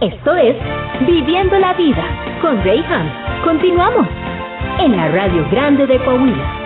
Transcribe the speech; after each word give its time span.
Esto 0.00 0.34
es 0.34 0.56
Viviendo 1.06 1.58
la 1.58 1.74
Vida 1.74 2.02
con 2.40 2.56
Rayhan. 2.64 3.42
Continuamos 3.44 4.08
en 4.78 4.96
la 4.96 5.08
Radio 5.08 5.46
Grande 5.50 5.86
de 5.86 5.98
Coahuila. 6.02 6.56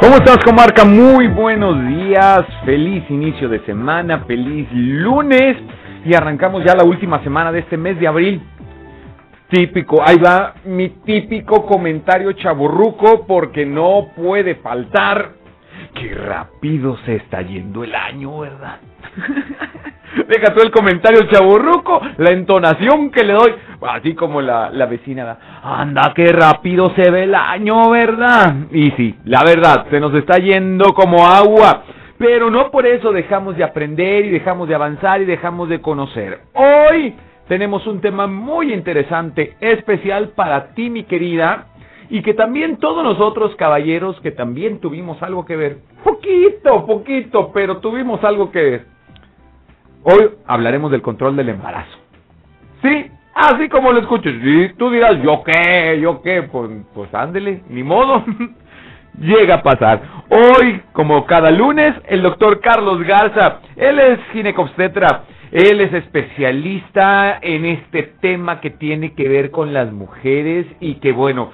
¿Cómo 0.00 0.14
estás, 0.14 0.38
comarca? 0.44 0.84
Muy 0.84 1.26
buenos 1.26 1.76
días, 1.88 2.42
feliz 2.64 3.02
inicio 3.10 3.48
de 3.48 3.58
semana, 3.66 4.20
feliz 4.28 4.68
lunes 4.70 5.56
y 6.04 6.14
arrancamos 6.14 6.62
ya 6.64 6.76
la 6.76 6.84
última 6.84 7.20
semana 7.24 7.50
de 7.50 7.58
este 7.58 7.76
mes 7.76 7.98
de 7.98 8.06
abril. 8.06 8.40
Típico, 9.48 10.00
ahí 10.06 10.18
va 10.18 10.54
mi 10.66 10.88
típico 10.88 11.66
comentario 11.66 12.30
chaburruco 12.34 13.26
porque 13.26 13.66
no 13.66 14.10
puede 14.14 14.54
faltar. 14.54 15.41
Qué 15.94 16.14
rápido 16.14 16.96
se 17.04 17.16
está 17.16 17.42
yendo 17.42 17.84
el 17.84 17.94
año, 17.94 18.40
¿verdad? 18.40 18.78
Deja 20.28 20.52
tú 20.54 20.60
el 20.62 20.70
comentario 20.70 21.22
chaburruco, 21.30 22.00
la 22.18 22.30
entonación 22.30 23.10
que 23.10 23.24
le 23.24 23.32
doy, 23.32 23.54
así 23.88 24.14
como 24.14 24.40
la, 24.40 24.70
la 24.70 24.86
vecina, 24.86 25.38
anda, 25.62 26.12
qué 26.14 26.32
rápido 26.32 26.92
se 26.94 27.10
ve 27.10 27.24
el 27.24 27.34
año, 27.34 27.90
¿verdad? 27.90 28.54
Y 28.70 28.90
sí, 28.92 29.14
la 29.24 29.42
verdad, 29.42 29.86
se 29.90 30.00
nos 30.00 30.14
está 30.14 30.38
yendo 30.38 30.92
como 30.94 31.26
agua. 31.26 31.84
Pero 32.18 32.50
no 32.50 32.70
por 32.70 32.86
eso 32.86 33.10
dejamos 33.10 33.56
de 33.56 33.64
aprender 33.64 34.26
y 34.26 34.30
dejamos 34.30 34.68
de 34.68 34.76
avanzar 34.76 35.20
y 35.22 35.24
dejamos 35.24 35.68
de 35.68 35.80
conocer. 35.80 36.42
Hoy 36.52 37.14
tenemos 37.48 37.86
un 37.86 38.00
tema 38.00 38.28
muy 38.28 38.72
interesante, 38.72 39.56
especial 39.60 40.28
para 40.28 40.68
ti, 40.68 40.88
mi 40.88 41.02
querida, 41.02 41.66
y 42.12 42.20
que 42.20 42.34
también 42.34 42.76
todos 42.76 43.02
nosotros, 43.02 43.56
caballeros, 43.56 44.20
que 44.20 44.32
también 44.32 44.80
tuvimos 44.80 45.22
algo 45.22 45.46
que 45.46 45.56
ver. 45.56 45.78
Poquito, 46.04 46.84
poquito, 46.84 47.50
pero 47.54 47.78
tuvimos 47.78 48.22
algo 48.22 48.52
que 48.52 48.62
ver. 48.62 48.86
Hoy 50.02 50.28
hablaremos 50.46 50.90
del 50.90 51.00
control 51.00 51.36
del 51.36 51.48
embarazo. 51.48 51.96
Sí, 52.82 53.06
así 53.34 53.66
como 53.70 53.92
lo 53.92 54.00
escuches. 54.00 54.34
Y 54.44 54.74
tú 54.74 54.90
dirás, 54.90 55.22
¿yo 55.22 55.42
qué? 55.42 55.98
¿Yo 56.02 56.20
qué? 56.20 56.42
Pues, 56.42 56.70
pues 56.92 57.14
ándele, 57.14 57.62
ni 57.70 57.82
modo. 57.82 58.22
Llega 59.18 59.54
a 59.54 59.62
pasar. 59.62 60.02
Hoy, 60.28 60.82
como 60.92 61.24
cada 61.24 61.50
lunes, 61.50 61.94
el 62.08 62.20
doctor 62.20 62.60
Carlos 62.60 63.02
Garza, 63.04 63.60
él 63.74 63.98
es 63.98 64.18
ginecobstetra 64.34 65.22
él 65.52 65.82
es 65.82 65.92
especialista 65.92 67.38
en 67.42 67.66
este 67.66 68.04
tema 68.22 68.62
que 68.62 68.70
tiene 68.70 69.12
que 69.12 69.28
ver 69.28 69.50
con 69.50 69.74
las 69.74 69.92
mujeres 69.92 70.66
y 70.80 70.94
que 70.94 71.12
bueno, 71.12 71.52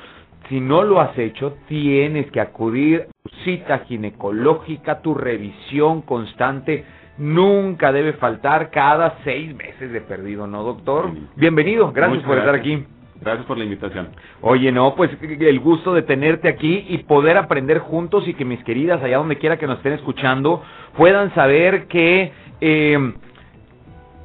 si 0.48 0.60
no 0.60 0.82
lo 0.82 1.00
has 1.00 1.16
hecho, 1.18 1.56
tienes 1.68 2.30
que 2.30 2.40
acudir 2.40 3.02
a 3.02 3.28
tu 3.28 3.36
cita 3.44 3.80
ginecológica, 3.80 5.00
tu 5.00 5.14
revisión 5.14 6.02
constante. 6.02 6.84
Nunca 7.18 7.92
debe 7.92 8.14
faltar 8.14 8.70
cada 8.70 9.18
seis 9.24 9.54
meses 9.54 9.92
de 9.92 10.00
perdido, 10.00 10.46
¿no, 10.46 10.62
doctor? 10.62 11.10
Bienvenido, 11.36 11.92
gracias 11.92 12.22
por 12.22 12.38
estar 12.38 12.54
aquí. 12.54 12.84
Gracias 13.20 13.46
por 13.46 13.58
la 13.58 13.64
invitación. 13.64 14.10
Oye, 14.42 14.70
no, 14.70 14.94
pues 14.94 15.10
el 15.20 15.58
gusto 15.58 15.92
de 15.92 16.02
tenerte 16.02 16.48
aquí 16.48 16.86
y 16.88 16.98
poder 16.98 17.36
aprender 17.36 17.80
juntos 17.80 18.28
y 18.28 18.34
que 18.34 18.44
mis 18.44 18.62
queridas, 18.62 19.02
allá 19.02 19.18
donde 19.18 19.38
quiera 19.38 19.56
que 19.56 19.66
nos 19.66 19.78
estén 19.78 19.94
escuchando, 19.94 20.62
puedan 20.96 21.34
saber 21.34 21.88
que 21.88 22.32
eh, 22.60 23.12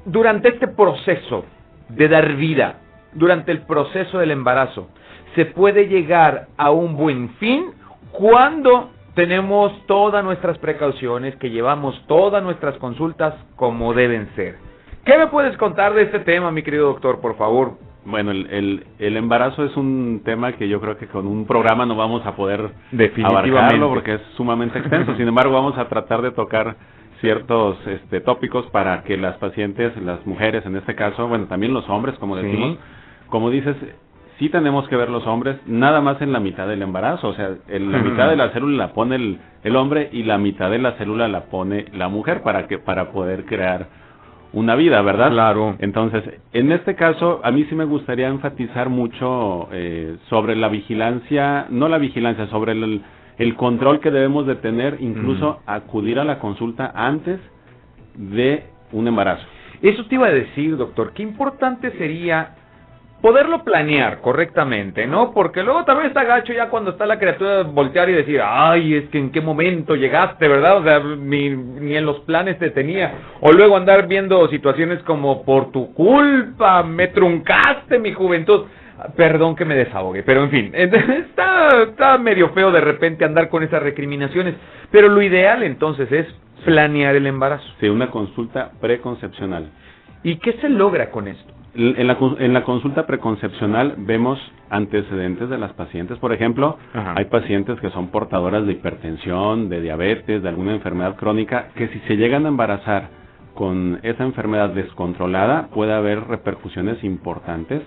durante 0.05 0.49
este 0.49 0.67
proceso 0.67 1.45
de 1.89 2.07
dar 2.07 2.35
vida, 2.35 2.81
durante 3.16 3.52
el 3.52 3.61
proceso 3.61 4.19
del 4.19 4.31
embarazo, 4.31 4.89
se 5.36 5.45
puede 5.45 5.88
llegar 5.88 6.47
a 6.58 6.72
un 6.72 6.95
buen 6.95 7.30
fin 7.36 7.72
cuando 8.11 8.92
tenemos 9.16 9.72
todas 9.88 10.23
nuestras 10.23 10.58
precauciones, 10.58 11.36
que 11.38 11.50
llevamos 11.50 12.02
todas 12.08 12.44
nuestras 12.44 12.78
consultas 12.78 13.36
como 13.56 13.94
deben 13.94 14.30
ser. 14.36 14.56
¿Qué 15.06 15.17
me 15.17 15.28
puedes 15.28 15.58
contar 15.58 15.94
de 15.94 16.03
este 16.03 16.19
tema, 16.19 16.52
mi 16.52 16.64
querido 16.64 16.88
doctor, 16.88 17.19
por 17.19 17.36
favor? 17.38 17.73
Bueno, 18.06 18.31
el, 18.31 18.86
el, 19.00 19.17
embarazo 19.17 19.64
es 19.64 19.75
un 19.78 20.22
tema 20.25 20.53
que 20.53 20.68
yo 20.68 20.81
creo 20.81 20.97
que 20.97 21.07
con 21.07 21.25
un 21.25 21.45
programa 21.45 21.85
no 21.85 21.95
vamos 21.95 22.25
a 22.25 22.35
poder 22.35 22.72
abarcarlo 23.24 23.90
porque 23.90 24.16
es 24.16 24.22
sumamente 24.35 24.80
extenso. 24.80 25.16
Sin 25.18 25.28
embargo, 25.28 25.53
vamos 25.53 25.78
a 25.78 25.88
tratar 25.88 26.22
de 26.22 26.31
tocar 26.31 26.75
ciertos 27.22 27.78
este, 27.88 28.19
tópicos 28.19 28.66
para 28.72 29.03
que 29.03 29.16
las 29.16 29.38
pacientes, 29.38 29.95
las 30.01 30.25
mujeres 30.25 30.66
en 30.66 30.75
este 30.75 30.95
caso, 30.95 31.28
bueno, 31.28 31.45
también 31.45 31.74
los 31.74 31.88
hombres, 31.90 32.18
como 32.19 32.35
decimos, 32.35 32.78
como 33.33 33.49
dices, 33.49 33.75
sí 34.38 34.47
tenemos 34.49 34.88
que 34.88 34.95
ver 34.95 35.09
los 35.09 35.25
hombres 35.25 35.57
nada 35.66 36.01
más 36.01 36.21
en 36.21 36.31
la 36.31 36.39
mitad 36.39 36.67
del 36.67 36.83
embarazo, 36.83 37.29
o 37.29 37.33
sea, 37.33 37.49
en 37.67 37.91
la 37.91 37.97
mitad 37.97 38.29
de 38.29 38.35
la 38.35 38.51
célula 38.51 38.77
la 38.77 38.94
pone 38.94 39.16
el, 39.16 39.39
el 39.63 39.75
hombre 39.75 40.07
y 40.11 40.21
la 40.21 40.38
mitad 40.38 40.69
de 40.69 40.77
la 40.77 40.91
célula 40.99 41.27
la 41.27 41.45
pone 41.45 41.85
la 41.94 42.09
mujer 42.09 42.44
para 42.44 42.67
que 42.67 42.77
para 42.77 43.11
poder 43.11 43.45
crear 43.45 43.88
una 44.53 44.75
vida, 44.75 45.01
¿verdad? 45.01 45.31
Claro. 45.31 45.77
Entonces, 45.79 46.23
en 46.53 46.71
este 46.71 46.94
caso, 46.94 47.41
a 47.44 47.49
mí 47.49 47.66
sí 47.69 47.73
me 47.73 47.85
gustaría 47.85 48.27
enfatizar 48.27 48.88
mucho 48.89 49.67
eh, 49.71 50.17
sobre 50.29 50.55
la 50.55 50.67
vigilancia, 50.67 51.65
no 51.71 51.89
la 51.89 51.97
vigilancia, 51.97 52.45
sobre 52.50 52.73
el, 52.73 53.01
el 53.39 53.55
control 53.55 54.00
que 54.00 54.11
debemos 54.11 54.45
de 54.45 54.57
tener, 54.57 54.97
incluso 55.00 55.61
acudir 55.65 56.19
a 56.19 56.23
la 56.23 56.38
consulta 56.38 56.91
antes 56.94 57.39
de 58.13 58.65
un 58.91 59.07
embarazo. 59.07 59.44
Eso 59.81 60.05
te 60.05 60.13
iba 60.13 60.27
a 60.27 60.31
decir, 60.31 60.77
doctor, 60.77 61.13
qué 61.13 61.23
importante 61.23 61.89
sería 61.97 62.57
poderlo 63.23 63.63
planear 63.63 64.19
correctamente, 64.19 65.07
¿no? 65.07 65.31
Porque 65.34 65.63
luego 65.63 65.85
también 65.85 66.07
está 66.07 66.25
gacho 66.25 66.51
ya 66.51 66.67
cuando 66.67 66.91
está 66.91 67.06
la 67.06 67.17
criatura 67.17 67.63
voltear 67.63 68.09
y 68.09 68.13
decir, 68.13 68.41
ay, 68.44 68.95
es 68.95 69.09
que 69.11 69.17
en 69.17 69.31
qué 69.31 69.39
momento 69.39 69.95
llegaste, 69.95 70.45
¿verdad? 70.45 70.79
O 70.79 70.84
sea, 70.84 71.00
ni, 71.00 71.50
ni 71.51 71.95
en 71.95 72.06
los 72.06 72.19
planes 72.25 72.59
te 72.59 72.72
tenía. 72.72 73.13
O 73.39 73.53
luego 73.53 73.78
andar 73.78 74.09
viendo 74.09 74.45
situaciones 74.50 75.01
como, 75.03 75.45
por 75.45 75.72
tu 75.72 75.94
culpa, 75.94 76.83
me 76.83 77.07
truncaste 77.07 77.97
mi 77.97 78.12
juventud. 78.12 78.66
Perdón 79.16 79.56
que 79.56 79.63
me 79.63 79.75
desahogue, 79.75 80.23
pero 80.23 80.44
en 80.44 80.50
fin, 80.50 80.72
está, 80.73 81.83
está 81.83 82.17
medio 82.17 82.50
feo 82.50 82.73
de 82.73 82.81
repente 82.81 83.23
andar 83.23 83.47
con 83.47 83.63
esas 83.63 83.81
recriminaciones, 83.81 84.56
pero 84.91 85.07
lo 85.07 85.22
ideal 85.22 85.63
entonces 85.63 86.12
es 86.12 86.28
planear 86.66 87.16
el 87.16 87.25
embarazo. 87.25 87.63
Sí, 87.79 87.88
una 87.88 88.12
consulta 88.12 88.72
preconcepcional. 88.81 89.72
¿Y 90.23 90.39
qué 90.39 90.57
se 90.59 90.67
logra 90.67 91.09
con 91.09 91.29
esto? 91.29 91.62
En 91.75 92.06
la, 92.07 92.17
en 92.39 92.53
la 92.53 92.63
consulta 92.63 93.07
preconcepcional 93.07 93.95
vemos 93.97 94.39
antecedentes 94.69 95.50
de 95.50 95.57
las 95.57 95.73
pacientes. 95.73 96.19
Por 96.19 96.31
ejemplo, 96.31 96.78
hay 96.94 97.25
pacientes 97.25 97.79
que 97.79 97.89
son 97.89 98.09
portadoras 98.09 98.66
de 98.66 98.73
hipertensión, 98.73 99.69
de 99.69 99.81
diabetes, 99.81 100.44
de 100.44 100.50
alguna 100.50 100.73
enfermedad 100.73 101.16
crónica, 101.16 101.69
que 101.75 101.88
si 101.88 102.00
se 102.01 102.16
llegan 102.16 102.45
a 102.45 102.50
embarazar 102.50 103.09
con 103.56 104.00
esa 104.03 104.23
enfermedad 104.23 104.69
descontrolada, 104.69 105.69
puede 105.73 105.94
haber 105.94 106.28
repercusiones 106.28 107.03
importantes 107.03 107.81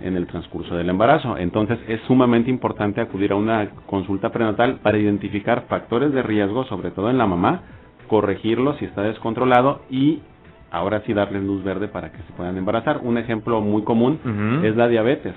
en 0.00 0.16
el 0.16 0.26
transcurso 0.26 0.74
del 0.74 0.88
embarazo. 0.88 1.36
Entonces 1.38 1.78
es 1.88 2.00
sumamente 2.06 2.50
importante 2.50 3.00
acudir 3.00 3.32
a 3.32 3.36
una 3.36 3.70
consulta 3.86 4.30
prenatal 4.30 4.80
para 4.82 4.98
identificar 4.98 5.66
factores 5.68 6.12
de 6.12 6.22
riesgo, 6.22 6.64
sobre 6.64 6.90
todo 6.90 7.10
en 7.10 7.18
la 7.18 7.26
mamá, 7.26 7.62
corregirlos 8.08 8.76
si 8.78 8.84
está 8.84 9.02
descontrolado 9.02 9.82
y 9.90 10.20
ahora 10.70 11.02
sí 11.06 11.12
darles 11.12 11.42
luz 11.42 11.62
verde 11.62 11.88
para 11.88 12.10
que 12.10 12.18
se 12.18 12.32
puedan 12.36 12.56
embarazar. 12.56 13.00
Un 13.02 13.18
ejemplo 13.18 13.60
muy 13.60 13.82
común 13.82 14.18
es 14.64 14.76
la 14.76 14.88
diabetes. 14.88 15.34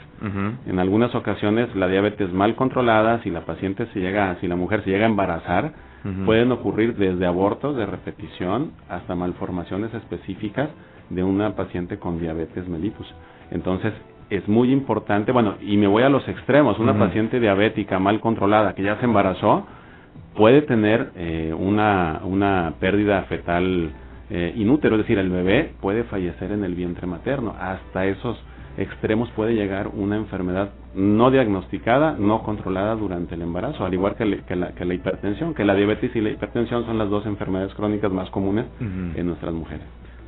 En 0.66 0.80
algunas 0.80 1.14
ocasiones 1.16 1.74
la 1.76 1.88
diabetes 1.88 2.32
mal 2.34 2.56
controlada, 2.56 3.22
si 3.24 3.30
la 3.30 3.42
paciente 3.42 3.88
se 3.94 4.00
llega, 4.00 4.36
si 4.42 4.48
la 4.48 4.56
mujer 4.56 4.84
se 4.84 4.90
llega 4.90 5.06
a 5.06 5.10
embarazar, 5.10 5.72
pueden 6.26 6.52
ocurrir 6.52 6.96
desde 6.96 7.26
abortos 7.26 7.76
de 7.76 7.86
repetición 7.86 8.72
hasta 8.90 9.16
malformaciones 9.16 9.94
específicas 9.94 10.70
de 11.10 11.24
una 11.24 11.56
paciente 11.56 11.98
con 11.98 12.20
diabetes 12.20 12.68
mellitus. 12.68 13.08
Entonces, 13.52 13.94
es 14.30 14.48
muy 14.48 14.72
importante, 14.72 15.32
bueno, 15.32 15.56
y 15.60 15.76
me 15.78 15.88
voy 15.88 16.04
a 16.04 16.10
los 16.10 16.28
extremos, 16.28 16.78
una 16.78 16.98
paciente 16.98 17.40
diabética 17.40 17.98
mal 17.98 18.20
controlada 18.20 18.76
que 18.76 18.84
ya 18.84 18.98
se 18.98 19.06
embarazó 19.06 19.66
puede 20.36 20.62
tener 20.62 21.12
eh, 21.16 21.54
una, 21.58 22.22
una 22.24 22.74
pérdida 22.80 23.24
fetal 23.24 23.92
eh, 24.30 24.54
inútero, 24.56 24.96
es 24.96 25.02
decir, 25.02 25.18
el 25.18 25.30
bebé 25.30 25.72
puede 25.82 26.04
fallecer 26.04 26.52
en 26.52 26.64
el 26.64 26.76
vientre 26.76 27.08
materno. 27.08 27.56
Hasta 27.60 28.06
esos 28.06 28.38
extremos 28.78 29.30
puede 29.32 29.56
llegar 29.56 29.88
una 29.88 30.16
enfermedad 30.16 30.70
no 30.96 31.32
diagnosticada, 31.32 32.16
no 32.18 32.44
controlada 32.44 32.96
durante 32.96 33.36
el 33.36 33.42
embarazo, 33.42 33.86
al 33.86 33.94
igual 33.94 34.16
que, 34.16 34.26
la, 34.26 34.74
que 34.74 34.86
la, 34.86 34.94
hipertensión, 34.94 35.54
que 35.54 35.66
la 35.66 35.76
diabetes 35.76 36.16
y 36.16 36.22
la 36.22 36.30
hipertensión 36.30 36.86
son 36.86 36.98
las 36.98 37.10
dos 37.10 37.26
enfermedades 37.26 37.74
crónicas 37.74 38.12
más 38.12 38.30
comunes 38.30 38.66
en 38.80 39.26
nuestras 39.26 39.54
mujeres. 39.54 39.86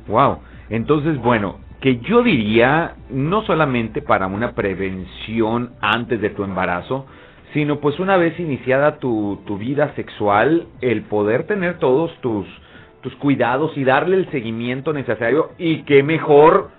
Wow. 0.08 0.38
Entonces, 0.68 1.18
bueno, 1.18 1.56
que 1.80 1.98
yo 1.98 2.22
diría 2.22 2.94
no 3.10 3.42
solamente 3.42 4.02
para 4.02 4.26
una 4.26 4.52
prevención 4.52 5.72
antes 5.80 6.20
de 6.20 6.30
tu 6.30 6.44
embarazo, 6.44 7.06
sino 7.52 7.80
pues 7.80 7.98
una 8.00 8.16
vez 8.16 8.38
iniciada 8.40 8.98
tu, 8.98 9.40
tu 9.46 9.58
vida 9.58 9.92
sexual, 9.94 10.66
el 10.80 11.02
poder 11.02 11.46
tener 11.46 11.78
todos 11.78 12.12
tus, 12.20 12.46
tus 13.02 13.14
cuidados 13.16 13.76
y 13.76 13.84
darle 13.84 14.16
el 14.16 14.30
seguimiento 14.30 14.92
necesario 14.92 15.50
y 15.58 15.82
que 15.82 16.02
mejor 16.02 16.70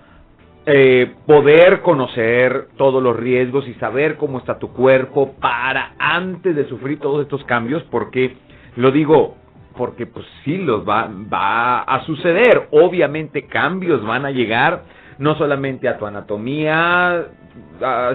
eh, 0.66 1.12
poder 1.26 1.82
conocer 1.82 2.68
todos 2.76 3.02
los 3.02 3.14
riesgos 3.14 3.68
y 3.68 3.74
saber 3.74 4.16
cómo 4.16 4.38
está 4.38 4.58
tu 4.58 4.72
cuerpo 4.72 5.34
para 5.40 5.94
antes 5.98 6.56
de 6.56 6.66
sufrir 6.68 6.98
todos 6.98 7.22
estos 7.22 7.44
cambios, 7.44 7.82
porque 7.90 8.36
lo 8.76 8.90
digo 8.90 9.36
porque 9.76 10.06
pues 10.06 10.24
sí 10.44 10.56
los 10.56 10.88
va, 10.88 11.10
va 11.32 11.80
a 11.80 12.04
suceder. 12.04 12.68
Obviamente 12.70 13.46
cambios 13.46 14.04
van 14.04 14.24
a 14.24 14.30
llegar, 14.30 14.84
no 15.18 15.34
solamente 15.36 15.88
a 15.88 15.98
tu 15.98 16.06
anatomía, 16.06 17.26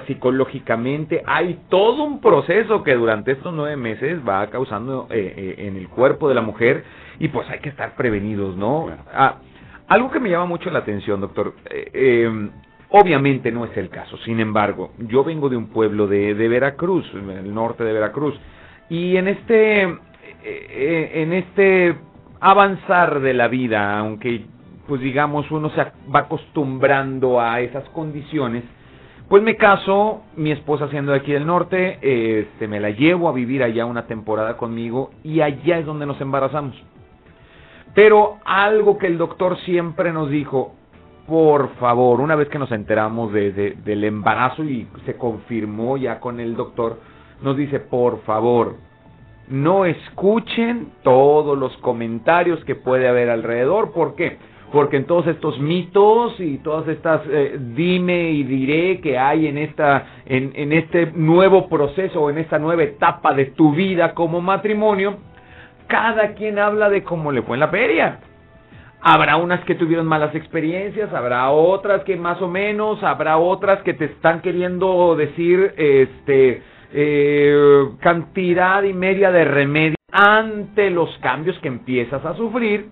psicológicamente, 0.07 1.23
hay 1.25 1.59
todo 1.69 2.03
un 2.03 2.19
proceso 2.19 2.83
que 2.83 2.95
durante 2.95 3.33
estos 3.33 3.53
nueve 3.53 3.77
meses 3.77 4.19
va 4.27 4.47
causando 4.47 5.07
eh, 5.09 5.33
eh, 5.35 5.67
en 5.67 5.77
el 5.77 5.87
cuerpo 5.87 6.27
de 6.27 6.35
la 6.35 6.41
mujer 6.41 6.83
y 7.19 7.27
pues 7.27 7.49
hay 7.49 7.59
que 7.59 7.69
estar 7.69 7.95
prevenidos, 7.95 8.55
¿no? 8.55 8.89
Ah, 9.13 9.37
algo 9.87 10.09
que 10.11 10.19
me 10.19 10.29
llama 10.29 10.45
mucho 10.45 10.69
la 10.69 10.79
atención, 10.79 11.21
doctor, 11.21 11.53
eh, 11.69 12.25
em, 12.25 12.49
obviamente 12.89 13.51
no 13.51 13.65
es 13.65 13.75
el 13.77 13.89
caso, 13.89 14.17
sin 14.19 14.39
embargo, 14.39 14.91
yo 14.97 15.23
vengo 15.23 15.49
de 15.49 15.57
un 15.57 15.67
pueblo 15.67 16.07
de, 16.07 16.33
de 16.33 16.47
Veracruz, 16.47 17.05
el 17.13 17.53
norte 17.53 17.83
de 17.83 17.93
Veracruz, 17.93 18.39
y 18.89 19.17
en 19.17 19.27
este, 19.27 19.83
en 20.43 21.33
este 21.33 21.95
avanzar 22.39 23.19
de 23.19 23.33
la 23.33 23.47
vida, 23.47 23.99
aunque 23.99 24.45
pues 24.87 25.01
digamos 25.01 25.49
uno 25.51 25.69
se 25.69 25.83
va 26.13 26.21
acostumbrando 26.21 27.39
a 27.39 27.61
esas 27.61 27.87
condiciones, 27.89 28.63
pues 29.29 29.43
me 29.43 29.55
caso, 29.55 30.23
mi 30.35 30.51
esposa 30.51 30.89
siendo 30.89 31.11
de 31.11 31.19
aquí 31.19 31.31
del 31.31 31.45
norte, 31.45 31.99
este, 32.01 32.67
me 32.67 32.79
la 32.79 32.89
llevo 32.89 33.29
a 33.29 33.31
vivir 33.31 33.61
allá 33.61 33.85
una 33.85 34.07
temporada 34.07 34.57
conmigo 34.57 35.11
y 35.23 35.41
allá 35.41 35.77
es 35.77 35.85
donde 35.85 36.07
nos 36.07 36.19
embarazamos. 36.19 36.75
Pero 38.01 38.37
algo 38.45 38.97
que 38.97 39.07
el 39.07 39.17
doctor 39.17 39.57
siempre 39.65 40.13
nos 40.13 40.29
dijo, 40.29 40.73
por 41.27 41.67
favor, 41.81 42.21
una 42.21 42.37
vez 42.37 42.47
que 42.47 42.57
nos 42.57 42.71
enteramos 42.71 43.33
de, 43.33 43.51
del 43.51 44.05
embarazo 44.05 44.63
y 44.63 44.87
se 45.05 45.17
confirmó 45.17 45.97
ya 45.97 46.21
con 46.21 46.39
el 46.39 46.55
doctor, 46.55 46.97
nos 47.41 47.57
dice, 47.57 47.81
por 47.81 48.21
favor, 48.21 48.77
no 49.49 49.83
escuchen 49.83 50.93
todos 51.03 51.57
los 51.57 51.75
comentarios 51.79 52.63
que 52.63 52.75
puede 52.75 53.05
haber 53.05 53.29
alrededor. 53.29 53.91
¿Por 53.91 54.15
qué? 54.15 54.37
porque 54.71 54.97
en 54.97 55.05
todos 55.05 55.25
estos 55.25 55.59
mitos 55.59 56.39
y 56.39 56.59
todas 56.59 56.87
estas 56.87 57.23
eh, 57.27 57.57
dime 57.75 58.29
y 58.29 58.43
diré 58.43 59.01
que 59.01 59.17
hay 59.17 59.47
en 59.47 59.57
esta 59.57 60.21
en, 60.27 60.51
en 60.53 60.73
este 60.73 61.11
nuevo 61.11 61.67
proceso 61.67 62.21
o 62.21 62.29
en 62.29 62.37
esta 62.37 62.59
nueva 62.59 62.83
etapa 62.83 63.33
de 63.33 63.45
tu 63.45 63.73
vida 63.73 64.13
como 64.13 64.41
matrimonio 64.41 65.17
cada 65.89 66.35
quien 66.35 66.57
habla 66.57 66.89
de 66.89 67.03
cómo 67.03 67.33
le 67.33 67.41
fue 67.41 67.57
en 67.57 67.59
la 67.59 67.67
feria 67.67 68.19
habrá 69.01 69.35
unas 69.35 69.63
que 69.65 69.75
tuvieron 69.75 70.07
malas 70.07 70.33
experiencias 70.33 71.13
habrá 71.13 71.49
otras 71.49 72.03
que 72.05 72.15
más 72.15 72.41
o 72.41 72.47
menos 72.47 73.03
habrá 73.03 73.37
otras 73.37 73.81
que 73.83 73.93
te 73.93 74.05
están 74.05 74.41
queriendo 74.41 75.15
decir 75.17 75.73
este 75.75 76.63
eh, 76.91 77.89
cantidad 77.99 78.83
y 78.83 78.93
media 78.93 79.31
de 79.31 79.45
remedio 79.45 79.95
ante 80.11 80.89
los 80.89 81.09
cambios 81.19 81.57
que 81.59 81.67
empiezas 81.67 82.23
a 82.25 82.35
sufrir 82.35 82.89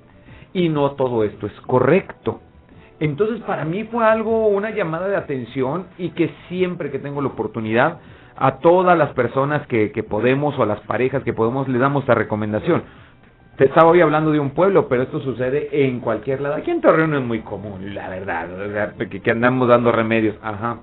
y 0.54 0.70
no 0.70 0.92
todo 0.92 1.24
esto 1.24 1.48
es 1.48 1.54
correcto. 1.62 2.42
Entonces 3.00 3.42
para 3.42 3.66
mí 3.66 3.84
fue 3.86 4.06
algo, 4.06 4.48
una 4.48 4.72
llamada 4.72 5.08
de 5.08 5.16
atención 5.16 5.88
y 5.98 6.10
que 6.12 6.32
siempre 6.48 6.90
que 6.90 7.00
tengo 7.00 7.22
la 7.22 7.30
oportunidad, 7.30 8.00
a 8.38 8.60
todas 8.60 8.98
las 8.98 9.12
personas 9.14 9.66
que, 9.68 9.92
que 9.92 10.04
podemos 10.04 10.58
o 10.58 10.64
a 10.64 10.66
las 10.66 10.80
parejas 10.82 11.24
que 11.24 11.34
podemos, 11.34 11.68
le 11.68 11.80
damos 11.80 12.08
la 12.08 12.16
recomendación. 12.16 12.84
Te 13.58 13.66
estaba 13.66 13.90
hoy 13.90 14.02
hablando 14.02 14.32
de 14.32 14.40
un 14.40 14.52
pueblo, 14.52 14.88
pero 14.88 15.02
esto 15.02 15.20
sucede 15.20 15.70
en 15.72 16.00
cualquier 16.00 16.42
lado. 16.42 16.54
Aquí 16.54 16.70
en 16.70 16.80
Torreón 16.80 17.16
es 17.16 17.24
muy 17.24 17.40
común, 17.40 17.96
la 17.96 18.08
verdad, 18.08 18.94
que, 19.10 19.20
que, 19.20 19.32
andamos 19.32 19.68
dando 19.68 19.92
remedios, 19.92 20.36
ajá. 20.44 20.82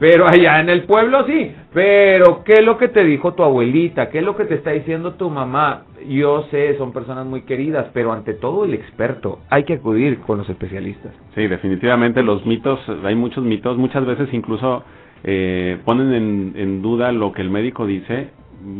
Pero 0.00 0.26
allá 0.26 0.58
en 0.58 0.68
el 0.68 0.82
pueblo 0.86 1.24
sí. 1.24 1.54
Pero, 1.72 2.42
¿qué 2.42 2.54
es 2.54 2.64
lo 2.64 2.78
que 2.78 2.88
te 2.88 3.04
dijo 3.04 3.34
tu 3.34 3.44
abuelita? 3.44 4.10
¿Qué 4.10 4.18
es 4.18 4.24
lo 4.24 4.36
que 4.36 4.44
te 4.44 4.56
está 4.56 4.72
diciendo 4.72 5.14
tu 5.14 5.30
mamá? 5.30 5.84
Yo 6.08 6.48
sé, 6.50 6.76
son 6.78 6.92
personas 6.92 7.26
muy 7.26 7.42
queridas, 7.42 7.86
pero 7.92 8.12
ante 8.12 8.34
todo 8.34 8.64
el 8.64 8.74
experto. 8.74 9.38
Hay 9.48 9.62
que 9.62 9.74
acudir 9.74 10.18
con 10.22 10.38
los 10.38 10.50
especialistas. 10.50 11.12
Sí, 11.36 11.46
definitivamente 11.46 12.24
los 12.24 12.44
mitos, 12.44 12.80
hay 13.04 13.14
muchos 13.14 13.44
mitos, 13.44 13.76
muchas 13.78 14.04
veces 14.04 14.28
incluso 14.32 14.82
eh, 15.26 15.78
ponen 15.84 16.14
en, 16.14 16.52
en 16.56 16.82
duda 16.82 17.12
lo 17.12 17.32
que 17.32 17.42
el 17.42 17.50
médico 17.50 17.86
dice. 17.86 18.30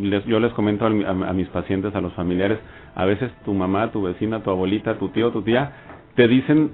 Les, 0.01 0.25
yo 0.25 0.39
les 0.39 0.51
comento 0.53 0.85
a, 0.85 0.89
a 0.89 1.33
mis 1.33 1.47
pacientes, 1.49 1.93
a 1.93 2.01
los 2.01 2.13
familiares, 2.13 2.57
a 2.95 3.05
veces 3.05 3.31
tu 3.45 3.53
mamá, 3.53 3.91
tu 3.91 4.01
vecina, 4.01 4.41
tu 4.41 4.49
abuelita, 4.49 4.97
tu 4.97 5.09
tío, 5.09 5.31
tu 5.31 5.43
tía, 5.43 5.71
te 6.15 6.27
dicen 6.27 6.71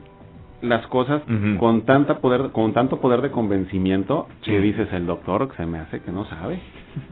las 0.62 0.88
cosas 0.88 1.22
con 1.60 1.82
tanta 1.82 2.20
poder 2.20 2.52
con 2.54 2.72
tanto 2.72 3.02
poder 3.02 3.22
de 3.22 3.32
convencimiento 3.32 4.28
que 4.46 4.62
dices 4.62 4.88
el 4.94 5.06
doctor 5.06 5.50
que 5.50 5.58
se 5.58 5.66
me 5.66 5.78
hace 5.80 6.00
que 6.00 6.10
no 6.12 6.24
sabe 6.24 6.58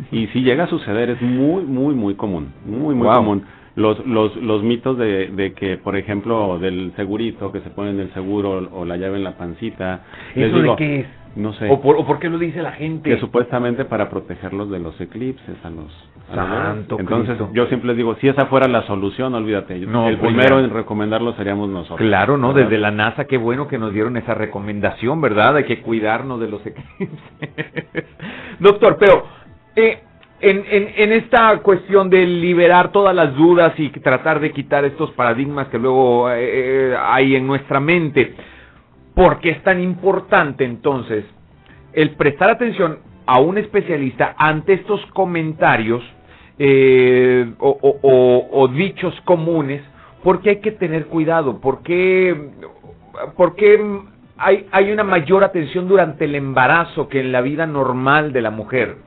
y 0.10 0.28
si 0.28 0.42
llega 0.42 0.64
a 0.64 0.68
suceder 0.68 1.10
es 1.10 1.22
muy 1.22 1.64
muy 1.66 1.94
muy 1.94 2.16
común 2.16 2.54
muy 2.66 2.96
muy 2.96 3.07
común. 3.10 3.44
Los 3.75 4.06
los 4.07 4.34
los 4.38 4.64
mitos 4.64 4.98
de, 4.98 5.28
de 5.28 5.54
que 5.54 5.75
por 5.78 5.98
ejemplo 5.98 6.60
del 6.60 6.94
segurito 6.96 7.52
que 7.52 7.60
se 7.60 7.69
pone 7.72 7.90
en 7.90 8.00
el 8.00 8.14
seguro 8.14 8.69
o 8.72 8.86
la 8.86 8.96
llave 8.96 9.18
en 9.18 9.25
la 9.25 9.38
pancita 9.38 10.04
¿Eso 10.34 10.57
de 10.60 10.75
qué 10.78 11.00
es? 11.02 11.07
No 11.36 11.54
sé. 11.54 11.69
¿O 11.69 11.80
por, 11.81 12.19
qué 12.19 12.30
lo 12.30 12.38
dice 12.38 12.62
la 12.62 12.74
gente? 12.74 13.10
Que 13.10 13.19
supuestamente 13.19 13.86
para 13.86 14.10
protegerlos 14.10 14.69
de 14.69 14.80
los 14.80 15.00
eclipses, 15.00 15.56
a 15.63 15.69
los... 15.69 15.92
Santo 16.33 16.98
Entonces, 16.98 17.38
yo 17.54 17.66
siempre 17.68 17.89
les 17.89 17.98
digo, 17.98 18.16
si 18.16 18.28
esa 18.28 18.45
fuera 18.45 18.68
la 18.68 18.83
solución, 18.83 19.33
olvídate. 19.33 19.78
No, 19.80 20.07
el 20.07 20.18
pues 20.18 20.33
primero 20.33 20.60
en 20.60 20.69
recomendarlo 20.69 21.33
seríamos 21.33 21.69
nosotros. 21.69 22.00
Claro, 22.00 22.38
¿no? 22.38 22.54
Desde 22.54 22.78
la 22.78 22.92
NASA, 22.92 23.25
qué 23.25 23.38
bueno 23.38 23.68
que 23.68 23.78
nos 23.78 23.94
dieron 23.94 24.16
esa 24.16 24.33
recomendación, 24.33 25.19
¿verdad? 25.19 25.57
Hay 25.57 25.66
que 25.66 25.81
cuidarnos 25.81 26.39
de 26.39 26.48
los 26.48 26.62
eclipses. 26.66 27.10
Doctor, 28.60 28.98
pero... 29.00 29.25
Eh, 29.75 30.04
en, 30.42 30.66
en, 30.68 30.94
en, 30.98 31.12
esta 31.12 31.60
cuestión 31.60 32.10
de 32.10 32.25
liberar 32.25 32.92
todas 32.92 33.16
las 33.16 33.36
dudas 33.36 33.74
y 33.78 33.89
tratar 33.89 34.39
de 34.39 34.51
quitar 34.51 34.83
estos 34.86 35.12
paradigmas 35.12 35.68
que 35.68 35.78
luego 35.78 36.31
eh, 36.31 36.39
eh, 36.42 36.95
hay 37.00 37.36
en 37.36 37.45
nuestra 37.45 37.80
mente, 37.80 38.33
¿Por 39.16 39.40
qué 39.40 39.52
es 39.52 39.63
tan 39.63 39.81
importante 39.81 40.63
entonces 40.63 41.25
el 41.94 42.12
prestar 42.12 42.50
atención 42.50 43.00
a 43.25 43.40
un 43.40 43.58
especialista 43.58 44.36
ante 44.38 44.74
estos 44.74 45.06
comentarios 45.08 46.02
eh, 46.58 47.52
o, 47.60 48.68
dichos 48.74 49.19
comunes? 49.25 49.81
¿Por 50.24 50.42
qué 50.42 50.52
hay 50.52 50.60
que 50.62 50.72
tener 50.72 51.08
cuidado? 51.08 51.60
¿Por 51.60 51.81
qué, 51.81 52.36
hay, 54.38 54.68
hay 54.72 54.92
una 54.92 55.04
mayor 55.04 55.44
atención 55.44 55.88
durante 55.88 56.25
el 56.25 56.36
embarazo 56.36 57.10
que 57.10 57.19
en 57.19 57.31
la 57.31 57.42
vida 57.42 57.66
normal 57.66 58.31
de 58.31 58.42
la 58.42 58.52
mujer? 58.52 58.98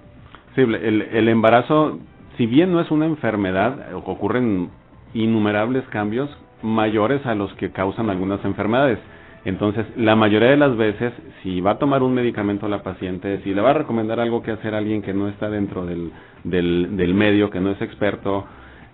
Sí, 0.54 0.60
el, 0.60 0.74
el 0.74 1.28
embarazo, 1.28 1.98
si 2.36 2.46
bien 2.46 2.72
no 2.72 2.80
es 2.80 2.90
una 2.90 3.06
enfermedad, 3.06 3.94
ocurren 4.04 4.70
innumerables 5.14 5.84
cambios 5.88 6.28
mayores 6.62 7.24
a 7.26 7.34
los 7.34 7.52
que 7.54 7.70
causan 7.70 8.10
algunas 8.10 8.44
enfermedades. 8.44 8.98
Entonces, 9.44 9.84
la 9.96 10.16
mayoría 10.16 10.50
de 10.50 10.56
las 10.56 10.76
veces, 10.76 11.12
si 11.42 11.60
va 11.60 11.72
a 11.72 11.78
tomar 11.78 12.02
un 12.02 12.14
medicamento 12.14 12.66
a 12.66 12.68
la 12.70 12.82
paciente, 12.82 13.40
si 13.44 13.52
le 13.52 13.60
va 13.60 13.70
a 13.70 13.74
recomendar 13.74 14.18
algo 14.18 14.42
que 14.42 14.50
hacer 14.50 14.74
alguien 14.74 15.02
que 15.02 15.12
no 15.12 15.28
está 15.28 15.50
dentro 15.50 15.84
del, 15.84 16.12
del, 16.44 16.96
del 16.96 17.14
medio, 17.14 17.50
que 17.50 17.60
no 17.60 17.70
es 17.70 17.80
experto, 17.82 18.46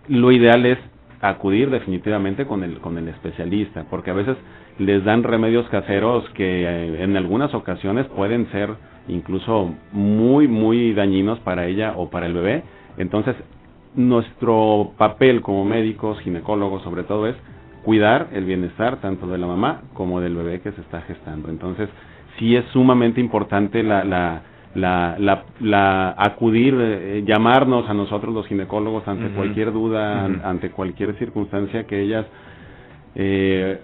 lo 0.08 0.32
ideal 0.32 0.66
es 0.66 0.78
acudir 1.20 1.70
definitivamente 1.70 2.46
con 2.46 2.64
el, 2.64 2.78
con 2.78 2.98
el 2.98 3.08
especialista, 3.08 3.84
porque 3.90 4.10
a 4.10 4.14
veces 4.14 4.36
les 4.78 5.04
dan 5.04 5.22
remedios 5.22 5.68
caseros 5.68 6.28
que 6.30 6.64
eh, 6.64 7.04
en 7.04 7.16
algunas 7.16 7.54
ocasiones 7.54 8.06
pueden 8.06 8.50
ser 8.50 8.70
incluso 9.08 9.74
muy, 9.92 10.48
muy 10.48 10.94
dañinos 10.94 11.38
para 11.40 11.66
ella 11.66 11.94
o 11.96 12.10
para 12.10 12.26
el 12.26 12.34
bebé. 12.34 12.62
Entonces, 12.96 13.36
nuestro 13.94 14.92
papel 14.96 15.42
como 15.42 15.64
médicos, 15.64 16.20
ginecólogos 16.20 16.82
sobre 16.82 17.04
todo, 17.04 17.26
es 17.26 17.36
cuidar 17.84 18.28
el 18.32 18.44
bienestar 18.44 19.00
tanto 19.00 19.26
de 19.26 19.38
la 19.38 19.46
mamá 19.46 19.82
como 19.94 20.20
del 20.20 20.36
bebé 20.36 20.60
que 20.60 20.72
se 20.72 20.80
está 20.80 21.02
gestando. 21.02 21.48
Entonces, 21.48 21.88
sí 22.38 22.56
es 22.56 22.64
sumamente 22.72 23.20
importante 23.20 23.82
la, 23.82 24.04
la, 24.04 24.42
la, 24.74 25.44
la, 25.60 26.14
acudir, 26.16 26.76
eh, 26.78 27.24
llamarnos 27.26 27.88
a 27.88 27.94
nosotros 27.94 28.34
los 28.34 28.46
ginecólogos 28.46 29.06
ante 29.08 29.28
cualquier 29.30 29.72
duda, 29.72 30.24
ante 30.24 30.70
cualquier 30.70 31.16
circunstancia 31.18 31.86
que 31.86 32.00
ellas 32.00 32.26
eh, 33.14 33.80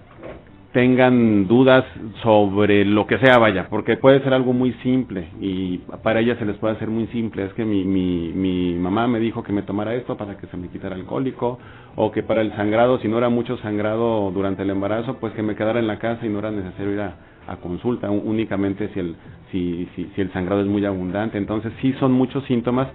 tengan 0.73 1.47
dudas 1.47 1.85
sobre 2.21 2.85
lo 2.85 3.07
que 3.07 3.17
sea, 3.19 3.37
vaya, 3.37 3.67
porque 3.69 3.97
puede 3.97 4.21
ser 4.21 4.33
algo 4.33 4.53
muy 4.53 4.73
simple 4.83 5.29
y 5.39 5.77
para 6.03 6.19
ellas 6.19 6.37
se 6.37 6.45
les 6.45 6.57
puede 6.57 6.75
hacer 6.75 6.89
muy 6.89 7.07
simple. 7.07 7.45
Es 7.45 7.53
que 7.53 7.65
mi, 7.65 7.83
mi, 7.83 8.31
mi 8.33 8.73
mamá 8.75 9.07
me 9.07 9.19
dijo 9.19 9.43
que 9.43 9.53
me 9.53 9.63
tomara 9.63 9.95
esto 9.95 10.17
para 10.17 10.37
que 10.37 10.47
se 10.47 10.57
me 10.57 10.67
quitara 10.67 10.95
alcohólico 10.95 11.57
o 11.95 12.11
que 12.11 12.21
para 12.21 12.41
el 12.41 12.55
sangrado, 12.55 12.99
si 12.99 13.07
no 13.07 13.17
era 13.17 13.29
mucho 13.29 13.57
sangrado 13.57 14.29
durante 14.31 14.63
el 14.63 14.69
embarazo, 14.69 15.17
pues 15.19 15.33
que 15.33 15.41
me 15.41 15.55
quedara 15.55 15.79
en 15.79 15.87
la 15.87 15.99
casa 15.99 16.25
y 16.25 16.29
no 16.29 16.39
era 16.39 16.51
necesario 16.51 16.93
ir 16.93 17.01
a, 17.01 17.15
a 17.47 17.57
consulta 17.57 18.09
únicamente 18.09 18.89
si 18.93 18.99
el, 18.99 19.15
si, 19.51 19.87
si, 19.95 20.11
si 20.15 20.21
el 20.21 20.31
sangrado 20.33 20.61
es 20.61 20.67
muy 20.67 20.85
abundante. 20.85 21.37
Entonces 21.37 21.71
sí 21.81 21.93
son 21.99 22.11
muchos 22.11 22.43
síntomas 22.45 22.87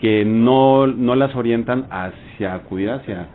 que 0.00 0.24
no, 0.24 0.86
no 0.86 1.14
las 1.16 1.34
orientan 1.34 1.86
hacia 1.90 2.54
acudir 2.54 2.90
hacia 2.90 3.28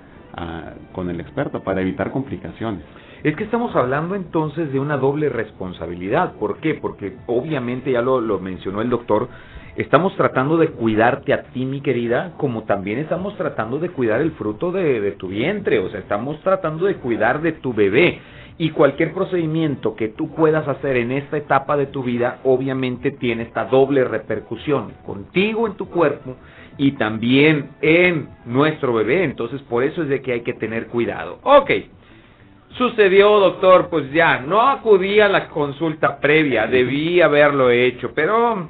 con 0.94 1.10
el 1.10 1.20
experto 1.20 1.62
para 1.62 1.82
evitar 1.82 2.12
complicaciones. 2.12 2.84
Es 3.24 3.36
que 3.36 3.44
estamos 3.44 3.76
hablando 3.76 4.16
entonces 4.16 4.74
de 4.74 4.80
una 4.80 4.98
doble 4.98 5.30
responsabilidad. 5.30 6.34
¿Por 6.40 6.58
qué? 6.58 6.74
Porque 6.74 7.18
obviamente 7.28 7.92
ya 7.92 8.02
lo, 8.02 8.40
mencionó 8.40 8.82
el 8.82 8.90
doctor, 8.90 9.30
estamos 9.76 10.16
tratando 10.16 10.58
de 10.58 10.70
cuidarte 10.70 11.32
a 11.32 11.44
ti, 11.44 11.66
mi 11.66 11.82
querida, 11.82 12.34
como 12.38 12.64
también 12.64 12.98
estamos 12.98 13.38
tratando 13.38 13.78
de 13.78 13.90
cuidar 13.90 14.22
el 14.22 14.32
fruto 14.32 14.72
de, 14.72 15.00
de 15.00 15.12
tu 15.12 15.28
vientre, 15.28 15.78
o 15.78 15.90
sea, 15.90 16.00
estamos 16.00 16.40
tratando 16.42 16.86
de 16.86 16.96
cuidar 16.96 17.42
de 17.42 17.52
tu 17.52 17.74
bebé. 17.74 18.20
Y 18.58 18.72
cualquier 18.72 19.14
procedimiento 19.14 19.96
que 19.96 20.10
tú 20.10 20.34
puedas 20.36 20.68
hacer 20.68 20.98
en 20.98 21.12
esta 21.12 21.38
etapa 21.38 21.78
de 21.78 21.88
tu 21.88 22.04
vida, 22.04 22.40
obviamente 22.44 23.12
tiene 23.12 23.44
esta 23.44 23.66
doble 23.66 24.04
repercusión 24.04 24.94
contigo 25.06 25.68
en 25.68 25.76
tu 25.76 25.90
cuerpo 25.90 26.36
y 26.78 26.94
también 26.94 27.70
en 27.82 28.30
nuestro 28.46 28.94
bebé. 28.94 29.24
Entonces, 29.24 29.62
por 29.64 29.84
eso 29.84 30.04
es 30.04 30.10
de 30.10 30.22
que 30.22 30.34
hay 30.34 30.42
que 30.42 30.54
tener 30.54 30.88
cuidado. 30.88 31.40
Ok. 31.44 31.72
Sucedió, 32.78 33.40
doctor, 33.40 33.90
pues 33.90 34.12
ya, 34.14 34.40
no 34.40 34.62
acudí 34.62 35.20
a 35.20 35.28
la 35.28 35.50
consulta 35.50 36.20
previa, 36.20 36.68
debí 36.68 37.22
haberlo 37.22 37.70
hecho, 37.70 38.12
pero 38.16 38.70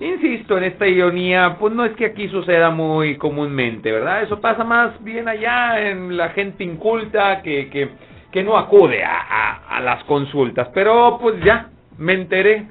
insisto 0.00 0.56
en 0.56 0.64
esta 0.64 0.86
ironía, 0.86 1.56
pues 1.58 1.74
no 1.74 1.84
es 1.84 1.92
que 1.92 2.06
aquí 2.06 2.28
suceda 2.28 2.70
muy 2.70 3.16
comúnmente, 3.16 3.92
¿verdad? 3.92 4.22
Eso 4.22 4.40
pasa 4.40 4.64
más 4.64 5.02
bien 5.04 5.28
allá 5.28 5.88
en 5.88 6.16
la 6.16 6.30
gente 6.30 6.64
inculta 6.64 7.42
que, 7.42 7.68
que, 7.68 7.90
que 8.32 8.42
no 8.42 8.56
acude 8.56 9.04
a, 9.04 9.60
a, 9.68 9.80
las 9.80 10.02
consultas, 10.04 10.68
pero 10.72 11.18
pues 11.20 11.42
ya, 11.44 11.68
me 11.98 12.14
enteré, 12.14 12.66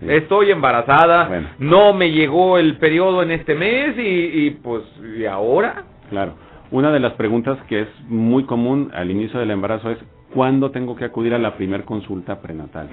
estoy 0.00 0.50
embarazada, 0.50 1.54
no 1.58 1.92
me 1.92 2.10
llegó 2.10 2.58
el 2.58 2.78
periodo 2.78 3.22
en 3.22 3.30
este 3.30 3.54
mes 3.54 3.96
y, 3.98 4.46
y 4.46 4.50
pues, 4.62 4.82
¿y 5.18 5.26
ahora? 5.26 5.84
Claro. 6.08 6.34
Una 6.70 6.90
de 6.90 6.98
las 6.98 7.12
preguntas 7.12 7.58
que 7.68 7.82
es 7.82 7.88
muy 8.08 8.44
común 8.44 8.90
al 8.94 9.10
inicio 9.10 9.38
del 9.38 9.50
embarazo 9.52 9.90
es 9.90 9.98
¿cuándo 10.34 10.70
tengo 10.70 10.96
que 10.96 11.04
acudir 11.04 11.32
a 11.34 11.38
la 11.38 11.56
primer 11.56 11.84
consulta 11.84 12.40
prenatal? 12.40 12.88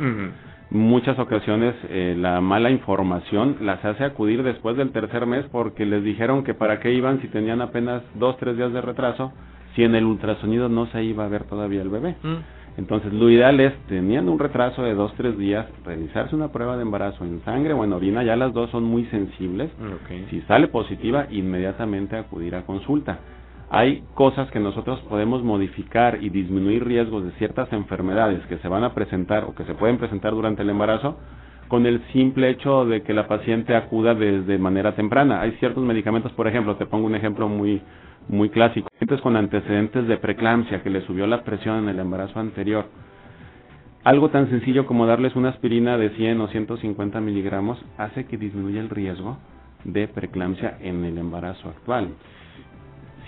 Muchas 0.70 1.20
ocasiones 1.20 1.76
eh, 1.90 2.16
la 2.18 2.40
mala 2.40 2.70
información 2.70 3.58
las 3.62 3.84
hace 3.84 4.06
acudir 4.06 4.42
después 4.44 4.78
del 4.78 4.92
tercer 4.92 5.26
mes 5.26 5.46
porque 5.52 5.86
les 5.86 6.02
dijeron 6.04 6.44
que 6.46 6.54
para 6.54 6.80
qué 6.80 6.94
iban 6.94 7.20
si 7.22 7.28
tenían 7.28 7.62
apenas 7.62 8.04
dos, 8.16 8.38
tres 8.38 8.56
días 8.56 8.72
de 8.72 8.80
retraso, 8.80 9.34
si 9.76 9.84
en 9.84 9.96
el 9.96 10.06
ultrasonido 10.06 10.70
no 10.70 10.86
se 10.88 11.04
iba 11.04 11.26
a 11.26 11.28
ver 11.28 11.44
todavía 11.44 11.82
el 11.82 11.90
bebé. 11.90 12.16
Entonces, 12.78 13.12
lo 13.12 13.30
ideal 13.30 13.60
es, 13.60 13.74
teniendo 13.90 14.32
un 14.32 14.40
retraso 14.40 14.82
de 14.84 14.94
dos, 14.94 15.14
tres 15.18 15.38
días, 15.38 15.66
realizarse 15.84 16.34
una 16.34 16.54
prueba 16.54 16.78
de 16.78 16.84
embarazo 16.84 17.26
en 17.26 17.44
sangre 17.44 17.74
o 17.74 17.84
en 17.84 17.92
orina, 17.92 18.24
ya 18.24 18.38
las 18.38 18.54
dos 18.54 18.70
son 18.70 18.86
muy 18.86 19.04
sensibles. 19.08 19.72
Si 20.30 20.40
sale 20.42 20.70
positiva, 20.70 21.28
inmediatamente 21.32 22.16
acudir 22.16 22.56
a 22.56 22.62
consulta 22.62 23.20
hay 23.74 24.04
cosas 24.16 24.52
que 24.52 24.60
nosotros 24.60 25.00
podemos 25.08 25.44
modificar 25.44 26.22
y 26.22 26.30
disminuir 26.30 26.86
riesgos 26.86 27.24
de 27.24 27.32
ciertas 27.32 27.72
enfermedades 27.72 28.46
que 28.48 28.58
se 28.58 28.68
van 28.68 28.84
a 28.84 28.94
presentar 28.94 29.46
o 29.46 29.56
que 29.56 29.64
se 29.64 29.76
pueden 29.76 29.98
presentar 29.98 30.34
durante 30.34 30.64
el 30.64 30.70
embarazo 30.70 31.18
con 31.70 31.86
el 31.86 32.02
simple 32.12 32.50
hecho 32.50 32.84
de 32.84 33.02
que 33.02 33.14
la 33.14 33.30
paciente 33.30 33.74
acuda 33.78 34.14
desde 34.14 34.58
manera 34.58 34.94
temprana. 34.94 35.40
Hay 35.40 35.54
ciertos 35.54 35.86
medicamentos, 35.86 36.34
por 36.34 36.48
ejemplo, 36.48 36.76
te 36.76 36.86
pongo 36.86 37.08
un 37.08 37.16
ejemplo 37.16 37.48
muy 37.48 37.82
muy 38.28 38.50
clásico, 38.50 38.90
pacientes 38.90 39.22
con 39.22 39.38
antecedentes 39.38 40.06
de 40.06 40.18
preeclampsia 40.18 40.84
que 40.84 40.90
le 40.90 41.02
subió 41.06 41.26
la 41.26 41.44
presión 41.44 41.78
en 41.84 41.90
el 41.90 42.00
embarazo 42.00 42.42
anterior. 42.42 42.86
Algo 44.04 44.30
tan 44.30 44.50
sencillo 44.50 44.86
como 44.86 45.06
darles 45.06 45.36
una 45.38 45.50
aspirina 45.50 45.98
de 45.98 46.10
100 46.10 46.42
o 46.42 46.48
150 46.50 47.22
miligramos 47.22 47.82
hace 47.98 48.26
que 48.26 48.38
disminuya 48.38 48.82
el 48.82 48.90
riesgo 48.90 49.38
de 49.86 50.10
preeclampsia 50.10 50.78
en 50.82 51.06
el 51.06 51.18
embarazo 51.18 51.70
actual. 51.70 52.10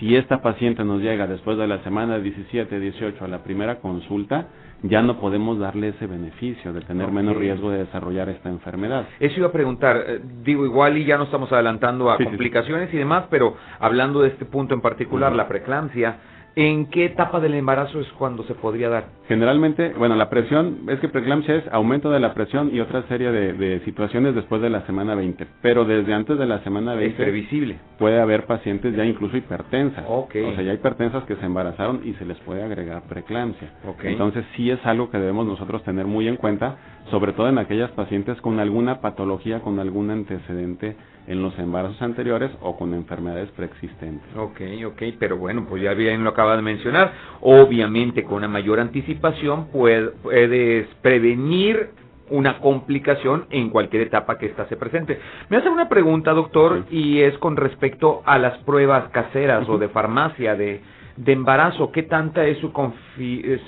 Si 0.04 0.14
esta 0.14 0.42
paciente 0.42 0.84
nos 0.84 1.00
llega 1.00 1.26
después 1.26 1.56
de 1.56 1.66
la 1.66 1.82
semana 1.82 2.18
17, 2.18 2.78
18 2.78 3.24
a 3.24 3.26
la 3.26 3.42
primera 3.42 3.76
consulta, 3.76 4.48
ya 4.82 5.00
no 5.00 5.18
podemos 5.18 5.58
darle 5.58 5.88
ese 5.88 6.06
beneficio 6.06 6.74
de 6.74 6.82
tener 6.82 7.10
menos 7.10 7.34
riesgo 7.34 7.70
de 7.70 7.78
desarrollar 7.78 8.28
esta 8.28 8.50
enfermedad. 8.50 9.06
Eso 9.18 9.36
iba 9.38 9.46
a 9.46 9.52
preguntar, 9.52 10.04
eh, 10.06 10.20
digo 10.42 10.66
igual 10.66 10.98
y 10.98 11.06
ya 11.06 11.16
no 11.16 11.24
estamos 11.24 11.50
adelantando 11.52 12.10
a 12.10 12.18
complicaciones 12.18 12.92
y 12.92 12.98
demás, 12.98 13.24
pero 13.30 13.56
hablando 13.80 14.20
de 14.20 14.28
este 14.28 14.44
punto 14.44 14.74
en 14.74 14.82
particular, 14.82 15.34
la 15.34 15.48
preeclampsia, 15.48 16.18
¿En 16.56 16.86
qué 16.86 17.06
etapa 17.06 17.40
del 17.40 17.54
embarazo 17.54 18.00
es 18.00 18.06
cuando 18.12 18.44
se 18.44 18.54
podría 18.54 18.88
dar? 18.88 19.06
Generalmente, 19.26 19.92
bueno, 19.98 20.14
la 20.14 20.30
presión, 20.30 20.82
es 20.88 21.00
que 21.00 21.08
preeclampsia 21.08 21.56
es 21.56 21.64
aumento 21.72 22.10
de 22.10 22.20
la 22.20 22.32
presión 22.32 22.70
y 22.72 22.78
otra 22.78 23.02
serie 23.08 23.32
de, 23.32 23.80
situaciones 23.80 24.36
después 24.36 24.62
de 24.62 24.70
la 24.70 24.86
semana 24.86 25.16
20, 25.16 25.46
pero 25.62 25.84
desde 25.84 26.14
antes 26.14 26.38
de 26.38 26.46
la 26.46 26.62
semana 26.62 26.94
20 26.94 27.10
es 27.10 27.14
previsible. 27.16 27.78
puede 27.98 28.20
haber 28.20 28.46
pacientes 28.46 28.94
ya 28.94 29.04
incluso 29.04 29.36
hipertensas. 29.36 30.04
Okay. 30.06 30.44
O 30.44 30.54
sea, 30.54 30.62
ya 30.62 30.70
hay 30.70 30.76
hipertensas 30.76 31.24
que 31.24 31.34
se 31.36 31.44
embarazaron 31.44 32.02
y 32.04 32.12
se 32.14 32.24
les 32.24 32.38
puede 32.40 32.62
agregar 32.62 33.02
preeclampsia. 33.08 33.72
Okay. 33.96 34.12
Entonces 34.12 34.44
sí 34.54 34.70
es 34.70 34.84
algo 34.86 35.10
que 35.10 35.18
debemos 35.18 35.46
nosotros 35.46 35.82
tener 35.82 36.06
muy 36.06 36.28
en 36.28 36.36
cuenta, 36.36 36.76
sobre 37.10 37.32
todo 37.32 37.48
en 37.48 37.58
aquellas 37.58 37.90
pacientes 37.92 38.40
con 38.40 38.60
alguna 38.60 39.00
patología, 39.00 39.60
con 39.60 39.80
algún 39.80 40.10
antecedente 40.10 40.96
en 41.26 41.42
los 41.42 41.58
embarazos 41.58 42.00
anteriores 42.02 42.50
o 42.60 42.76
con 42.76 42.94
enfermedades 42.94 43.50
preexistentes. 43.50 44.28
Ok, 44.36 44.60
ok, 44.86 45.02
pero 45.18 45.36
bueno, 45.36 45.66
pues 45.68 45.82
ya 45.82 45.94
bien 45.94 46.22
lo 46.24 46.30
acaba 46.30 46.56
de 46.56 46.62
mencionar. 46.62 47.12
Obviamente 47.40 48.24
con 48.24 48.34
una 48.38 48.48
mayor 48.48 48.80
anticipación 48.80 49.68
puedes 49.68 50.86
prevenir 51.02 51.90
una 52.30 52.58
complicación 52.58 53.46
en 53.50 53.70
cualquier 53.70 54.02
etapa 54.02 54.38
que 54.38 54.46
ésta 54.46 54.66
se 54.68 54.76
presente. 54.76 55.18
Me 55.48 55.58
hace 55.58 55.68
una 55.68 55.88
pregunta, 55.88 56.32
doctor, 56.32 56.84
y 56.90 57.20
es 57.20 57.36
con 57.38 57.56
respecto 57.56 58.22
a 58.24 58.38
las 58.38 58.58
pruebas 58.58 59.08
caseras 59.10 59.68
o 59.68 59.78
de 59.78 59.88
farmacia 59.88 60.56
de, 60.56 60.80
de 61.16 61.32
embarazo. 61.32 61.92
¿Qué 61.92 62.02
tanta 62.04 62.44
es 62.46 62.58
su, 62.58 62.72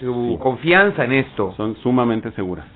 su 0.01 0.39
confianza 0.41 1.05
en 1.05 1.13
esto? 1.13 1.53
Son 1.57 1.77
sumamente 1.77 2.31
seguras. 2.33 2.67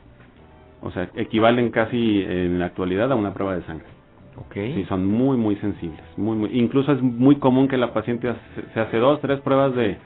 O 0.82 0.90
sea, 0.90 1.10
equivalen 1.14 1.70
casi 1.70 2.22
en 2.22 2.58
la 2.58 2.66
actualidad 2.66 3.12
a 3.12 3.14
una 3.14 3.34
prueba 3.34 3.54
de 3.56 3.62
sangre. 3.64 3.99
Okay. 4.46 4.74
Sí, 4.74 4.84
son 4.88 5.06
muy, 5.06 5.36
muy 5.36 5.56
sensibles. 5.56 6.00
Muy, 6.16 6.36
muy, 6.36 6.50
incluso 6.58 6.92
es 6.92 7.02
muy 7.02 7.36
común 7.36 7.68
que 7.68 7.76
la 7.76 7.92
paciente 7.92 8.32
se 8.74 8.80
hace 8.80 8.96
dos, 8.98 9.20
tres 9.20 9.40
pruebas 9.40 9.74
de, 9.74 9.98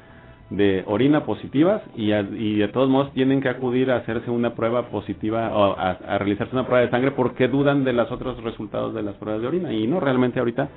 de 0.51 0.83
orina 0.87 1.25
positivas 1.25 1.83
y, 1.97 2.13
y 2.13 2.59
de 2.59 2.69
todos 2.69 2.89
modos 2.89 3.13
tienen 3.13 3.41
que 3.41 3.49
acudir 3.49 3.91
a 3.91 3.97
hacerse 3.97 4.31
una 4.31 4.55
prueba 4.55 4.89
positiva 4.89 5.51
o 5.55 5.79
a, 5.79 5.91
a, 5.91 6.19
realizarse 6.19 6.55
una 6.55 6.67
prueba 6.67 6.85
de 6.85 6.91
sangre 6.91 7.13
porque 7.13 7.49
dudan 7.49 7.85
de 7.85 7.93
los 7.93 8.11
otros 8.11 8.43
resultados 8.43 8.95
de 8.95 9.03
las 9.03 9.15
pruebas 9.17 9.43
de 9.43 9.49
orina 9.49 9.73
y 9.73 9.87
no 9.87 10.01
realmente 10.01 10.39
ahorita 10.39 10.69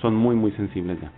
son 0.00 0.14
muy 0.14 0.36
muy 0.36 0.52
sensibles 0.52 1.00
ya. 1.00 1.10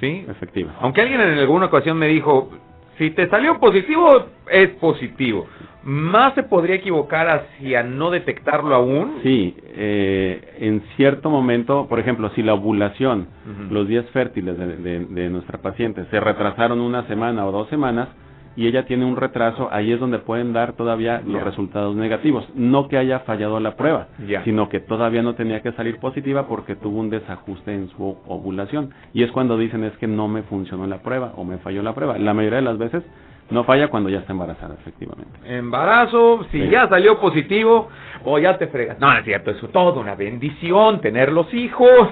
Sí, 0.00 0.24
efectivamente. 0.28 0.80
Aunque 0.82 1.02
alguien 1.02 1.20
en 1.20 1.38
alguna 1.38 1.66
ocasión 1.66 1.96
me 1.98 2.08
dijo, 2.08 2.50
si 2.98 3.10
te 3.10 3.28
salió 3.28 3.58
positivo, 3.58 4.26
es 4.50 4.70
positivo. 4.70 5.46
¿Más 5.84 6.34
se 6.34 6.44
podría 6.44 6.76
equivocar 6.76 7.28
hacia 7.28 7.82
no 7.82 8.10
detectarlo 8.10 8.74
aún? 8.74 9.18
Sí, 9.22 9.56
eh, 9.74 10.54
en 10.60 10.82
cierto 10.96 11.28
momento, 11.28 11.88
por 11.88 11.98
ejemplo, 11.98 12.30
si 12.36 12.42
la 12.42 12.54
ovulación, 12.54 13.26
los 13.68 13.88
días 13.88 14.04
fértiles 14.10 14.56
de, 14.56 15.30
nuestra 15.30 15.58
paciente 15.58 16.04
se 16.10 16.20
retrasaron 16.20 16.80
una 16.80 17.06
semana 17.08 17.46
o 17.46 17.52
dos 17.52 17.68
semanas, 17.68 18.08
y 18.56 18.66
ella 18.66 18.84
tiene 18.84 19.04
un 19.04 19.16
retraso, 19.16 19.68
ahí 19.72 19.92
es 19.92 20.00
donde 20.00 20.18
pueden 20.18 20.52
dar 20.52 20.74
todavía 20.74 21.22
los 21.26 21.42
resultados 21.42 21.96
negativos. 21.96 22.44
No 22.54 22.88
que 22.88 22.98
haya 22.98 23.20
fallado 23.20 23.58
la 23.60 23.76
prueba, 23.76 24.08
sino 24.44 24.68
que 24.68 24.80
todavía 24.80 25.22
no 25.22 25.34
tenía 25.34 25.62
que 25.62 25.72
salir 25.72 25.98
positiva 25.98 26.46
porque 26.46 26.76
tuvo 26.76 27.00
un 27.00 27.10
desajuste 27.10 27.72
en 27.74 27.88
su 27.90 28.16
ovulación. 28.26 28.90
Y 29.12 29.22
es 29.22 29.30
cuando 29.32 29.56
dicen 29.56 29.84
es 29.84 29.96
que 29.98 30.06
no 30.06 30.28
me 30.28 30.42
funcionó 30.42 30.86
la 30.86 31.02
prueba 31.02 31.32
o 31.36 31.44
me 31.44 31.58
falló 31.58 31.82
la 31.82 31.94
prueba. 31.94 32.18
La 32.18 32.34
mayoría 32.34 32.58
de 32.58 32.64
las 32.64 32.78
veces 32.78 33.02
no 33.50 33.64
falla 33.64 33.88
cuando 33.88 34.08
ya 34.08 34.18
está 34.18 34.32
embarazada, 34.32 34.74
efectivamente. 34.80 35.38
Embarazo, 35.44 36.46
si 36.50 36.68
ya 36.68 36.88
salió 36.88 37.20
positivo 37.20 37.88
o 38.24 38.38
ya 38.38 38.56
te 38.56 38.68
fregas. 38.68 38.98
No, 38.98 39.12
es 39.12 39.24
cierto, 39.24 39.50
es 39.50 39.60
todo 39.72 40.00
una 40.00 40.14
bendición 40.14 41.00
tener 41.00 41.32
los 41.32 41.52
hijos. 41.52 42.08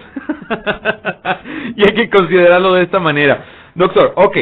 y 1.76 1.82
hay 1.82 1.94
que 1.94 2.10
considerarlo 2.10 2.74
de 2.74 2.82
esta 2.82 2.98
manera. 2.98 3.44
Doctor, 3.74 4.12
ok, 4.16 4.36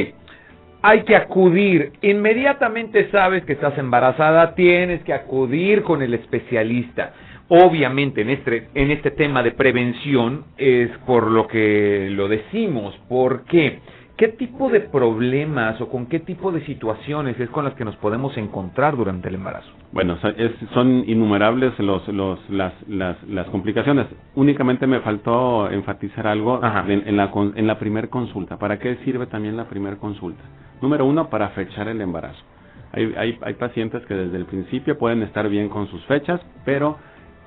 hay 0.88 1.02
que 1.02 1.14
acudir. 1.14 1.92
Inmediatamente 2.00 3.10
sabes 3.10 3.44
que 3.44 3.52
estás 3.52 3.76
embarazada, 3.76 4.54
tienes 4.54 5.02
que 5.02 5.12
acudir 5.12 5.82
con 5.82 6.00
el 6.00 6.14
especialista. 6.14 7.12
Obviamente 7.48 8.22
en 8.22 8.30
este, 8.30 8.68
en 8.74 8.90
este 8.90 9.10
tema 9.10 9.42
de 9.42 9.52
prevención 9.52 10.44
es 10.56 10.90
por 11.06 11.30
lo 11.30 11.46
que 11.46 12.08
lo 12.10 12.26
decimos. 12.28 12.94
¿Por 13.06 13.44
qué? 13.44 13.80
¿Qué 14.16 14.28
tipo 14.28 14.70
de 14.70 14.80
problemas 14.80 15.78
o 15.82 15.90
con 15.90 16.06
qué 16.06 16.20
tipo 16.20 16.50
de 16.52 16.64
situaciones 16.64 17.38
es 17.38 17.50
con 17.50 17.66
las 17.66 17.74
que 17.74 17.84
nos 17.84 17.94
podemos 17.96 18.36
encontrar 18.38 18.96
durante 18.96 19.28
el 19.28 19.34
embarazo? 19.34 19.68
Bueno, 19.92 20.18
son 20.72 21.04
innumerables 21.06 21.78
los, 21.78 22.08
los, 22.08 22.40
las, 22.48 22.72
las, 22.88 23.22
las, 23.28 23.46
complicaciones. 23.48 24.06
Únicamente 24.34 24.86
me 24.86 25.00
faltó 25.00 25.70
enfatizar 25.70 26.26
algo 26.26 26.60
en, 26.88 27.06
en, 27.06 27.16
la, 27.16 27.30
en 27.54 27.66
la 27.66 27.78
primer 27.78 28.08
consulta. 28.08 28.58
¿Para 28.58 28.78
qué 28.78 28.96
sirve 29.04 29.26
también 29.26 29.56
la 29.56 29.68
primera 29.68 29.96
consulta? 29.96 30.42
Número 30.80 31.04
uno, 31.06 31.28
para 31.28 31.50
fechar 31.50 31.88
el 31.88 32.00
embarazo. 32.00 32.40
Hay, 32.92 33.14
hay, 33.16 33.38
hay 33.42 33.54
pacientes 33.54 34.04
que 34.06 34.14
desde 34.14 34.36
el 34.36 34.46
principio 34.46 34.96
pueden 34.96 35.22
estar 35.22 35.48
bien 35.48 35.68
con 35.68 35.88
sus 35.88 36.04
fechas, 36.06 36.40
pero 36.64 36.96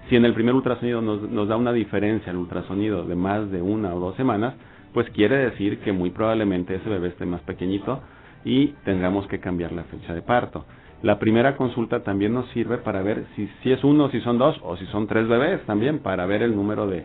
si 0.09 0.15
en 0.15 0.25
el 0.25 0.33
primer 0.33 0.53
ultrasonido 0.53 1.01
nos, 1.01 1.21
nos 1.29 1.47
da 1.47 1.57
una 1.57 1.73
diferencia 1.73 2.31
el 2.31 2.37
ultrasonido 2.37 3.05
de 3.05 3.15
más 3.15 3.49
de 3.51 3.61
una 3.61 3.93
o 3.93 3.99
dos 3.99 4.15
semanas, 4.15 4.53
pues 4.93 5.09
quiere 5.11 5.37
decir 5.37 5.79
que 5.79 5.91
muy 5.91 6.09
probablemente 6.09 6.75
ese 6.75 6.89
bebé 6.89 7.09
esté 7.09 7.25
más 7.25 7.41
pequeñito 7.41 8.01
y 8.43 8.67
tengamos 8.83 9.27
que 9.27 9.39
cambiar 9.39 9.71
la 9.71 9.83
fecha 9.85 10.13
de 10.13 10.21
parto. 10.21 10.65
La 11.01 11.17
primera 11.17 11.55
consulta 11.55 12.03
también 12.03 12.33
nos 12.33 12.47
sirve 12.49 12.77
para 12.77 13.01
ver 13.01 13.25
si, 13.35 13.47
si 13.63 13.71
es 13.71 13.83
uno, 13.83 14.09
si 14.09 14.19
son 14.21 14.37
dos 14.37 14.59
o 14.63 14.77
si 14.77 14.85
son 14.87 15.07
tres 15.07 15.27
bebés 15.27 15.61
también, 15.65 15.99
para 15.99 16.25
ver 16.25 16.43
el 16.43 16.55
número 16.55 16.85
de, 16.87 17.03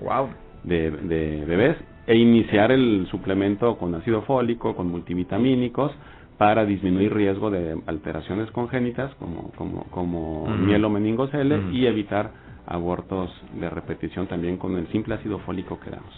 de, 0.64 0.90
de 0.90 1.44
bebés 1.46 1.76
e 2.06 2.16
iniciar 2.16 2.72
el 2.72 3.06
suplemento 3.10 3.76
con 3.78 3.94
ácido 3.94 4.22
fólico, 4.22 4.76
con 4.76 4.88
multivitamínicos, 4.90 5.92
para 6.38 6.66
disminuir 6.66 7.14
riesgo 7.14 7.50
de 7.50 7.80
alteraciones 7.86 8.50
congénitas 8.50 9.14
como, 9.14 9.52
como, 9.56 9.84
como 9.90 10.46
mielomeningocele 10.46 11.72
y 11.72 11.86
evitar 11.86 12.30
abortos 12.66 13.30
de 13.58 13.70
repetición 13.70 14.26
también 14.26 14.56
con 14.56 14.76
el 14.76 14.88
simple 14.88 15.14
ácido 15.14 15.38
fólico 15.40 15.78
que 15.80 15.90
damos. 15.90 16.12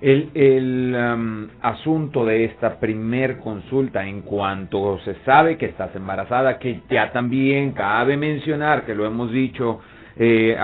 El, 0.00 0.30
el 0.34 0.94
um, 0.94 1.48
asunto 1.62 2.24
de 2.26 2.44
esta 2.44 2.78
primer 2.78 3.38
consulta 3.38 4.06
en 4.06 4.20
cuanto 4.20 4.98
se 5.04 5.14
sabe 5.24 5.56
que 5.56 5.66
estás 5.66 5.96
embarazada, 5.96 6.58
que 6.58 6.82
ya 6.90 7.10
también 7.10 7.72
cabe 7.72 8.16
mencionar, 8.16 8.84
que 8.84 8.94
lo 8.94 9.06
hemos 9.06 9.32
dicho 9.32 9.80
eh, 10.16 10.56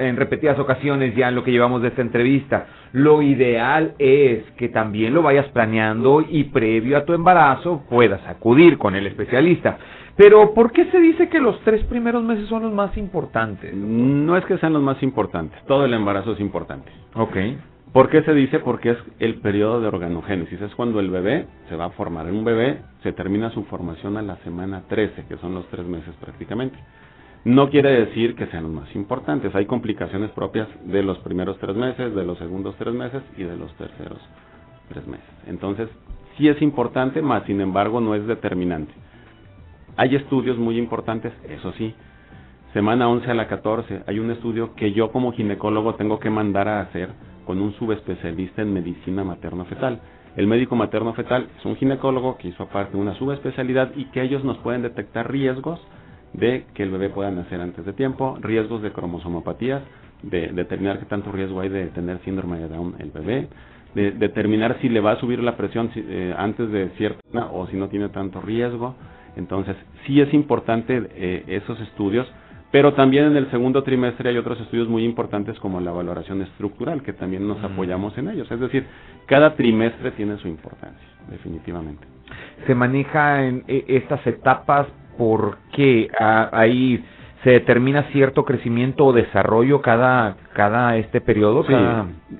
en 0.00 0.16
repetidas 0.16 0.58
ocasiones 0.58 1.14
ya 1.14 1.28
en 1.28 1.34
lo 1.34 1.44
que 1.44 1.52
llevamos 1.52 1.82
de 1.82 1.88
esta 1.88 2.02
entrevista, 2.02 2.66
lo 2.92 3.22
ideal 3.22 3.94
es 3.98 4.42
que 4.56 4.68
también 4.68 5.14
lo 5.14 5.22
vayas 5.22 5.46
planeando 5.48 6.24
y 6.28 6.44
previo 6.44 6.96
a 6.96 7.04
tu 7.04 7.12
embarazo 7.12 7.84
puedas 7.88 8.26
acudir 8.26 8.78
con 8.78 8.94
el 8.94 9.06
especialista. 9.06 9.78
Pero, 10.16 10.52
¿por 10.52 10.72
qué 10.72 10.84
se 10.90 11.00
dice 11.00 11.28
que 11.28 11.38
los 11.38 11.58
tres 11.60 11.84
primeros 11.86 12.22
meses 12.22 12.48
son 12.48 12.62
los 12.62 12.72
más 12.72 12.96
importantes? 12.96 13.72
No 13.74 14.36
es 14.36 14.44
que 14.44 14.58
sean 14.58 14.72
los 14.72 14.82
más 14.82 15.02
importantes, 15.02 15.58
todo 15.66 15.84
el 15.84 15.94
embarazo 15.94 16.32
es 16.32 16.40
importante. 16.40 16.90
Ok. 17.14 17.36
¿Por 17.92 18.08
qué 18.08 18.22
se 18.22 18.34
dice? 18.34 18.60
Porque 18.60 18.90
es 18.90 18.98
el 19.18 19.36
periodo 19.40 19.80
de 19.80 19.88
organogénesis, 19.88 20.60
es 20.60 20.74
cuando 20.76 21.00
el 21.00 21.10
bebé 21.10 21.46
se 21.68 21.74
va 21.74 21.86
a 21.86 21.90
formar. 21.90 22.28
En 22.28 22.36
un 22.36 22.44
bebé 22.44 22.82
se 23.02 23.12
termina 23.12 23.50
su 23.50 23.64
formación 23.64 24.16
a 24.16 24.22
la 24.22 24.36
semana 24.44 24.82
13, 24.88 25.24
que 25.26 25.36
son 25.38 25.54
los 25.54 25.66
tres 25.68 25.86
meses 25.86 26.14
prácticamente. 26.20 26.78
No 27.44 27.70
quiere 27.70 28.04
decir 28.04 28.34
que 28.34 28.46
sean 28.48 28.74
más 28.74 28.94
importantes, 28.94 29.54
hay 29.54 29.64
complicaciones 29.64 30.30
propias 30.32 30.68
de 30.84 31.02
los 31.02 31.18
primeros 31.20 31.58
tres 31.58 31.74
meses, 31.74 32.14
de 32.14 32.24
los 32.24 32.36
segundos 32.36 32.74
tres 32.78 32.92
meses 32.92 33.22
y 33.38 33.44
de 33.44 33.56
los 33.56 33.72
terceros 33.76 34.18
tres 34.90 35.06
meses. 35.06 35.26
Entonces, 35.46 35.88
sí 36.36 36.48
es 36.48 36.60
importante, 36.60 37.22
más 37.22 37.44
sin 37.44 37.62
embargo 37.62 37.98
no 38.02 38.14
es 38.14 38.26
determinante. 38.26 38.92
Hay 39.96 40.16
estudios 40.16 40.58
muy 40.58 40.76
importantes, 40.76 41.32
eso 41.48 41.72
sí. 41.78 41.94
Semana 42.74 43.08
11 43.08 43.30
a 43.30 43.34
la 43.34 43.48
14 43.48 44.02
hay 44.06 44.18
un 44.18 44.30
estudio 44.30 44.74
que 44.74 44.92
yo 44.92 45.10
como 45.10 45.32
ginecólogo 45.32 45.94
tengo 45.94 46.20
que 46.20 46.28
mandar 46.28 46.68
a 46.68 46.82
hacer 46.82 47.08
con 47.46 47.62
un 47.62 47.72
subespecialista 47.72 48.60
en 48.60 48.74
medicina 48.74 49.24
materno-fetal. 49.24 49.98
El 50.36 50.46
médico 50.46 50.76
materno-fetal 50.76 51.48
es 51.58 51.64
un 51.64 51.76
ginecólogo 51.76 52.36
que 52.36 52.48
hizo 52.48 52.64
aparte 52.64 52.98
una 52.98 53.14
subespecialidad 53.14 53.92
y 53.96 54.04
que 54.06 54.22
ellos 54.22 54.44
nos 54.44 54.58
pueden 54.58 54.82
detectar 54.82 55.32
riesgos 55.32 55.80
de 56.32 56.64
que 56.74 56.82
el 56.82 56.90
bebé 56.90 57.10
pueda 57.10 57.30
nacer 57.30 57.60
antes 57.60 57.84
de 57.84 57.92
tiempo, 57.92 58.38
riesgos 58.40 58.82
de 58.82 58.92
cromosomopatías, 58.92 59.82
de 60.22 60.48
determinar 60.48 60.98
qué 60.98 61.06
tanto 61.06 61.32
riesgo 61.32 61.60
hay 61.60 61.68
de 61.68 61.86
tener 61.88 62.18
síndrome 62.24 62.58
de 62.58 62.68
Down 62.68 62.96
el 62.98 63.10
bebé, 63.10 63.48
de 63.94 64.12
determinar 64.12 64.78
si 64.80 64.88
le 64.88 65.00
va 65.00 65.12
a 65.12 65.16
subir 65.20 65.42
la 65.42 65.56
presión 65.56 65.90
eh, 65.94 66.34
antes 66.36 66.70
de 66.70 66.90
cierta 66.90 67.46
o 67.52 67.66
si 67.66 67.76
no 67.76 67.88
tiene 67.88 68.08
tanto 68.10 68.40
riesgo. 68.40 68.94
Entonces, 69.36 69.76
sí 70.06 70.20
es 70.20 70.32
importante 70.34 71.08
eh, 71.14 71.44
esos 71.46 71.80
estudios, 71.80 72.26
pero 72.70 72.94
también 72.94 73.24
en 73.24 73.36
el 73.36 73.50
segundo 73.50 73.82
trimestre 73.82 74.30
hay 74.30 74.36
otros 74.36 74.60
estudios 74.60 74.88
muy 74.88 75.04
importantes 75.04 75.58
como 75.58 75.80
la 75.80 75.90
valoración 75.90 76.42
estructural, 76.42 77.02
que 77.02 77.12
también 77.12 77.46
nos 77.46 77.62
apoyamos 77.64 78.16
en 78.18 78.28
ellos. 78.28 78.50
Es 78.50 78.60
decir, 78.60 78.86
cada 79.26 79.54
trimestre 79.54 80.12
tiene 80.12 80.36
su 80.38 80.46
importancia, 80.46 81.06
definitivamente. 81.28 82.06
Se 82.66 82.74
maneja 82.74 83.44
en 83.44 83.64
e, 83.66 83.84
estas 83.88 84.24
etapas 84.26 84.86
porque 85.18 86.08
ahí 86.18 87.04
se 87.44 87.50
determina 87.50 88.04
cierto 88.12 88.44
crecimiento 88.44 89.06
o 89.06 89.12
desarrollo 89.12 89.80
cada 89.80 90.36
cada 90.52 90.96
este 90.96 91.20
periodo. 91.20 91.64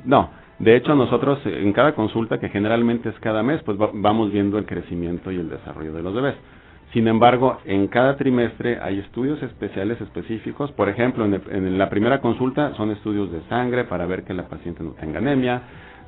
No, 0.05 0.31
de 0.59 0.77
hecho 0.77 0.95
nosotros 0.95 1.41
en 1.45 1.73
cada 1.73 1.95
consulta 1.95 2.39
que 2.39 2.49
generalmente 2.49 3.09
es 3.09 3.19
cada 3.21 3.43
mes, 3.43 3.63
pues 3.65 3.79
vamos 3.79 4.33
viendo 4.33 4.59
el 4.59 4.67
crecimiento 4.67 5.31
y 5.31 5.37
el 5.37 5.49
desarrollo 5.49 5.93
de 5.93 6.03
los 6.03 6.15
bebés. 6.15 6.35
Sin 6.93 7.07
embargo, 7.07 7.59
en 7.67 7.87
cada 7.87 8.17
trimestre 8.17 8.81
hay 8.83 8.99
estudios 8.99 9.41
especiales 9.45 10.01
específicos. 10.01 10.73
Por 10.73 10.89
ejemplo, 10.89 11.25
en, 11.25 11.41
en 11.49 11.79
la 11.79 11.89
primera 11.89 12.21
consulta 12.21 12.75
son 12.75 12.91
estudios 12.91 13.31
de 13.31 13.43
sangre 13.49 13.85
para 13.85 14.07
ver 14.07 14.25
que 14.25 14.35
la 14.35 14.49
paciente 14.49 14.83
no 14.83 14.91
tenga 14.95 15.19
anemia 15.19 15.63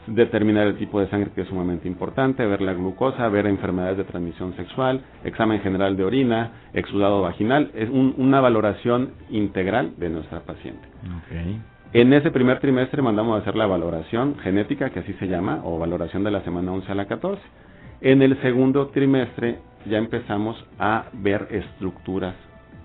determinar 0.07 0.67
el 0.67 0.77
tipo 0.77 1.01
de 1.01 1.09
sangre 1.09 1.31
que 1.35 1.43
es 1.43 1.49
sumamente 1.49 1.89
importante, 1.89 2.45
ver 2.45 2.61
la 2.61 2.75
glucosa, 2.75 3.29
ver 3.29 3.47
enfermedades 3.47 3.97
de 3.97 4.05
transmisión 4.05 4.55
sexual, 4.57 5.03
examen 5.25 5.61
general 5.61 5.97
de 5.97 6.05
orina, 6.05 6.51
exudado 6.73 7.23
vaginal, 7.23 7.71
es 7.75 7.89
una 7.91 8.41
valoración 8.41 9.13
integral 9.31 9.93
de 9.97 10.11
nuestra 10.11 10.41
paciente. 10.41 10.87
En 11.93 12.13
ese 12.13 12.31
primer 12.31 12.59
trimestre 12.59 13.03
mandamos 13.03 13.37
a 13.37 13.43
hacer 13.43 13.55
la 13.55 13.67
valoración 13.67 14.37
genética, 14.39 14.91
que 14.91 15.01
así 15.01 15.13
se 15.15 15.29
llama, 15.29 15.61
o 15.65 15.79
valoración 15.79 16.25
de 16.25 16.31
la 16.31 16.43
semana 16.43 16.73
11 16.73 16.91
a 16.91 16.95
la 16.95 17.07
14. 17.07 17.43
En 18.01 18.23
el 18.23 18.41
segundo 18.41 18.89
trimestre 18.89 19.59
ya 19.87 19.99
empezamos 19.99 20.57
a 20.79 21.05
ver 21.13 21.49
estructuras, 21.51 22.35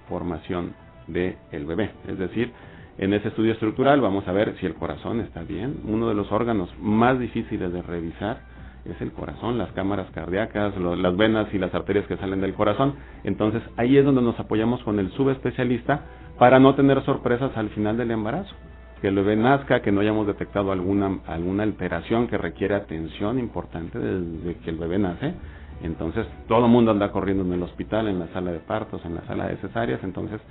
formación 0.10 0.73
del 1.08 1.38
el 1.51 1.65
bebé, 1.65 1.91
es 2.08 2.17
decir, 2.17 2.51
en 2.98 3.14
ese 3.14 3.28
estudio 3.28 3.54
estructural 3.54 4.02
vamos 4.02 4.28
a 4.28 4.32
ver 4.32 4.56
si 4.60 4.66
el 4.66 4.74
corazón 4.74 5.20
está 5.20 5.44
bien. 5.44 5.82
Uno 5.86 6.10
de 6.10 6.16
los 6.16 6.32
órganos 6.32 6.70
más 6.80 7.20
difíciles 7.20 7.72
de 7.72 7.82
revisar 7.84 8.40
es 8.86 9.00
el 9.02 9.12
corazón, 9.12 9.58
las 9.58 9.72
cámaras 9.74 10.08
cardíacas, 10.14 10.74
las 10.78 11.18
venas 11.18 11.48
y 11.54 11.60
las 11.60 11.74
arterias 11.76 12.08
que 12.08 12.18
salen 12.18 12.42
del 12.42 12.54
corazón. 12.54 12.96
Entonces 13.24 13.62
ahí 13.76 13.98
es 13.98 14.06
donde 14.06 14.22
nos 14.22 14.40
apoyamos 14.40 14.82
con 14.84 15.00
el 15.00 15.12
subespecialista 15.12 16.02
para 16.40 16.60
no 16.60 16.76
tener 16.76 17.04
sorpresas 17.04 17.56
al 17.56 17.70
final 17.70 17.98
del 17.98 18.12
embarazo. 18.12 18.54
Que 19.02 19.10
el 19.10 19.16
bebé 19.16 19.36
nazca, 19.36 19.82
que 19.82 19.92
no 19.92 20.02
hayamos 20.02 20.26
detectado 20.26 20.72
alguna, 20.72 21.20
alguna 21.28 21.62
alteración 21.64 22.28
que 22.28 22.38
requiere 22.38 22.74
atención 22.74 23.38
importante 23.38 24.00
desde 24.00 24.56
que 24.62 24.72
el 24.72 24.78
bebé 24.78 24.98
nace. 24.98 25.36
Entonces 25.84 26.26
todo 26.48 26.66
el 26.66 26.72
mundo 26.72 26.90
anda 26.90 27.12
corriendo 27.12 27.44
en 27.44 27.54
el 27.54 27.62
hospital, 27.62 28.08
en 28.08 28.18
la 28.18 28.28
sala 28.30 28.52
de 28.52 28.60
partos, 28.60 29.06
en 29.06 29.14
la 29.14 29.22
sala 29.28 29.48
de 29.48 29.58
cesáreas. 29.58 30.04
Entonces 30.04 30.42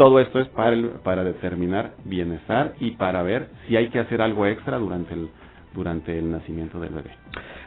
todo 0.00 0.18
esto 0.18 0.40
es 0.40 0.48
para, 0.48 0.74
para 1.04 1.24
determinar 1.24 1.92
bienestar 2.06 2.72
y 2.80 2.92
para 2.92 3.22
ver 3.22 3.50
si 3.68 3.76
hay 3.76 3.88
que 3.90 3.98
hacer 3.98 4.22
algo 4.22 4.46
extra 4.46 4.78
durante 4.78 5.12
el, 5.12 5.28
durante 5.74 6.18
el 6.18 6.30
nacimiento 6.30 6.80
del 6.80 6.94
bebé. 6.94 7.10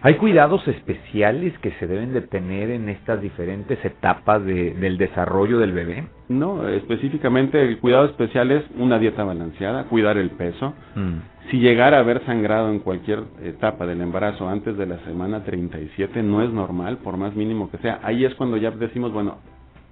¿Hay 0.01 0.15
cuidados 0.15 0.67
especiales 0.67 1.55
que 1.59 1.73
se 1.73 1.85
deben 1.85 2.11
de 2.11 2.21
tener 2.21 2.71
en 2.71 2.89
estas 2.89 3.21
diferentes 3.21 3.77
etapas 3.85 4.43
de, 4.43 4.73
del 4.73 4.97
desarrollo 4.97 5.59
del 5.59 5.73
bebé? 5.73 6.07
No, 6.27 6.67
específicamente 6.69 7.61
el 7.61 7.77
cuidado 7.77 8.05
especial 8.05 8.49
es 8.49 8.63
una 8.79 8.97
dieta 8.97 9.23
balanceada, 9.23 9.83
cuidar 9.83 10.17
el 10.17 10.31
peso. 10.31 10.73
Mm. 10.95 11.51
Si 11.51 11.59
llegara 11.59 11.97
a 11.97 11.99
haber 11.99 12.25
sangrado 12.25 12.71
en 12.71 12.79
cualquier 12.79 13.25
etapa 13.43 13.85
del 13.85 14.01
embarazo 14.01 14.49
antes 14.49 14.75
de 14.75 14.87
la 14.87 14.97
semana 15.05 15.43
37 15.43 16.23
no 16.23 16.41
es 16.41 16.49
normal, 16.49 16.97
por 16.97 17.15
más 17.15 17.35
mínimo 17.35 17.69
que 17.69 17.77
sea. 17.77 17.99
Ahí 18.01 18.25
es 18.25 18.33
cuando 18.33 18.57
ya 18.57 18.71
decimos, 18.71 19.13
bueno, 19.13 19.37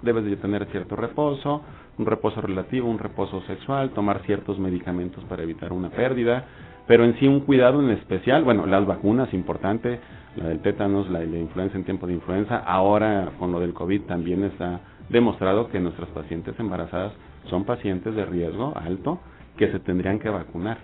debes 0.01 0.25
de 0.25 0.35
tener 0.37 0.65
cierto 0.67 0.95
reposo, 0.95 1.61
un 1.97 2.05
reposo 2.05 2.41
relativo, 2.41 2.89
un 2.89 2.99
reposo 2.99 3.41
sexual, 3.41 3.91
tomar 3.91 4.21
ciertos 4.25 4.59
medicamentos 4.59 5.23
para 5.25 5.43
evitar 5.43 5.71
una 5.73 5.89
pérdida, 5.89 6.45
pero 6.87 7.05
en 7.05 7.17
sí 7.19 7.27
un 7.27 7.41
cuidado 7.41 7.81
en 7.81 7.89
especial, 7.91 8.43
bueno, 8.43 8.65
las 8.65 8.85
vacunas, 8.85 9.33
importante, 9.33 9.99
la 10.35 10.47
del 10.47 10.59
tétanos, 10.61 11.09
la 11.09 11.19
de 11.19 11.27
la 11.27 11.37
influenza 11.37 11.77
en 11.77 11.83
tiempo 11.83 12.07
de 12.07 12.13
influenza, 12.13 12.57
ahora 12.57 13.31
con 13.39 13.51
lo 13.51 13.59
del 13.59 13.73
COVID 13.73 14.03
también 14.03 14.43
está 14.43 14.81
demostrado 15.09 15.69
que 15.69 15.79
nuestras 15.79 16.09
pacientes 16.09 16.57
embarazadas 16.59 17.13
son 17.49 17.65
pacientes 17.65 18.15
de 18.15 18.25
riesgo 18.25 18.73
alto 18.75 19.19
que 19.57 19.71
se 19.71 19.79
tendrían 19.79 20.19
que 20.19 20.29
vacunar. 20.29 20.77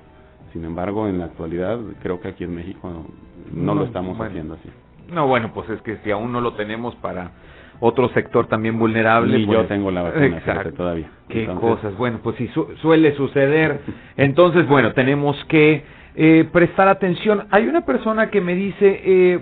Sin 0.54 0.66
embargo, 0.66 1.08
en 1.08 1.20
la 1.20 1.26
actualidad 1.26 1.80
creo 2.02 2.20
que 2.20 2.30
aquí 2.30 2.44
en 2.44 2.56
México 2.56 3.06
no, 3.52 3.76
lo 3.76 3.86
estamos 3.86 4.20
haciendo 4.20 4.56
así. 4.56 4.70
No, 5.12 5.28
bueno, 5.28 5.52
pues 5.54 5.70
es 5.70 5.82
que 5.82 5.98
si 6.04 6.12
aún 6.12 6.32
no 6.32 6.42
lo 6.42 6.54
tenemos 6.54 6.96
para 6.96 7.32
otro 7.80 8.10
sector 8.10 8.48
también 8.48 8.80
vulnerable. 8.80 9.38
Y 9.38 9.46
yo 9.46 9.54
pues, 9.54 9.68
tengo 9.68 9.92
la 9.92 10.04
vacuna 10.04 10.42
todavía. 10.76 11.10
Qué 11.30 11.46
cosas. 11.46 11.96
Bueno, 11.98 12.20
pues 12.24 12.36
si 12.38 12.50
suele 12.82 13.16
suceder. 13.16 13.80
Entonces, 14.16 14.68
bueno, 14.68 14.94
tenemos 14.94 15.36
que 15.46 15.84
eh, 16.16 16.48
prestar 16.52 16.88
atención. 16.88 17.46
Hay 17.52 17.68
una 17.68 17.86
persona 17.86 18.30
que 18.30 18.42
me 18.42 18.56
dice, 18.56 19.02
eh, 19.06 19.40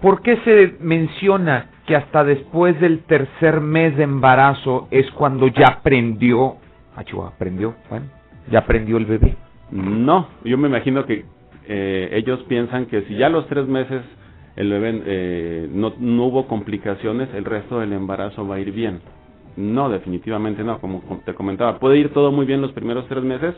¿por 0.00 0.22
qué 0.22 0.38
se 0.38 0.76
menciona 0.80 1.66
que 1.86 1.96
hasta 1.96 2.24
después 2.24 2.80
del 2.80 3.00
tercer 3.00 3.60
mes 3.60 3.96
de 3.96 4.04
embarazo 4.04 4.88
es 4.90 5.10
cuando 5.12 5.46
ya 5.48 5.66
aprendió, 5.66 6.56
ah, 6.96 7.02
aprendió, 7.26 7.74
bueno, 7.88 8.06
ya 8.50 8.60
aprendió 8.60 8.96
el 8.96 9.06
bebé? 9.06 9.36
No, 9.70 10.28
yo 10.44 10.58
me 10.58 10.68
imagino 10.68 11.06
que 11.06 11.24
eh, 11.68 12.08
ellos 12.12 12.40
piensan 12.48 12.86
que 12.86 13.02
si 13.02 13.16
ya 13.16 13.28
los 13.28 13.46
tres 13.46 13.68
meses 13.68 14.02
el 14.56 14.70
bebé 14.70 15.02
eh, 15.06 15.68
no, 15.72 15.94
no 15.98 16.24
hubo 16.26 16.46
complicaciones, 16.46 17.28
el 17.34 17.44
resto 17.44 17.80
del 17.80 17.92
embarazo 17.92 18.46
va 18.46 18.56
a 18.56 18.60
ir 18.60 18.72
bien. 18.72 19.00
No, 19.56 19.88
definitivamente 19.88 20.62
no, 20.64 20.80
como 20.80 21.02
te 21.24 21.34
comentaba, 21.34 21.78
puede 21.78 21.98
ir 21.98 22.12
todo 22.12 22.32
muy 22.32 22.46
bien 22.46 22.60
los 22.60 22.72
primeros 22.72 23.06
tres 23.08 23.22
meses 23.22 23.54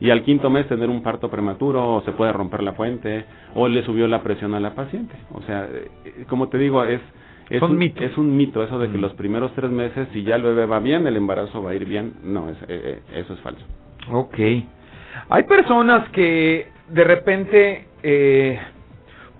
y 0.00 0.10
al 0.10 0.22
quinto 0.22 0.48
mes 0.50 0.66
tener 0.66 0.88
un 0.88 1.02
parto 1.02 1.30
prematuro 1.30 1.96
o 1.96 2.02
se 2.02 2.12
puede 2.12 2.32
romper 2.32 2.62
la 2.62 2.72
fuente 2.72 3.24
o 3.54 3.68
le 3.68 3.84
subió 3.84 4.06
la 4.06 4.22
presión 4.22 4.54
a 4.54 4.60
la 4.60 4.74
paciente. 4.74 5.14
O 5.34 5.42
sea, 5.42 5.68
eh, 5.70 6.24
como 6.28 6.48
te 6.48 6.58
digo, 6.58 6.82
es, 6.84 7.00
es, 7.50 7.60
un, 7.62 7.76
mito. 7.76 8.02
es 8.02 8.16
un 8.16 8.36
mito 8.36 8.62
eso 8.62 8.78
de 8.78 8.90
que 8.90 8.96
mm. 8.96 9.00
los 9.00 9.12
primeros 9.14 9.52
tres 9.54 9.70
meses, 9.70 10.08
si 10.12 10.22
ya 10.22 10.36
el 10.36 10.42
bebé 10.42 10.66
va 10.66 10.78
bien, 10.80 11.06
el 11.06 11.16
embarazo 11.16 11.62
va 11.62 11.72
a 11.72 11.74
ir 11.74 11.84
bien. 11.84 12.14
No, 12.22 12.48
es, 12.48 12.56
eh, 12.68 13.00
eso 13.14 13.34
es 13.34 13.40
falso. 13.40 13.64
Ok. 14.10 14.38
Hay 15.28 15.42
personas 15.44 16.08
que 16.10 16.68
de 16.88 17.04
repente 17.04 17.86
eh, 18.02 18.58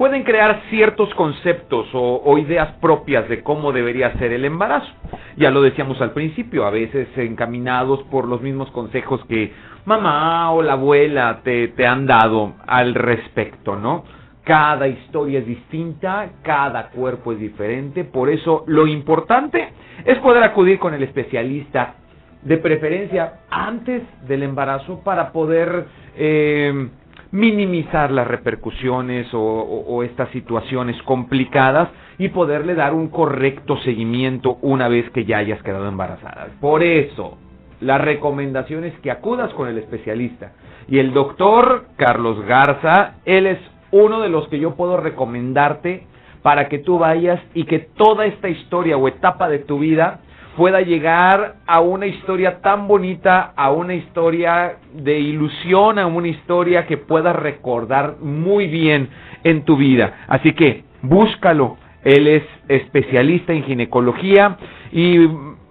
pueden 0.01 0.23
crear 0.23 0.63
ciertos 0.71 1.13
conceptos 1.13 1.87
o, 1.93 2.39
ideas 2.39 2.73
propias 2.81 3.29
de 3.29 3.43
cómo 3.43 3.71
debería 3.71 4.15
ser 4.15 4.33
el 4.33 4.47
embarazo. 4.47 4.91
Ya 5.37 5.51
lo 5.51 5.61
decíamos 5.61 6.01
al 6.01 6.13
principio, 6.13 6.65
a 6.65 6.71
veces 6.71 7.07
encaminados 7.19 8.03
por 8.05 8.27
los 8.27 8.41
mismos 8.41 8.71
consejos 8.71 9.21
que 9.29 9.53
mamá 9.85 10.53
o 10.53 10.63
la 10.63 10.73
abuela 10.73 11.41
te, 11.45 11.69
te 11.69 11.87
han 11.87 12.07
dado 12.07 12.55
al 12.67 12.95
respecto, 12.95 13.77
¿no? 13.77 14.05
Cada 14.43 14.89
historia 14.89 15.41
es 15.41 15.47
distinta, 15.47 16.31
cada 16.41 16.89
cuerpo 16.89 17.33
es 17.33 17.39
diferente, 17.39 18.05
por 18.05 18.31
eso 18.31 18.65
lo 18.69 18.87
importante 18.87 19.69
es 20.07 20.17
poder 20.21 20.43
acudir 20.43 20.79
con 20.79 20.95
el 20.95 21.03
especialista, 21.03 21.97
de 22.41 22.57
preferencia 22.57 23.41
antes 23.51 24.03
del 24.27 24.45
embarazo, 24.45 25.01
para 25.05 25.31
poder 25.31 25.85
eh, 26.17 26.89
minimizar 27.33 28.11
las 28.11 28.27
repercusiones 28.27 29.29
o, 29.33 30.03
estas 30.03 30.31
situaciones 30.31 31.01
complicadas 31.03 31.89
y 32.19 32.29
poderle 32.29 32.75
dar 32.75 32.93
un 32.95 33.09
correcto 33.09 33.77
seguimiento 33.79 34.59
una 34.63 34.89
vez 34.89 35.09
que 35.11 35.25
ya 35.25 35.39
hayas 35.39 35.63
quedado 35.63 35.89
embarazada. 35.89 36.49
Por 36.61 36.83
eso, 36.83 37.39
la 37.81 37.99
recomendación 37.99 38.85
es 38.85 38.99
que 39.01 39.11
acudas 39.11 39.53
con 39.55 39.69
el 39.69 39.79
especialista. 39.79 40.53
Y 40.89 40.99
el 40.99 41.13
doctor 41.13 41.87
Carlos 41.97 42.45
Garza, 42.47 43.15
él 43.25 43.47
es 43.47 43.59
uno 43.93 44.21
de 44.21 44.29
los 44.29 44.49
que 44.49 44.59
yo 44.59 44.75
puedo 44.75 44.97
recomendarte 44.97 46.07
para 46.43 46.69
que 46.69 46.79
tú 46.79 46.99
vayas 46.99 47.41
y 47.55 47.65
que 47.65 47.79
toda 47.79 48.27
esta 48.27 48.49
historia 48.49 48.97
o 48.97 49.07
etapa 49.09 49.49
de 49.49 49.61
tu 49.61 49.79
vida 49.79 50.21
pueda 50.61 50.83
llegar 50.83 51.55
a 51.67 51.81
una 51.81 52.05
historia 52.05 52.61
tan 52.61 52.87
bonita, 52.87 53.55
a 53.57 53.71
una 53.71 53.95
historia 53.95 54.77
de 54.93 55.19
ilusión, 55.19 55.99
a 55.99 56.07
una 56.07 56.29
historia 56.29 56.87
que 56.87 56.99
puedas 56.99 57.35
recordar 57.35 58.17
muy 58.21 58.67
bien 58.67 59.09
en 59.43 59.65
tu 59.65 59.79
vida. 59.79 60.27
Así 60.29 60.53
que 60.53 60.85
búscalo. 61.01 61.79
Él 62.05 62.27
es 62.27 62.43
especialista 62.69 63.55
en 63.55 63.65
ginecología 63.65 64.59
y 64.93 65.31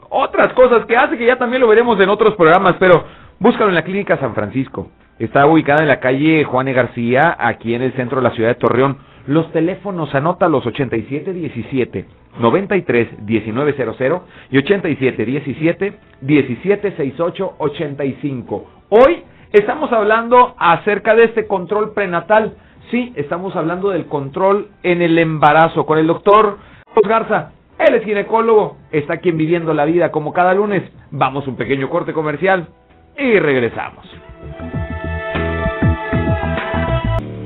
otras 0.09 0.53
cosas 0.53 0.87
que 0.87 0.97
hace 0.97 1.19
que 1.19 1.27
ya 1.27 1.37
también 1.37 1.61
lo 1.61 1.67
veremos 1.67 1.99
en 1.99 2.09
otros 2.09 2.33
programas, 2.33 2.73
pero 2.79 3.05
búscalo 3.37 3.69
en 3.69 3.75
la 3.75 3.83
Clínica 3.83 4.17
San 4.17 4.33
Francisco. 4.33 4.89
Está 5.19 5.45
ubicada 5.45 5.83
en 5.83 5.87
la 5.87 5.99
calle 5.99 6.43
Juan 6.45 6.67
e. 6.67 6.73
García, 6.73 7.37
aquí 7.37 7.75
en 7.75 7.83
el 7.83 7.93
centro 7.93 8.21
de 8.21 8.27
la 8.27 8.33
ciudad 8.33 8.49
de 8.49 8.55
Torreón. 8.55 8.97
Los 9.27 9.51
teléfonos, 9.51 10.15
anota 10.15 10.49
los 10.49 10.65
8717 10.65 12.18
93 12.37 13.19
1900 13.25 14.21
y 14.51 14.57
8717 14.57 15.93
1768 16.21 17.55
85. 17.57 18.65
Hoy 18.89 19.23
estamos 19.51 19.91
hablando 19.91 20.55
acerca 20.57 21.15
de 21.15 21.25
este 21.25 21.47
control 21.47 21.93
prenatal. 21.93 22.55
Sí, 22.91 23.13
estamos 23.15 23.55
hablando 23.55 23.89
del 23.89 24.05
control 24.05 24.69
en 24.83 25.01
el 25.01 25.17
embarazo 25.17 25.85
con 25.85 25.97
el 25.97 26.07
doctor 26.07 26.57
Garza. 27.07 27.51
Él 27.77 27.95
es 27.95 28.03
ginecólogo, 28.03 28.77
está 28.91 29.13
aquí 29.13 29.29
en 29.29 29.37
Viviendo 29.37 29.73
la 29.73 29.85
Vida 29.85 30.11
como 30.11 30.33
cada 30.33 30.53
lunes. 30.53 30.83
Vamos 31.11 31.47
un 31.47 31.55
pequeño 31.55 31.89
corte 31.89 32.13
comercial 32.13 32.67
y 33.17 33.39
regresamos. 33.39 34.05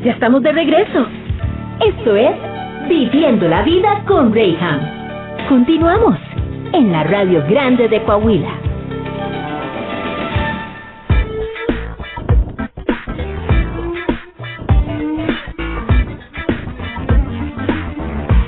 Ya 0.04 0.12
estamos 0.12 0.41
de 0.43 0.52
regreso. 0.52 1.08
Esto 1.80 2.15
es 2.15 2.53
Viviendo 2.88 3.48
la 3.48 3.63
vida 3.63 4.04
con 4.06 4.34
Rayham. 4.34 5.48
Continuamos 5.48 6.17
en 6.74 6.91
la 6.91 7.04
Radio 7.04 7.41
Grande 7.48 7.88
de 7.88 8.04
Coahuila. 8.04 8.54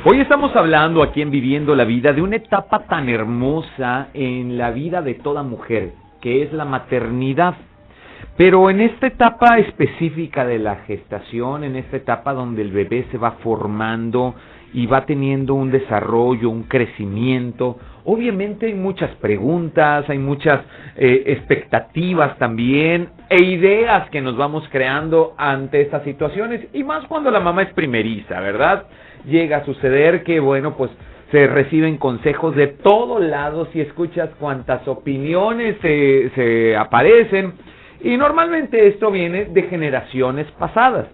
Hoy 0.03 0.19
estamos 0.19 0.53
hablando 0.55 1.01
aquí 1.01 1.21
en 1.21 1.31
Viviendo 1.31 1.73
la 1.73 1.85
Vida 1.85 2.11
de 2.11 2.21
una 2.21 2.35
etapa 2.35 2.85
tan 2.87 3.07
hermosa 3.07 4.09
en 4.13 4.57
la 4.57 4.71
vida 4.71 5.01
de 5.01 5.13
toda 5.15 5.43
mujer, 5.43 5.93
que 6.21 6.43
es 6.43 6.51
la 6.51 6.65
maternidad. 6.65 7.55
Pero 8.37 8.69
en 8.69 8.81
esta 8.81 9.07
etapa 9.07 9.59
específica 9.59 10.45
de 10.45 10.59
la 10.59 10.75
gestación, 10.87 11.63
en 11.63 11.77
esta 11.77 11.95
etapa 11.95 12.33
donde 12.33 12.63
el 12.63 12.71
bebé 12.71 13.05
se 13.09 13.17
va 13.17 13.31
formando 13.43 14.35
y 14.73 14.87
va 14.87 15.05
teniendo 15.05 15.53
un 15.53 15.71
desarrollo, 15.71 16.49
un 16.49 16.63
crecimiento, 16.63 17.77
obviamente 18.03 18.65
hay 18.65 18.73
muchas 18.73 19.09
preguntas, 19.21 20.09
hay 20.09 20.17
muchas 20.17 20.65
eh, 20.97 21.23
expectativas 21.27 22.37
también 22.37 23.07
e 23.29 23.41
ideas 23.41 24.09
que 24.09 24.19
nos 24.19 24.35
vamos 24.35 24.67
creando 24.69 25.33
ante 25.37 25.79
estas 25.79 26.03
situaciones 26.03 26.67
y 26.73 26.83
más 26.83 27.07
cuando 27.07 27.31
la 27.31 27.39
mamá 27.39 27.61
es 27.61 27.73
primeriza, 27.73 28.41
¿verdad? 28.41 28.87
Llega 29.25 29.57
a 29.57 29.65
suceder 29.65 30.25
que, 30.25 30.41
bueno, 30.41 30.75
pues 30.75 30.91
se 31.31 31.47
reciben 31.47 31.97
consejos 31.97 32.53
de 32.57 32.67
todos 32.67 33.23
lados 33.23 33.69
y 33.73 33.79
escuchas 33.79 34.29
cuántas 34.41 34.85
opiniones 34.89 35.77
se, 35.81 36.31
se 36.35 36.75
aparecen 36.75 37.53
y 38.01 38.17
normalmente 38.17 38.87
esto 38.87 39.11
viene 39.11 39.45
de 39.45 39.63
generaciones 39.63 40.49
pasadas, 40.53 41.07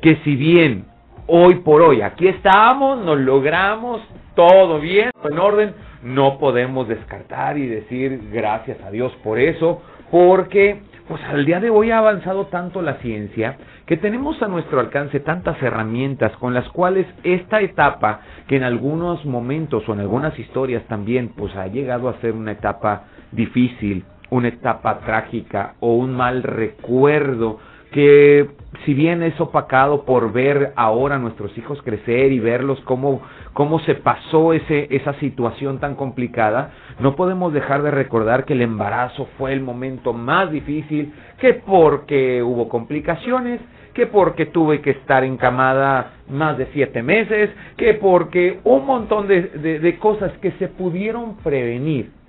que 0.00 0.16
si 0.24 0.36
bien 0.36 0.84
hoy 1.26 1.56
por 1.56 1.82
hoy 1.82 2.02
aquí 2.02 2.28
estamos, 2.28 3.04
nos 3.04 3.18
logramos, 3.18 4.02
todo 4.34 4.80
bien, 4.80 5.10
en 5.24 5.38
orden, 5.38 5.74
no 6.02 6.38
podemos 6.38 6.88
descartar 6.88 7.58
y 7.58 7.66
decir 7.66 8.28
gracias 8.32 8.80
a 8.82 8.90
Dios 8.90 9.12
por 9.22 9.38
eso, 9.38 9.82
porque 10.10 10.82
pues 11.08 11.22
al 11.24 11.44
día 11.44 11.60
de 11.60 11.70
hoy 11.70 11.90
ha 11.90 11.98
avanzado 11.98 12.46
tanto 12.46 12.80
la 12.82 12.94
ciencia 12.94 13.56
que 13.86 13.96
tenemos 13.96 14.40
a 14.42 14.48
nuestro 14.48 14.80
alcance 14.80 15.20
tantas 15.20 15.60
herramientas 15.62 16.32
con 16.38 16.54
las 16.54 16.68
cuales 16.70 17.06
esta 17.24 17.60
etapa, 17.60 18.20
que 18.48 18.56
en 18.56 18.64
algunos 18.64 19.24
momentos 19.24 19.88
o 19.88 19.92
en 19.92 20.00
algunas 20.00 20.38
historias 20.38 20.84
también 20.84 21.28
pues 21.36 21.54
ha 21.56 21.66
llegado 21.66 22.08
a 22.08 22.20
ser 22.20 22.32
una 22.32 22.52
etapa 22.52 23.04
difícil, 23.32 24.04
una 24.32 24.48
etapa 24.48 25.00
trágica 25.00 25.74
o 25.80 25.94
un 25.94 26.16
mal 26.16 26.42
recuerdo 26.42 27.58
que 27.92 28.48
si 28.86 28.94
bien 28.94 29.22
es 29.22 29.38
opacado 29.38 30.06
por 30.06 30.32
ver 30.32 30.72
ahora 30.74 31.16
a 31.16 31.18
nuestros 31.18 31.56
hijos 31.58 31.82
crecer 31.82 32.32
y 32.32 32.40
verlos 32.40 32.80
cómo, 32.86 33.20
cómo 33.52 33.78
se 33.80 33.94
pasó 33.94 34.54
ese, 34.54 34.88
esa 34.90 35.12
situación 35.20 35.80
tan 35.80 35.96
complicada, 35.96 36.70
no 36.98 37.14
podemos 37.14 37.52
dejar 37.52 37.82
de 37.82 37.90
recordar 37.90 38.46
que 38.46 38.54
el 38.54 38.62
embarazo 38.62 39.28
fue 39.36 39.52
el 39.52 39.60
momento 39.60 40.14
más 40.14 40.50
difícil, 40.50 41.12
que 41.38 41.52
porque 41.52 42.42
hubo 42.42 42.70
complicaciones, 42.70 43.60
que 43.92 44.06
porque 44.06 44.46
tuve 44.46 44.80
que 44.80 44.92
estar 44.92 45.24
encamada 45.24 46.12
más 46.30 46.56
de 46.56 46.68
siete 46.72 47.02
meses, 47.02 47.50
que 47.76 47.92
porque 47.92 48.60
un 48.64 48.86
montón 48.86 49.28
de, 49.28 49.42
de 49.42 49.98
cosas 49.98 50.32
que 50.40 50.52
se 50.52 50.68
pudieron 50.68 51.36
prevenir 51.36 52.21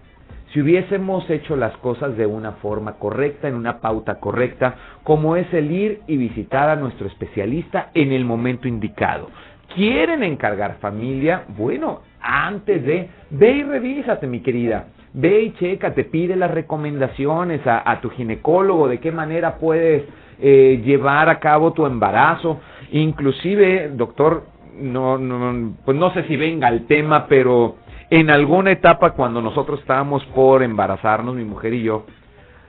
si 0.53 0.61
hubiésemos 0.61 1.27
hecho 1.31 1.55
las 1.55 1.75
cosas 1.77 2.15
de 2.15 2.27
una 2.27 2.53
forma 2.53 2.93
correcta, 2.93 3.47
en 3.47 3.55
una 3.55 3.79
pauta 3.79 4.19
correcta, 4.19 4.75
como 5.03 5.35
es 5.35 5.51
el 5.51 5.71
ir 5.71 6.01
y 6.05 6.15
visitar 6.15 6.69
a 6.69 6.75
nuestro 6.75 7.07
especialista 7.07 7.89
en 7.95 8.11
el 8.11 8.23
momento 8.23 8.67
indicado. 8.67 9.29
¿Quieren 9.73 10.21
encargar 10.21 10.77
familia? 10.79 11.45
Bueno, 11.57 12.01
antes 12.21 12.85
de, 12.85 13.09
ve 13.31 13.51
y 13.51 13.63
revísate, 13.63 14.27
mi 14.27 14.41
querida. 14.41 14.89
Ve 15.13 15.41
y 15.41 15.53
checa, 15.53 15.95
te 15.95 16.03
pide 16.03 16.35
las 16.35 16.51
recomendaciones 16.51 17.61
a, 17.65 17.99
tu 18.01 18.11
ginecólogo, 18.11 18.87
de 18.87 18.99
qué 18.99 19.11
manera 19.11 19.57
puedes 19.57 20.03
eh, 20.39 20.81
llevar 20.85 21.29
a 21.29 21.39
cabo 21.39 21.73
tu 21.73 21.87
embarazo. 21.87 22.59
Inclusive, 22.91 23.89
doctor, 23.95 24.43
no, 24.79 25.17
no, 25.17 25.73
pues 25.83 25.97
no 25.97 26.13
sé 26.13 26.23
si 26.27 26.37
venga 26.37 26.67
el 26.69 26.85
tema, 26.85 27.25
pero 27.27 27.77
en 28.13 28.29
alguna 28.29 28.69
etapa 28.69 29.13
cuando 29.13 29.41
nosotros 29.41 29.79
estábamos 29.79 30.23
por 30.35 30.61
embarazarnos, 30.61 31.33
mi 31.33 31.45
mujer 31.45 31.73
y 31.73 31.81
yo, 31.81 32.05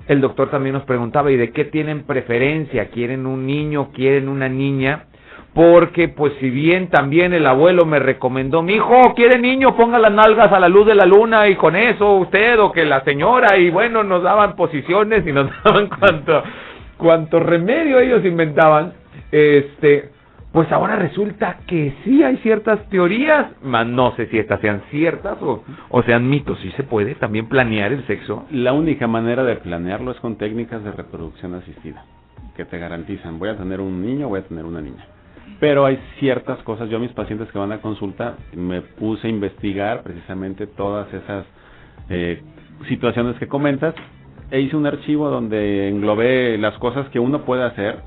el 0.09 0.23
doctor 0.23 0.49
también 0.49 0.73
nos 0.73 0.85
preguntaba, 0.85 1.31
¿y 1.31 1.37
de 1.37 1.53
qué 1.53 1.67
tienen 1.67 2.05
preferencia? 2.05 2.89
¿Quieren 2.89 3.27
un 3.27 3.45
niño? 3.45 3.91
¿Quieren 3.93 4.31
una 4.31 4.49
niña? 4.49 5.05
Porque, 5.53 6.09
pues, 6.09 6.33
si 6.41 6.49
bien 6.49 6.89
también 6.89 7.35
el 7.35 7.47
abuelo 7.47 7.85
me 7.85 7.99
recomendó, 7.99 8.63
mi 8.63 8.77
hijo, 8.77 9.13
quiere 9.15 9.39
niño, 9.39 9.77
ponga 9.77 9.99
las 9.99 10.13
nalgas 10.13 10.51
a 10.51 10.59
la 10.59 10.69
luz 10.71 10.87
de 10.87 10.95
la 10.95 11.05
luna 11.05 11.47
y 11.47 11.57
con 11.57 11.77
eso 11.77 12.15
usted 12.17 12.59
o 12.59 12.73
que 12.73 12.87
la 12.87 13.05
señora, 13.05 13.59
y 13.59 13.69
bueno, 13.69 14.03
nos 14.03 14.23
daban 14.23 14.57
posiciones 14.57 15.27
y 15.27 15.33
nos 15.33 15.51
daban 15.63 15.91
cuanto, 15.91 16.43
cuanto 16.97 17.39
remedio 17.39 18.01
ellos 18.01 18.25
inventaban. 18.25 18.95
Este, 19.31 20.14
pues 20.55 20.71
ahora 20.71 20.95
resulta 20.95 21.59
que 21.67 21.93
sí 22.05 22.23
hay 22.23 22.37
ciertas 22.37 22.89
teorías, 22.89 23.49
mas 23.65 23.89
no 23.89 24.15
sé 24.15 24.29
si 24.29 24.39
estas 24.39 24.61
sean 24.61 24.83
ciertas 24.89 25.37
o, 25.43 25.65
o 25.89 26.03
sean 26.05 26.31
mitos. 26.31 26.61
¿Sí 26.61 26.71
se 26.77 26.85
puede 26.85 27.17
también 27.17 27.49
planear 27.49 27.93
el 27.93 28.07
sexo? 28.07 28.45
La 28.53 28.73
única 28.73 29.09
manera 29.09 29.43
de 29.43 29.57
planearlo 29.57 30.13
es 30.13 30.21
con 30.21 30.37
técnicas 30.37 30.85
de 30.85 30.93
reproducción 30.93 31.55
asistida, 31.55 32.05
que 32.57 32.65
te 32.65 32.79
garantizan, 32.79 33.41
voy 33.41 33.49
a 33.49 33.57
tener 33.57 33.81
un 33.81 34.01
niño, 34.01 34.29
voy 34.29 34.39
a 34.39 34.45
tener 34.45 34.65
una 34.65 34.81
niña. 34.81 35.05
Pero 35.59 35.87
hay 35.87 35.99
ciertas 36.21 36.63
cosas, 36.63 36.89
yo 36.89 36.99
a 36.99 37.01
mis 37.01 37.13
pacientes 37.13 37.51
que 37.51 37.59
van 37.59 37.73
a 37.73 37.81
consulta 37.81 38.37
me 38.55 38.81
puse 38.81 39.27
a 39.27 39.31
investigar 39.31 40.05
precisamente 40.05 40.69
todas 40.69 41.13
esas 41.13 41.47
eh, 42.09 42.41
situaciones 42.87 43.37
que 43.41 43.49
comentas 43.49 43.93
e 44.53 44.61
hice 44.61 44.77
un 44.77 44.87
archivo 44.87 45.31
donde 45.31 45.89
englobé 45.89 46.57
las 46.59 46.79
cosas 46.79 47.09
que 47.09 47.19
uno 47.19 47.45
puede 47.45 47.65
hacer 47.65 48.03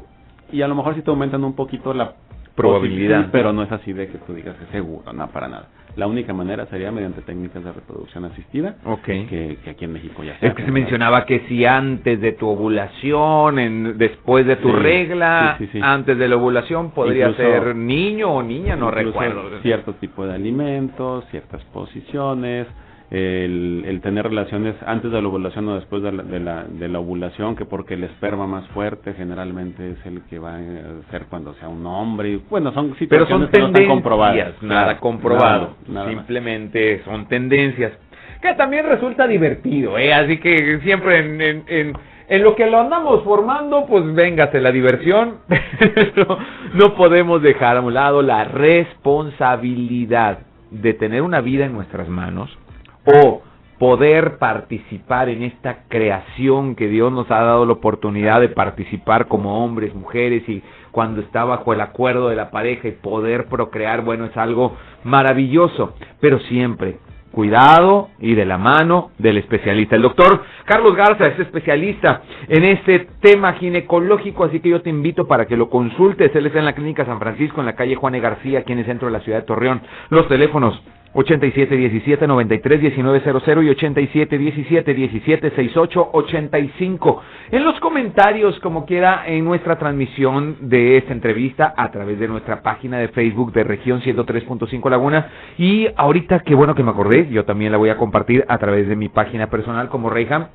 y 0.49 0.62
a 0.62 0.69
lo 0.69 0.75
mejor 0.75 0.95
sí 0.95 1.01
te 1.01 1.10
aumentan 1.10 1.43
un 1.43 1.53
poquito 1.53 1.93
la 1.93 2.13
probabilidad, 2.57 3.29
pero 3.31 3.53
no 3.53 3.63
es 3.63 3.71
así 3.71 3.93
de 3.93 4.07
que 4.07 4.17
tú 4.17 4.33
digas 4.33 4.55
que 4.57 4.65
seguro, 4.71 5.13
no 5.13 5.27
para 5.27 5.47
nada. 5.47 5.67
La 5.95 6.05
única 6.05 6.33
manera 6.33 6.65
sería 6.67 6.91
mediante 6.91 7.21
técnicas 7.21 7.63
de 7.63 7.71
reproducción 7.71 8.25
asistida, 8.25 8.75
okay. 8.83 9.25
que, 9.25 9.69
aquí 9.69 9.85
en 9.85 9.93
México 9.93 10.23
ya 10.23 10.37
se 10.39 10.47
Es 10.47 10.53
que 10.53 10.65
se 10.65 10.71
mencionaba 10.71 11.25
que 11.25 11.45
si 11.47 11.65
antes 11.65 12.19
de 12.19 12.33
tu 12.33 12.47
ovulación, 12.47 13.57
en, 13.59 13.97
después 13.97 14.45
de 14.45 14.57
tu 14.57 14.71
regla, 14.71 15.57
antes 15.81 16.17
de 16.17 16.27
la 16.27 16.35
ovulación, 16.35 16.91
podría 16.91 17.33
ser 17.35 17.75
niño 17.75 18.29
o 18.31 18.43
niña, 18.43 18.75
no 18.75 18.91
recuerdo. 18.91 19.61
Cierto 19.61 19.93
tipo 19.93 20.25
de 20.25 20.33
alimentos, 20.33 21.25
ciertas 21.31 21.63
posiciones, 21.65 22.67
el, 23.09 23.85
el, 23.87 24.01
tener 24.01 24.25
relaciones 24.27 24.75
antes 24.85 25.11
de 25.11 25.21
la 25.21 25.27
ovulación 25.29 25.67
o 25.69 25.75
después 25.75 26.03
de 26.03 26.11
la, 26.11 26.23
de 26.23 26.39
la, 26.39 26.65
de, 26.65 26.87
la, 26.89 26.99
ovulación, 26.99 27.55
que 27.55 27.63
porque 27.63 27.93
el 27.93 28.03
esperma 28.03 28.47
más 28.47 28.67
fuerte 28.69 29.13
generalmente 29.13 29.91
es 29.91 30.05
el 30.05 30.23
que 30.23 30.39
va 30.39 30.55
a 30.55 30.59
ser 31.09 31.25
cuando 31.29 31.53
sea 31.53 31.69
un 31.69 31.85
hombre. 31.85 32.39
bueno, 32.49 32.73
son 32.73 32.97
situaciones 32.97 33.09
Pero 33.09 33.25
son 33.27 33.49
que 33.49 33.59
no 33.59 33.67
están 33.67 33.87
comprobadas. 33.87 34.61
Nada 34.61 34.97
comprobado. 34.99 35.75
Simplemente 36.07 37.01
son 37.05 37.27
tendencias. 37.27 37.93
Que 38.41 38.53
también 38.55 38.85
resulta 38.85 39.25
divertido, 39.25 39.97
¿eh? 39.97 40.13
Así 40.13 40.37
que 40.39 40.79
siempre 40.83 41.19
en, 41.19 41.41
en, 41.41 41.63
en, 41.67 41.93
en 42.27 42.43
lo 42.43 42.55
que 42.55 42.67
lo 42.67 42.81
andamos 42.81 43.23
formando, 43.23 43.85
pues 43.87 44.13
véngase 44.13 44.59
la 44.59 44.71
diversión. 44.71 45.37
no, 46.17 46.37
no 46.73 46.95
podemos 46.95 47.41
dejar 47.41 47.77
a 47.77 47.81
un 47.81 47.93
lado 47.93 48.21
la 48.21 48.43
responsabilidad 48.43 50.39
de 50.69 50.93
tener 50.93 51.21
una 51.21 51.39
vida 51.39 51.65
en 51.65 51.73
nuestras 51.73 52.09
manos 52.09 52.55
o 53.07 53.41
poder 53.79 54.37
participar 54.37 55.29
en 55.29 55.43
esta 55.43 55.83
creación 55.87 56.75
que 56.75 56.87
Dios 56.87 57.11
nos 57.11 57.29
ha 57.29 57.41
dado 57.41 57.65
la 57.65 57.73
oportunidad 57.73 58.41
de 58.41 58.49
participar 58.49 59.27
como 59.27 59.63
hombres, 59.63 59.93
mujeres 59.93 60.47
y 60.49 60.63
cuando 60.91 61.21
está 61.21 61.43
bajo 61.43 61.73
el 61.73 61.81
acuerdo 61.81 62.29
de 62.29 62.35
la 62.35 62.49
pareja 62.49 62.87
y 62.87 62.91
poder 62.91 63.45
procrear, 63.45 64.03
bueno, 64.03 64.25
es 64.25 64.35
algo 64.35 64.75
maravilloso, 65.03 65.93
pero 66.19 66.39
siempre 66.39 66.97
cuidado 67.31 68.09
y 68.19 68.33
de 68.33 68.45
la 68.45 68.57
mano 68.57 69.11
del 69.19 69.37
especialista. 69.37 69.95
El 69.95 70.01
doctor 70.01 70.41
Carlos 70.65 70.95
Garza 70.95 71.27
es 71.27 71.37
especialista 71.37 72.23
en 72.47 72.63
este 72.63 73.07
tema 73.21 73.53
ginecológico, 73.53 74.45
así 74.45 74.59
que 74.59 74.69
yo 74.69 74.81
te 74.81 74.89
invito 74.89 75.27
para 75.27 75.45
que 75.45 75.55
lo 75.55 75.69
consultes. 75.69 76.35
Él 76.35 76.47
está 76.47 76.57
en 76.57 76.65
la 76.65 76.73
Clínica 76.73 77.05
San 77.05 77.19
Francisco, 77.19 77.59
en 77.59 77.67
la 77.67 77.75
calle 77.75 77.95
Juan 77.95 78.15
e. 78.15 78.21
García, 78.21 78.59
aquí 78.59 78.73
en 78.73 78.79
el 78.79 78.85
centro 78.85 79.07
de 79.07 79.11
la 79.11 79.19
ciudad 79.19 79.41
de 79.41 79.45
Torreón. 79.45 79.81
Los 80.09 80.27
teléfonos 80.27 80.81
8717 81.17 82.27
93 82.27 82.80
1900 82.80 83.43
y 83.63 83.69
8717 83.69 84.93
1768 84.93 86.10
85. 86.13 87.21
En 87.49 87.63
los 87.63 87.80
comentarios, 87.80 88.60
como 88.60 88.86
quiera, 88.86 89.23
en 89.25 89.43
nuestra 89.43 89.80
transmisión 89.80 90.58
de 90.62 90.97
esta 90.97 91.13
entrevista 91.13 91.73
a 91.75 91.89
través 91.89 92.19
de 92.19 92.27
nuestra 92.27 92.62
página 92.62 92.99
de 92.99 93.08
Facebook 93.08 93.51
de 93.51 93.63
Región 93.63 94.01
103.5 94.01 94.89
Laguna. 94.91 95.27
Y 95.58 95.88
ahorita, 95.95 96.41
qué 96.41 96.53
bueno 96.53 96.75
que 96.75 96.84
me 96.84 96.91
acordé, 96.91 97.27
yo 97.30 97.45
también 97.45 97.71
la 97.71 97.80
voy 97.80 97.89
a 97.89 97.97
compartir 97.97 98.45
a 98.47 98.60
través 98.60 98.88
de 98.88 98.95
mi 98.95 99.10
página 99.10 99.49
personal 99.49 99.89
como 99.89 100.12
Reyham 100.12 100.49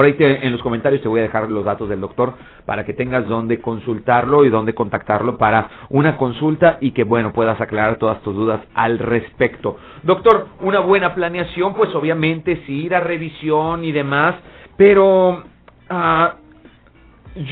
por 0.00 0.06
ahí 0.06 0.16
en 0.18 0.50
los 0.50 0.62
comentarios 0.62 1.02
te 1.02 1.08
voy 1.08 1.20
a 1.20 1.24
dejar 1.24 1.50
los 1.50 1.62
datos 1.62 1.86
del 1.90 2.00
doctor 2.00 2.32
para 2.64 2.86
que 2.86 2.94
tengas 2.94 3.28
donde 3.28 3.60
consultarlo 3.60 4.46
y 4.46 4.48
donde 4.48 4.72
contactarlo 4.72 5.36
para 5.36 5.68
una 5.90 6.16
consulta 6.16 6.78
y 6.80 6.92
que, 6.92 7.04
bueno, 7.04 7.34
puedas 7.34 7.60
aclarar 7.60 7.96
todas 7.96 8.22
tus 8.22 8.34
dudas 8.34 8.62
al 8.72 8.98
respecto. 8.98 9.76
Doctor, 10.02 10.46
una 10.60 10.80
buena 10.80 11.14
planeación, 11.14 11.74
pues 11.74 11.94
obviamente 11.94 12.62
sí 12.64 12.86
ir 12.86 12.94
a 12.94 13.00
revisión 13.00 13.84
y 13.84 13.92
demás, 13.92 14.36
pero 14.78 15.44
ah, 15.90 16.36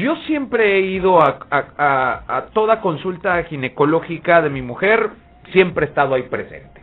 yo 0.00 0.16
siempre 0.26 0.76
he 0.76 0.80
ido 0.80 1.20
a, 1.20 1.37
a 1.50 2.46
toda 2.54 2.80
consulta 2.80 3.42
ginecológica 3.42 4.40
de 4.40 4.48
mi 4.48 4.62
mujer, 4.62 5.11
siempre 5.52 5.84
he 5.84 5.88
estado 5.90 6.14
ahí 6.14 6.22
presente. 6.22 6.80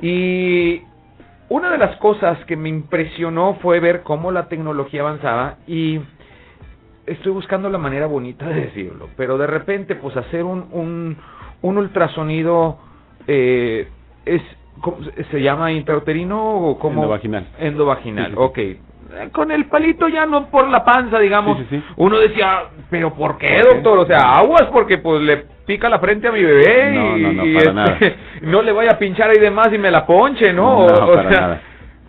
Y 0.00 0.80
una 1.48 1.70
de 1.70 1.78
las 1.78 1.96
cosas 1.96 2.44
que 2.46 2.56
me 2.56 2.68
impresionó 2.68 3.54
fue 3.62 3.80
ver 3.80 4.02
cómo 4.02 4.32
la 4.32 4.48
tecnología 4.48 5.02
avanzaba 5.02 5.56
y 5.66 6.00
estoy 7.06 7.32
buscando 7.32 7.68
la 7.68 7.78
manera 7.78 8.06
bonita 8.06 8.46
de 8.46 8.62
decirlo, 8.62 9.08
pero 9.16 9.38
de 9.38 9.46
repente 9.46 9.94
pues 9.94 10.16
hacer 10.16 10.44
un, 10.44 10.66
un, 10.72 11.16
un 11.62 11.78
ultrasonido 11.78 12.78
eh, 13.26 13.88
es 14.24 14.42
se 15.30 15.40
llama 15.40 15.72
intrauterino 15.72 16.56
o 16.56 16.78
como 16.78 17.02
endovaginal. 17.02 17.46
Endovaginal, 17.58 18.34
ok. 18.36 18.58
Con 19.32 19.50
el 19.50 19.66
palito 19.66 20.08
ya 20.08 20.26
no 20.26 20.50
por 20.50 20.68
la 20.68 20.84
panza, 20.84 21.18
digamos. 21.18 21.58
Uno 21.96 22.18
decía, 22.18 22.64
pero 22.90 23.14
¿por 23.14 23.38
qué, 23.38 23.62
doctor? 23.62 24.00
O 24.00 24.06
sea, 24.06 24.38
aguas 24.38 24.64
porque 24.72 24.98
pues 24.98 25.22
le 25.22 25.46
pica 25.66 25.88
la 25.88 25.98
frente 25.98 26.28
a 26.28 26.32
mi 26.32 26.42
bebé 26.42 26.94
y, 27.44 27.56
este, 27.56 28.16
no, 28.42 28.62
le 28.62 28.72
vaya 28.72 28.92
a 28.92 28.98
pinchar 28.98 29.30
ahí 29.30 29.38
demás 29.38 29.68
y 29.72 29.78
me 29.78 29.90
la 29.90 30.06
ponche, 30.06 30.52
¿no? 30.52 30.86
o, 30.86 31.22
sea, 31.28 31.60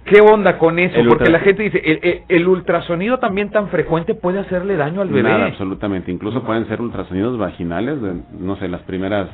¿qué 0.06 0.22
onda 0.22 0.58
con 0.58 0.80
eso? 0.80 1.00
Porque 1.10 1.30
la 1.30 1.40
gente 1.40 1.64
dice, 1.64 2.24
el, 2.28 2.48
ultrasonido 2.48 3.20
también 3.20 3.50
tan 3.50 3.70
frecuente 3.70 4.14
puede 4.14 4.40
hacerle 4.40 4.78
daño 4.78 5.02
al 5.02 5.10
bebé. 5.10 5.24
Nada, 5.24 5.48
absolutamente. 5.48 6.12
Incluso 6.12 6.44
pueden 6.44 6.68
ser 6.68 6.82
ultrasonidos 6.82 7.38
vaginales, 7.38 8.02
de, 8.02 8.14
no 8.40 8.56
sé, 8.58 8.68
las 8.68 8.82
primeras 8.82 9.28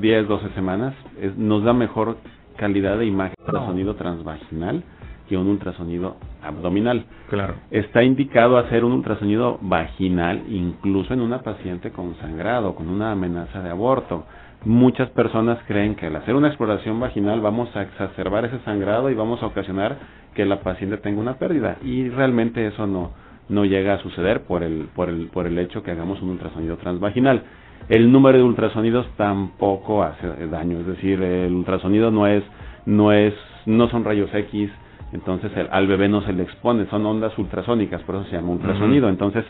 10, 0.00 0.28
12 0.28 0.48
semanas. 0.54 0.94
nos 1.36 1.62
da 1.62 1.72
mejor 1.72 2.16
calidad 2.56 2.98
de 2.98 3.06
imagen 3.06 3.34
ultrasonido 3.38 3.94
transvaginal 3.96 4.82
que 5.28 5.36
un 5.36 5.46
ultrasonido 5.48 6.16
abdominal. 6.42 7.04
Claro. 7.28 7.54
Está 7.70 8.02
indicado 8.02 8.58
hacer 8.58 8.84
un 8.84 8.92
ultrasonido 8.92 9.58
vaginal 9.62 10.42
incluso 10.48 11.14
en 11.14 11.20
una 11.20 11.42
paciente 11.42 11.90
con 11.90 12.14
sangrado, 12.16 12.74
con 12.74 12.88
una 12.88 13.12
amenaza 13.12 13.62
de 13.62 13.70
aborto. 13.70 14.24
Muchas 14.64 15.10
personas 15.10 15.58
creen 15.66 15.96
que 15.96 16.06
al 16.06 16.16
hacer 16.16 16.36
una 16.36 16.48
exploración 16.48 17.00
vaginal 17.00 17.40
vamos 17.40 17.74
a 17.74 17.82
exacerbar 17.82 18.44
ese 18.44 18.60
sangrado 18.60 19.10
y 19.10 19.14
vamos 19.14 19.42
a 19.42 19.46
ocasionar 19.46 19.96
que 20.34 20.44
la 20.44 20.60
paciente 20.60 20.98
tenga 20.98 21.20
una 21.20 21.34
pérdida 21.34 21.78
y 21.82 22.08
realmente 22.08 22.66
eso 22.66 22.86
no 22.86 23.10
no 23.48 23.64
llega 23.64 23.94
a 23.94 23.98
suceder 23.98 24.42
por 24.42 24.62
el 24.62 24.88
por 24.94 25.08
el 25.08 25.26
por 25.28 25.46
el 25.46 25.58
hecho 25.58 25.82
que 25.82 25.90
hagamos 25.90 26.22
un 26.22 26.30
ultrasonido 26.30 26.76
transvaginal. 26.76 27.42
El 27.88 28.12
número 28.12 28.38
de 28.38 28.44
ultrasonidos 28.44 29.06
tampoco 29.16 30.04
hace 30.04 30.28
daño, 30.46 30.78
es 30.80 30.86
decir, 30.86 31.20
el 31.20 31.52
ultrasonido 31.52 32.10
no 32.10 32.26
es 32.26 32.44
no 32.86 33.12
es 33.12 33.34
no 33.66 33.88
son 33.88 34.04
rayos 34.04 34.32
X, 34.32 34.70
entonces 35.12 35.52
al 35.70 35.86
bebé 35.86 36.08
no 36.08 36.22
se 36.22 36.32
le 36.32 36.42
expone, 36.42 36.86
son 36.86 37.04
ondas 37.04 37.36
ultrasónicas, 37.38 38.02
por 38.02 38.16
eso 38.16 38.24
se 38.24 38.36
llama 38.36 38.52
ultrasonido. 38.52 39.08
Entonces 39.08 39.44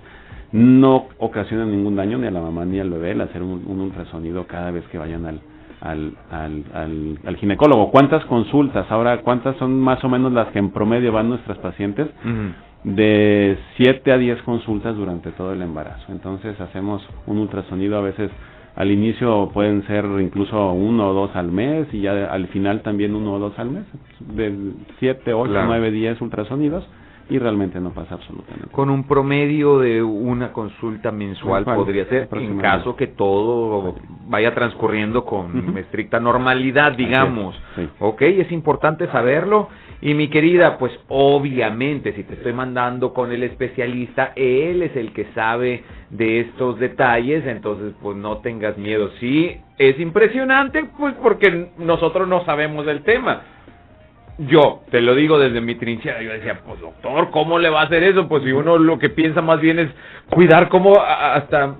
no 0.51 1.07
ocasiona 1.19 1.65
ningún 1.65 1.97
daño 1.97 2.19
ni 2.19 2.27
a 2.27 2.31
la 2.31 2.41
mamá 2.41 2.65
ni 2.65 2.81
al 2.81 2.91
bebé 2.91 3.13
el 3.13 3.21
hacer 3.21 3.43
un, 3.43 3.65
ultrasonido 3.67 4.47
cada 4.47 4.71
vez 4.73 4.85
que 4.89 4.99
vayan 4.99 5.25
al, 5.25 5.41
al, 5.81 6.15
al, 6.31 7.19
al, 7.25 7.37
ginecólogo. 7.37 7.91
¿Cuántas 7.91 8.25
consultas? 8.25 8.91
Ahora, 8.91 9.23
¿cuántas 9.23 9.57
son 9.57 9.81
más 9.81 10.03
o 10.03 10.09
menos 10.09 10.33
las 10.33 10.49
que 10.49 10.59
en 10.59 10.71
promedio 10.71 11.13
van 11.13 11.29
nuestras 11.29 11.59
pacientes? 11.59 12.09
De 12.83 13.57
7 13.77 14.11
a 14.11 14.19
10 14.19 14.43
consultas 14.43 14.97
durante 14.97 15.31
todo 15.31 15.53
el 15.53 15.63
embarazo. 15.63 16.11
Entonces 16.11 16.61
hacemos 16.61 17.01
un 17.27 17.39
ultrasonido 17.39 17.97
a 17.97 18.01
veces 18.01 18.33
al 18.75 18.91
inicio 18.91 19.51
pueden 19.53 19.87
ser 19.87 20.05
incluso 20.21 20.73
uno 20.73 21.11
o 21.11 21.13
dos 21.13 21.37
al 21.37 21.53
mes 21.53 21.87
y 21.93 22.01
ya 22.01 22.27
al 22.27 22.49
final 22.49 22.83
también 22.83 23.15
uno 23.15 23.35
o 23.35 23.39
dos 23.39 23.59
al 23.59 23.71
mes, 23.71 23.85
de 24.21 24.73
7, 24.99 25.35
8, 25.35 25.53
9, 25.67 25.91
10 25.91 26.21
ultrasonidos 26.21 26.85
y 27.29 27.39
realmente 27.39 27.81
no 27.81 27.91
pasa 27.91 28.17
absolutamente. 28.17 28.69
Con 28.73 28.91
un 28.91 29.05
promedio 29.05 29.79
de 29.79 30.03
una 30.03 30.53
consulta 30.53 31.11
mensual 31.11 31.65
podría 31.65 32.05
ser, 32.07 32.29
en 32.33 32.59
caso 32.59 32.97
que 32.97 33.07
todo 33.07 33.95
vaya 34.27 34.55
transcurriendo 34.55 35.25
con 35.25 35.77
estricta 35.79 36.21
normalidad, 36.21 36.93
digamos. 36.93 37.55
Ok, 38.01 38.23
es 38.23 38.51
importante 38.53 39.07
saberlo. 39.09 39.69
Y 40.03 40.15
mi 40.15 40.29
querida, 40.29 40.79
pues 40.79 40.93
obviamente, 41.09 42.13
si 42.13 42.25
te 42.25 42.35
estoy 42.35 42.53
mandando 42.53 43.15
con 43.15 43.33
el 43.33 43.45
especialista, 43.45 44.33
él 44.35 44.83
es 44.83 44.97
el 44.97 45.13
que 45.13 45.27
sabe 45.35 45.85
de 46.11 46.41
estos 46.41 46.79
detalles, 46.79 47.47
entonces 47.47 47.95
pues 48.03 48.17
no 48.17 48.39
tengas 48.39 48.77
miedo. 48.77 49.11
Sí, 49.21 49.57
es 49.79 49.99
impresionante, 50.01 50.85
pues 50.99 51.15
porque 51.23 51.69
nosotros 51.79 52.27
no 52.27 52.45
sabemos 52.45 52.85
del 52.85 53.03
tema 53.03 53.43
yo, 54.39 54.83
te 54.91 55.01
lo 55.01 55.15
digo 55.15 55.39
desde 55.39 55.61
mi 55.61 55.75
trinchera, 55.75 56.23
yo 56.23 56.33
decía, 56.33 56.61
pues 56.67 56.81
doctor, 56.81 57.31
¿cómo 57.31 57.59
le 57.59 57.69
va 57.69 57.83
a 57.83 57.85
hacer 57.85 58.03
eso? 58.03 58.29
Pues 58.29 58.43
si 58.43 58.53
uno 58.53 58.79
lo 58.79 58.99
que 58.99 59.11
piensa 59.11 59.43
más 59.43 59.61
bien 59.61 59.79
es 59.79 59.91
cuidar 60.31 60.69
cómo 60.69 60.99
hasta, 61.01 61.77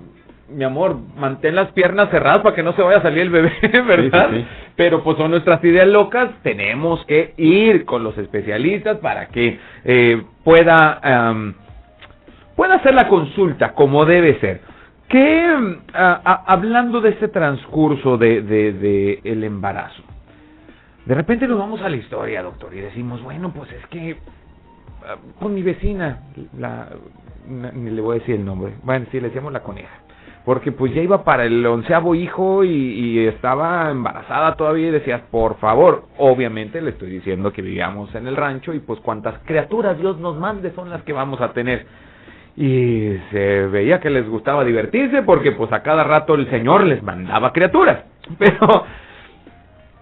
mi 0.49 0.63
amor, 0.63 0.97
mantén 1.17 1.55
las 1.55 1.71
piernas 1.71 2.09
cerradas 2.09 2.39
para 2.39 2.55
que 2.55 2.63
no 2.63 2.73
se 2.73 2.81
vaya 2.81 2.99
a 2.99 3.01
salir 3.01 3.21
el 3.21 3.29
bebé, 3.29 3.53
¿verdad? 3.87 4.29
Pero 4.75 5.03
pues 5.03 5.17
son 5.17 5.31
nuestras 5.31 5.63
ideas 5.63 5.87
locas, 5.87 6.29
tenemos 6.43 7.05
que 7.05 7.33
ir 7.37 7.85
con 7.85 8.03
los 8.03 8.17
especialistas 8.17 8.97
para 8.97 9.27
que 9.27 9.59
eh, 9.85 10.23
pueda, 10.43 11.33
pueda 12.55 12.75
hacer 12.75 12.93
la 12.93 13.07
consulta 13.07 13.73
como 13.73 14.05
debe 14.05 14.39
ser. 14.39 14.61
Que, 15.07 15.77
hablando 15.93 16.99
de 16.99 17.09
este 17.09 17.27
transcurso 17.27 18.17
de, 18.17 18.41
de, 18.41 18.73
de 18.73 19.19
el 19.23 19.43
embarazo, 19.43 20.01
de 21.05 21.15
repente 21.15 21.47
nos 21.47 21.59
vamos 21.59 21.81
a 21.81 21.89
la 21.89 21.97
historia, 21.97 22.41
doctor, 22.41 22.73
y 22.73 22.79
decimos, 22.79 23.21
bueno, 23.21 23.51
pues 23.53 23.71
es 23.73 23.85
que 23.87 24.17
ah, 25.05 25.17
con 25.39 25.53
mi 25.53 25.61
vecina, 25.61 26.23
la, 26.57 26.89
ni 27.45 27.91
le 27.91 28.01
voy 28.01 28.17
a 28.17 28.19
decir 28.19 28.35
el 28.35 28.45
nombre, 28.45 28.73
bueno, 28.83 29.05
sí, 29.11 29.19
le 29.19 29.27
decíamos 29.27 29.51
la 29.51 29.61
coneja. 29.61 30.02
Porque 30.45 30.73
pues 30.73 30.93
ya 30.93 31.01
iba 31.01 31.23
para 31.23 31.45
el 31.45 31.65
onceavo 31.65 32.15
hijo 32.15 32.63
y, 32.63 33.13
estaba 33.27 33.89
embarazada 33.91 34.55
todavía 34.55 34.89
y 34.89 34.91
decías, 34.91 35.21
por 35.31 35.57
favor, 35.57 36.05
obviamente 36.17 36.81
le 36.81 36.91
estoy 36.91 37.09
diciendo 37.09 37.53
que 37.53 37.61
vivíamos 37.61 38.13
en 38.15 38.27
el 38.27 38.35
rancho 38.35 38.73
y 38.73 38.79
pues 38.79 38.99
cuantas 38.99 39.35
criaturas 39.45 39.97
Dios 39.97 40.19
nos 40.19 40.37
mande 40.37 40.71
son 40.73 40.89
las 40.89 41.01
que 41.03 41.13
vamos 41.13 41.39
a 41.39 41.53
tener. 41.53 41.85
Y 42.55 43.15
se 43.31 43.67
veía 43.67 43.99
que 43.99 44.09
les 44.09 44.27
gustaba 44.27 44.63
divertirse 44.63 45.23
porque 45.23 45.53
pues 45.53 45.71
a 45.71 45.81
cada 45.81 46.03
rato 46.03 46.35
el 46.35 46.49
Señor 46.49 46.83
les 46.83 47.01
mandaba 47.01 47.53
criaturas. 47.53 48.03
Pero 48.37 48.85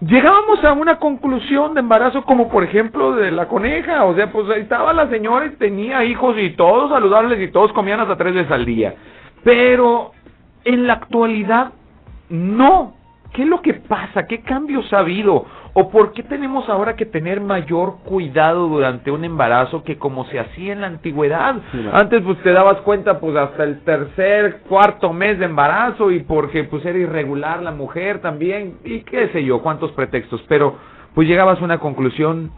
llegábamos 0.00 0.62
a 0.64 0.72
una 0.72 0.96
conclusión 0.96 1.74
de 1.74 1.80
embarazo 1.80 2.24
como 2.24 2.48
por 2.48 2.64
ejemplo 2.64 3.14
de 3.14 3.30
la 3.30 3.46
coneja, 3.46 4.04
o 4.04 4.14
sea, 4.16 4.30
pues 4.32 4.50
ahí 4.50 4.62
estaba 4.62 4.92
la 4.92 5.08
señora 5.08 5.46
y 5.46 5.50
tenía 5.50 6.04
hijos 6.04 6.36
y 6.38 6.50
todos 6.50 6.90
saludables 6.90 7.40
y 7.40 7.52
todos 7.52 7.72
comían 7.72 8.00
hasta 8.00 8.16
tres 8.16 8.34
veces 8.34 8.50
al 8.50 8.64
día. 8.64 8.94
Pero 9.44 10.12
en 10.64 10.86
la 10.86 10.94
actualidad 10.94 11.72
no. 12.28 12.94
¿Qué 13.32 13.42
es 13.42 13.48
lo 13.48 13.62
que 13.62 13.74
pasa? 13.74 14.26
¿Qué 14.26 14.42
cambios 14.42 14.92
ha 14.92 14.98
habido? 14.98 15.46
¿O 15.72 15.88
por 15.90 16.12
qué 16.12 16.22
tenemos 16.22 16.68
ahora 16.68 16.96
que 16.96 17.06
tener 17.06 17.40
mayor 17.40 18.00
cuidado 18.04 18.68
durante 18.68 19.10
un 19.10 19.24
embarazo 19.24 19.84
que 19.84 19.96
como 19.96 20.26
se 20.26 20.38
hacía 20.38 20.74
en 20.74 20.82
la 20.82 20.88
antigüedad? 20.88 21.56
Antes 21.92 22.22
pues 22.22 22.42
te 22.42 22.52
dabas 22.52 22.78
cuenta 22.82 23.18
pues 23.20 23.34
hasta 23.36 23.64
el 23.64 23.80
tercer, 23.84 24.60
cuarto 24.68 25.14
mes 25.14 25.38
de 25.38 25.46
embarazo 25.46 26.10
y 26.10 26.20
porque 26.20 26.64
pues 26.64 26.84
era 26.84 26.98
irregular 26.98 27.62
la 27.62 27.70
mujer 27.70 28.20
también 28.20 28.78
y 28.84 29.00
qué 29.00 29.28
sé 29.28 29.42
yo, 29.44 29.62
cuántos 29.62 29.92
pretextos, 29.92 30.44
pero 30.46 30.76
pues 31.14 31.26
llegabas 31.26 31.58
a 31.58 31.64
una 31.64 31.78
conclusión 31.78 32.50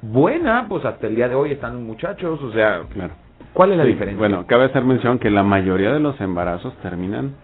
buena, 0.00 0.66
pues 0.70 0.86
hasta 0.86 1.06
el 1.06 1.16
día 1.16 1.28
de 1.28 1.34
hoy 1.34 1.52
están 1.52 1.84
muchachos, 1.84 2.42
o 2.42 2.52
sea, 2.52 2.80
claro. 2.94 3.12
¿Cuál 3.52 3.72
es 3.72 3.78
la 3.78 3.84
diferencia? 3.84 4.18
Bueno, 4.18 4.46
cabe 4.46 4.64
hacer 4.64 4.84
mención 4.84 5.18
que 5.18 5.30
la 5.30 5.42
mayoría 5.42 5.92
de 5.92 6.00
los 6.00 6.20
embarazos 6.20 6.74
terminan 6.82 7.34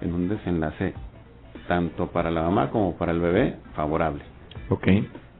en 0.00 0.12
un 0.12 0.28
desenlace 0.28 0.94
tanto 1.68 2.08
para 2.08 2.30
la 2.30 2.42
mamá 2.42 2.70
como 2.70 2.96
para 2.96 3.12
el 3.12 3.20
bebé 3.20 3.56
favorable. 3.74 4.22
Ok. 4.68 4.88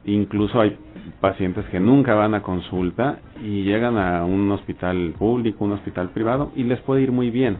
Incluso 0.05 0.59
hay 0.59 0.77
pacientes 1.21 1.65
que 1.67 1.79
nunca 1.79 2.13
van 2.13 2.33
a 2.33 2.41
consulta 2.41 3.19
y 3.41 3.63
llegan 3.63 3.97
a 3.97 4.25
un 4.25 4.51
hospital 4.51 5.13
público, 5.17 5.63
un 5.63 5.73
hospital 5.73 6.09
privado 6.09 6.51
y 6.55 6.63
les 6.63 6.79
puede 6.81 7.01
ir 7.01 7.11
muy 7.11 7.29
bien. 7.29 7.57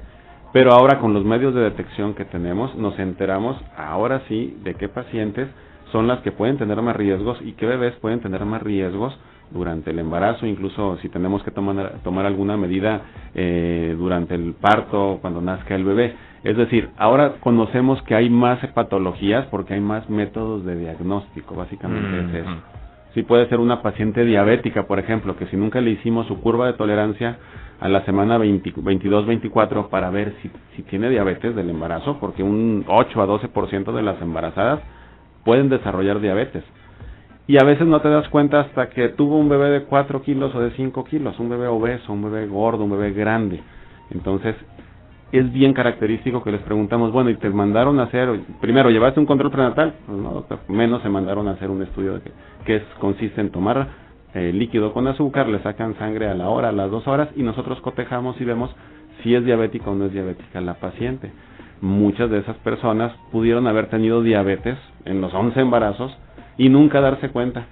Pero 0.52 0.72
ahora 0.72 1.00
con 1.00 1.14
los 1.14 1.24
medios 1.24 1.56
de 1.56 1.62
detección 1.62 2.14
que 2.14 2.26
tenemos 2.26 2.76
nos 2.76 2.98
enteramos 3.00 3.58
ahora 3.78 4.22
sí 4.28 4.58
de 4.64 4.76
qué 4.76 4.90
pacientes 4.90 5.48
son 5.92 6.08
las 6.08 6.20
que 6.20 6.32
pueden 6.32 6.58
tener 6.58 6.82
más 6.82 6.96
riesgos 6.96 7.40
y 7.42 7.54
qué 7.54 7.66
bebés 7.66 7.94
pueden 7.96 8.20
tener 8.20 8.44
más 8.46 8.62
riesgos 8.62 9.18
durante 9.54 9.92
el 9.92 10.00
embarazo, 10.00 10.46
incluso 10.48 10.98
si 11.02 11.10
tenemos 11.10 11.44
que 11.44 11.52
tomar, 11.52 12.00
tomar 12.04 12.26
alguna 12.26 12.58
medida 12.58 13.02
eh, 13.36 13.96
durante 13.98 14.36
el 14.36 14.54
parto, 14.54 15.20
cuando 15.22 15.42
nazca 15.42 15.76
el 15.76 15.86
bebé. 15.86 16.16
Es 16.44 16.58
decir, 16.58 16.90
ahora 16.98 17.36
conocemos 17.40 18.02
que 18.04 18.16
hay 18.16 18.30
más 18.30 18.60
patologías 18.74 19.46
porque 19.48 19.76
hay 19.76 19.80
más 19.80 20.10
métodos 20.10 20.66
de 20.66 20.76
diagnóstico, 20.76 21.56
básicamente 21.56 22.20
es 22.20 22.46
eso. 22.46 22.56
Sí 23.14 23.22
puede 23.22 23.48
ser 23.48 23.60
una 23.60 23.82
paciente 23.84 24.26
diabética, 24.26 24.88
por 24.88 24.98
ejemplo, 25.00 25.38
que 25.38 25.46
si 25.46 25.56
nunca 25.56 25.80
le 25.80 25.92
hicimos 25.92 26.26
su 26.28 26.42
curva 26.42 26.66
de 26.66 26.74
tolerancia 26.74 27.38
a 27.80 27.88
la 27.88 28.04
semana 28.06 28.40
22-24 28.40 29.90
para 29.90 30.10
ver 30.10 30.34
si, 30.42 30.50
si 30.76 30.84
tiene 30.84 31.10
diabetes 31.10 31.56
del 31.56 31.70
embarazo, 31.70 32.18
porque 32.20 32.42
un 32.42 32.84
8 32.88 33.22
a 33.22 33.28
12% 33.28 33.94
de 33.94 34.02
las 34.02 34.20
embarazadas 34.22 34.82
pueden 35.46 35.70
desarrollar 35.70 36.20
diabetes. 36.20 36.64
Y 37.46 37.58
a 37.58 37.66
veces 37.66 37.86
no 37.86 38.00
te 38.00 38.10
das 38.10 38.30
cuenta 38.30 38.62
hasta 38.62 38.90
que 38.90 39.10
tuvo 39.10 39.38
un 39.38 39.50
bebé 39.50 39.70
de 39.70 39.84
4 39.84 40.22
kilos 40.22 40.56
o 40.56 40.62
de 40.62 40.72
5 40.72 41.04
kilos, 41.04 41.38
un 41.40 41.50
bebé 41.50 41.68
obeso, 41.68 42.14
un 42.14 42.24
bebé 42.24 42.48
gordo, 42.48 42.86
un 42.86 42.92
bebé 42.92 43.12
grande. 43.12 43.62
Entonces, 44.12 44.56
es 45.34 45.52
bien 45.52 45.74
característico 45.74 46.42
que 46.44 46.52
les 46.52 46.62
preguntamos, 46.62 47.12
bueno, 47.12 47.32
y 47.32 47.36
te 47.36 47.50
mandaron 47.50 48.00
a 48.00 48.04
hacer, 48.04 48.40
primero, 48.62 48.90
¿llevaste 48.92 49.20
un 49.20 49.26
control 49.26 49.52
prenatal? 49.52 49.94
Pues 50.06 50.18
no, 50.18 50.46
menos 50.70 51.02
se 51.02 51.10
mandaron 51.10 51.48
a 51.48 51.52
hacer 51.52 51.70
un 51.70 51.82
estudio 51.82 52.14
de 52.14 52.22
que, 52.22 52.32
que 52.66 52.84
consiste 53.00 53.42
en 53.42 53.50
tomar 53.50 53.88
eh, 54.36 54.54
líquido 54.54 54.94
con 54.94 55.08
azúcar, 55.08 55.50
le 55.50 55.62
sacan 55.64 55.98
sangre 55.98 56.30
a 56.30 56.36
la 56.36 56.50
hora, 56.50 56.70
a 56.70 56.72
las 56.72 56.90
dos 56.90 57.08
horas, 57.08 57.30
y 57.36 57.44
nosotros 57.44 57.82
cotejamos 57.82 58.40
y 58.40 58.46
vemos 58.46 58.74
si 59.22 59.36
es 59.36 59.44
diabética 59.44 59.90
o 59.90 59.96
no 59.96 60.06
es 60.06 60.14
diabética 60.14 60.62
la 60.62 60.76
paciente. 60.76 61.32
Muchas 61.82 62.30
de 62.30 62.40
esas 62.40 62.56
personas 62.58 63.12
pudieron 63.32 63.68
haber 63.68 63.90
tenido 63.90 64.22
diabetes 64.22 64.78
en 65.04 65.20
los 65.20 65.34
11 65.34 65.60
embarazos 65.60 66.16
y 66.58 66.70
nunca 66.70 67.02
darse 67.02 67.30
cuenta. 67.30 67.68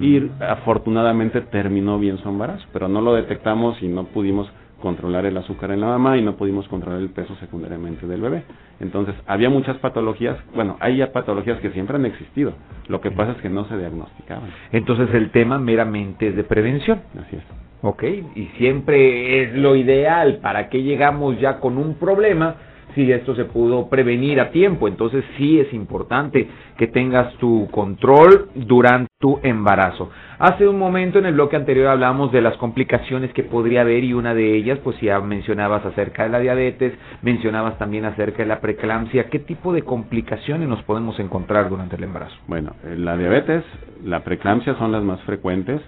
Y 0.00 0.20
mm. 0.20 0.42
afortunadamente 0.42 1.40
terminó 1.40 1.98
bien 1.98 2.18
su 2.18 2.28
embarazo, 2.28 2.64
pero 2.72 2.88
no 2.88 3.00
lo 3.00 3.14
detectamos 3.14 3.80
y 3.82 3.88
no 3.88 4.04
pudimos 4.04 4.50
controlar 4.84 5.24
el 5.24 5.36
azúcar 5.36 5.70
en 5.70 5.80
la 5.80 5.86
mamá 5.86 6.18
y 6.18 6.22
no 6.22 6.36
pudimos 6.36 6.68
controlar 6.68 7.00
el 7.00 7.08
peso 7.08 7.34
secundariamente 7.36 8.06
del 8.06 8.20
bebé. 8.20 8.42
Entonces, 8.80 9.14
había 9.26 9.48
muchas 9.48 9.78
patologías, 9.78 10.36
bueno, 10.54 10.76
hay 10.78 10.98
ya 10.98 11.10
patologías 11.10 11.58
que 11.60 11.70
siempre 11.70 11.96
han 11.96 12.04
existido, 12.04 12.52
lo 12.88 13.00
que 13.00 13.10
pasa 13.10 13.32
es 13.32 13.38
que 13.38 13.48
no 13.48 13.66
se 13.66 13.78
diagnosticaban. 13.78 14.50
Entonces, 14.72 15.08
el 15.14 15.30
tema 15.30 15.58
meramente 15.58 16.28
es 16.28 16.36
de 16.36 16.44
prevención. 16.44 17.00
Así 17.18 17.36
es. 17.36 17.42
Ok, 17.80 18.02
y 18.34 18.46
siempre 18.58 19.42
es 19.42 19.54
lo 19.54 19.74
ideal, 19.74 20.38
¿para 20.42 20.68
qué 20.68 20.82
llegamos 20.82 21.40
ya 21.40 21.60
con 21.60 21.78
un 21.78 21.94
problema? 21.94 22.56
Si 22.94 23.10
esto 23.10 23.34
se 23.34 23.44
pudo 23.44 23.88
prevenir 23.88 24.40
a 24.40 24.50
tiempo. 24.50 24.88
Entonces 24.88 25.24
sí 25.36 25.58
es 25.60 25.72
importante 25.72 26.48
que 26.78 26.86
tengas 26.86 27.34
tu 27.34 27.68
control 27.70 28.48
durante 28.54 29.10
tu 29.18 29.38
embarazo. 29.42 30.10
Hace 30.38 30.66
un 30.66 30.78
momento 30.78 31.18
en 31.18 31.26
el 31.26 31.34
bloque 31.34 31.56
anterior 31.56 31.86
hablamos 31.86 32.32
de 32.32 32.42
las 32.42 32.56
complicaciones 32.56 33.32
que 33.32 33.44
podría 33.44 33.82
haber 33.82 34.04
y 34.04 34.12
una 34.12 34.34
de 34.34 34.54
ellas, 34.56 34.78
pues 34.82 35.00
ya 35.00 35.20
mencionabas 35.20 35.86
acerca 35.86 36.24
de 36.24 36.28
la 36.30 36.40
diabetes, 36.40 36.92
mencionabas 37.22 37.78
también 37.78 38.04
acerca 38.04 38.38
de 38.42 38.48
la 38.48 38.60
preeclampsia. 38.60 39.30
¿Qué 39.30 39.38
tipo 39.38 39.72
de 39.72 39.82
complicaciones 39.82 40.68
nos 40.68 40.82
podemos 40.82 41.18
encontrar 41.20 41.70
durante 41.70 41.96
el 41.96 42.04
embarazo? 42.04 42.36
Bueno, 42.48 42.74
eh, 42.84 42.96
la 42.98 43.16
diabetes, 43.16 43.64
la 44.04 44.24
preeclampsia 44.24 44.74
son 44.74 44.92
las 44.92 45.02
más 45.02 45.20
frecuentes. 45.22 45.80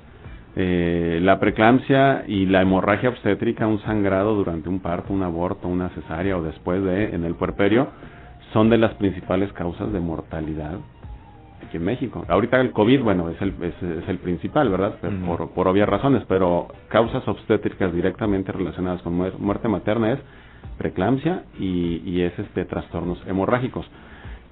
Eh, 0.58 1.18
la 1.22 1.38
preeclampsia 1.38 2.24
y 2.26 2.46
la 2.46 2.62
hemorragia 2.62 3.10
obstétrica, 3.10 3.66
un 3.66 3.78
sangrado 3.82 4.34
durante 4.34 4.70
un 4.70 4.80
parto, 4.80 5.12
un 5.12 5.22
aborto, 5.22 5.68
una 5.68 5.90
cesárea 5.90 6.38
o 6.38 6.42
después 6.42 6.82
de 6.82 7.14
en 7.14 7.24
el 7.24 7.34
puerperio, 7.34 7.88
son 8.54 8.70
de 8.70 8.78
las 8.78 8.94
principales 8.94 9.52
causas 9.52 9.92
de 9.92 10.00
mortalidad 10.00 10.78
aquí 11.62 11.76
en 11.76 11.84
México. 11.84 12.24
Ahorita 12.26 12.58
el 12.58 12.72
COVID, 12.72 13.02
bueno, 13.02 13.28
es 13.28 13.42
el, 13.42 13.52
es, 13.62 14.08
el 14.08 14.18
principal, 14.18 14.70
¿verdad? 14.70 14.94
por, 15.26 15.50
por 15.50 15.68
obvias 15.68 15.90
razones, 15.90 16.22
pero 16.26 16.68
causas 16.88 17.26
obstétricas 17.28 17.92
directamente 17.92 18.50
relacionadas 18.50 19.02
con 19.02 19.14
muerte 19.14 19.68
materna 19.68 20.12
es 20.12 20.20
preeclampsia 20.78 21.42
y, 21.58 22.02
y 22.06 22.22
es 22.22 22.38
este 22.38 22.64
trastornos 22.64 23.18
hemorrágicos. 23.26 23.86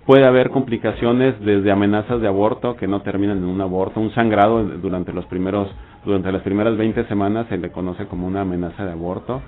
Puede 0.05 0.27
haber 0.27 0.51
complicaciones 0.51 1.40
desde 1.40 1.73
amenazas 1.73 2.21
de 2.21 2.29
aborto 2.29 2.77
que 2.77 2.87
no 2.87 3.01
terminan 3.01 3.38
en 3.38 3.45
un 3.45 3.62
aborto, 3.62 4.01
un 4.01 4.12
sangrado 4.12 4.62
durante 4.62 5.14
los 5.14 5.25
primeros 5.27 5.71
durante 6.05 6.31
las 6.31 6.43
primeras 6.43 6.77
20 6.77 7.05
semanas 7.05 7.47
se 7.49 7.59
le 7.59 7.71
conoce 7.71 8.07
como 8.07 8.27
una 8.27 8.43
amenaza 8.43 8.85
de 8.85 8.93
aborto. 8.93 9.43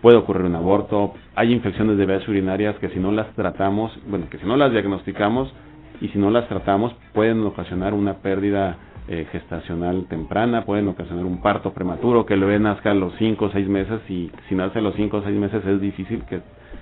Puede 0.00 0.16
ocurrir 0.16 0.44
un 0.44 0.54
aborto. 0.54 1.14
Hay 1.34 1.52
infecciones 1.52 1.98
de 1.98 2.06
vías 2.06 2.26
urinarias 2.28 2.76
que 2.76 2.88
si 2.90 2.98
no 2.98 3.12
las 3.12 3.28
tratamos, 3.34 3.92
bueno, 4.08 4.26
que 4.30 4.38
si 4.38 4.46
no 4.46 4.56
las 4.56 4.72
diagnosticamos 4.72 5.52
y 6.00 6.08
si 6.08 6.18
no 6.18 6.30
las 6.30 6.48
tratamos 6.48 6.94
pueden 7.12 7.44
ocasionar 7.44 7.94
una 7.94 8.14
pérdida 8.14 8.76
eh, 9.08 9.26
gestacional 9.32 10.06
temprana, 10.08 10.64
pueden 10.64 10.88
ocasionar 10.88 11.24
un 11.24 11.40
parto 11.40 11.72
prematuro, 11.72 12.26
que 12.26 12.34
el 12.34 12.40
bebé 12.40 12.58
nazca 12.58 12.90
a 12.92 12.94
los 12.94 13.14
5 13.18 13.44
o 13.44 13.50
6 13.50 13.68
meses 13.68 14.00
y 14.08 14.30
si 14.48 14.54
nace 14.54 14.78
a 14.78 14.82
los 14.82 14.94
5 14.94 15.16
o 15.16 15.22
6 15.22 15.36
meses 15.36 15.64
es 15.64 15.80
difícil 15.80 16.24
que, 16.24 16.40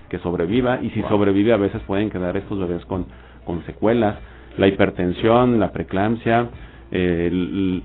que 0.09 0.19
sobreviva 0.19 0.81
y 0.83 0.91
si 0.91 1.03
sobrevive 1.03 1.53
a 1.53 1.57
veces 1.57 1.81
pueden 1.83 2.11
quedar 2.11 2.37
estos 2.37 2.59
bebés 2.59 2.85
con, 2.87 3.07
con 3.45 3.65
secuelas. 3.65 4.17
La 4.59 4.67
hipertensión, 4.67 5.61
la 5.61 5.71
preeclampsia, 5.71 6.49
eh, 6.91 7.31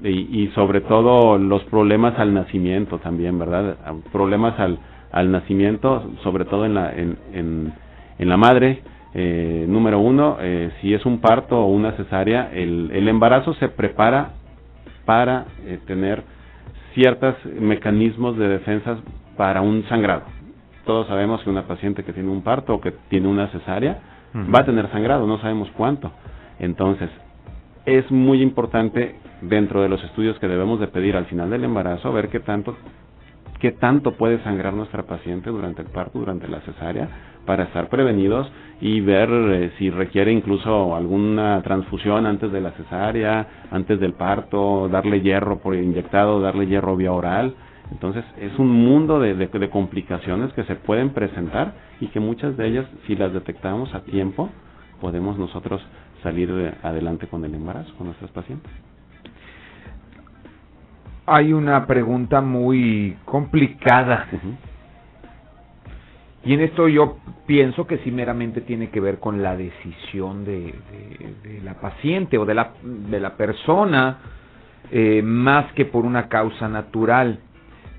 y, 0.03 0.47
sobre 0.53 0.81
todo 0.81 1.37
los 1.37 1.63
problemas 1.65 2.17
al 2.19 2.33
nacimiento 2.33 2.99
también, 2.99 3.39
¿verdad? 3.39 3.77
Problemas 4.11 4.59
al, 4.59 4.79
al 5.11 5.31
nacimiento, 5.31 6.11
sobre 6.23 6.45
todo 6.45 6.65
en 6.65 6.73
la, 6.75 6.91
en, 6.93 7.17
en, 7.33 8.29
la 8.29 8.37
madre. 8.37 8.81
Eh, 9.13 9.65
número 9.67 9.99
uno, 9.99 10.37
eh, 10.39 10.71
si 10.79 10.93
es 10.93 11.05
un 11.05 11.19
parto 11.19 11.59
o 11.59 11.65
una 11.65 11.91
cesárea, 11.93 12.49
el, 12.53 12.91
el 12.93 13.07
embarazo 13.09 13.53
se 13.55 13.67
prepara 13.67 14.31
para 15.05 15.45
eh, 15.65 15.79
tener 15.85 16.23
ciertos 16.93 17.35
mecanismos 17.59 18.37
de 18.37 18.47
defensa 18.47 18.97
para 19.35 19.61
un 19.61 19.83
sangrado. 19.89 20.23
Todos 20.85 21.07
sabemos 21.07 21.41
que 21.43 21.49
una 21.49 21.63
paciente 21.63 22.03
que 22.03 22.13
tiene 22.13 22.29
un 22.29 22.41
parto 22.41 22.75
o 22.75 22.81
que 22.81 22.91
tiene 23.09 23.27
una 23.27 23.47
cesárea 23.47 23.99
va 24.33 24.59
a 24.59 24.65
tener 24.65 24.89
sangrado, 24.91 25.27
no 25.27 25.39
sabemos 25.39 25.69
cuánto. 25.75 26.11
Entonces, 26.59 27.09
es 27.85 28.09
muy 28.11 28.41
importante 28.41 29.15
dentro 29.41 29.81
de 29.81 29.89
los 29.89 30.03
estudios 30.03 30.37
que 30.39 30.47
debemos 30.47 30.79
de 30.79 30.87
pedir 30.87 31.15
al 31.15 31.25
final 31.25 31.49
del 31.49 31.63
embarazo 31.63 32.13
ver 32.13 32.29
qué 32.29 32.39
tanto 32.39 32.75
qué 33.61 33.71
tanto 33.71 34.13
puede 34.13 34.43
sangrar 34.43 34.73
nuestra 34.73 35.03
paciente 35.03 35.51
durante 35.51 35.83
el 35.83 35.89
parto, 35.89 36.17
durante 36.17 36.47
la 36.47 36.61
cesárea, 36.61 37.07
para 37.45 37.65
estar 37.65 37.89
prevenidos 37.89 38.51
y 38.81 39.01
ver 39.01 39.29
eh, 39.29 39.71
si 39.77 39.91
requiere 39.91 40.31
incluso 40.31 40.95
alguna 40.95 41.61
transfusión 41.61 42.25
antes 42.25 42.51
de 42.51 42.59
la 42.59 42.71
cesárea, 42.71 43.67
antes 43.69 43.99
del 43.99 44.13
parto, 44.13 44.89
darle 44.89 45.21
hierro 45.21 45.59
por 45.59 45.75
inyectado, 45.75 46.41
darle 46.41 46.65
hierro 46.65 46.95
vía 46.95 47.11
oral. 47.11 47.53
Entonces 47.91 48.25
es 48.39 48.57
un 48.57 48.71
mundo 48.71 49.19
de, 49.19 49.35
de, 49.35 49.69
complicaciones 49.69 50.51
que 50.53 50.63
se 50.63 50.75
pueden 50.75 51.11
presentar 51.11 51.73
y 51.99 52.07
que 52.07 52.19
muchas 52.19 52.57
de 52.57 52.67
ellas, 52.67 52.87
si 53.05 53.15
las 53.15 53.31
detectamos 53.31 53.93
a 53.93 54.01
tiempo, 54.03 54.49
podemos 54.99 55.37
nosotros 55.37 55.81
salir 56.23 56.75
adelante 56.83 57.27
con 57.27 57.43
el 57.45 57.53
embarazo, 57.55 57.93
con 57.97 58.07
nuestros 58.07 58.31
pacientes. 58.31 58.71
Hay 61.25 61.53
una 61.53 61.85
pregunta 61.85 62.41
muy 62.41 63.17
complicada. 63.25 64.27
Y 66.43 66.53
en 66.53 66.61
esto 66.61 66.87
yo 66.87 67.17
pienso 67.45 67.85
que 67.85 67.99
sí 67.99 68.11
meramente 68.11 68.61
tiene 68.61 68.89
que 68.89 68.99
ver 68.99 69.19
con 69.19 69.43
la 69.43 69.55
decisión 69.55 70.43
de, 70.43 70.73
de, 71.43 71.61
la 71.63 71.75
paciente 71.75 72.37
o 72.37 72.45
de 72.45 72.55
la, 72.55 72.71
de 72.83 73.19
la 73.19 73.37
persona, 73.37 74.17
eh, 74.91 75.21
más 75.21 75.71
que 75.73 75.85
por 75.85 76.05
una 76.05 76.27
causa 76.27 76.67
natural. 76.67 77.39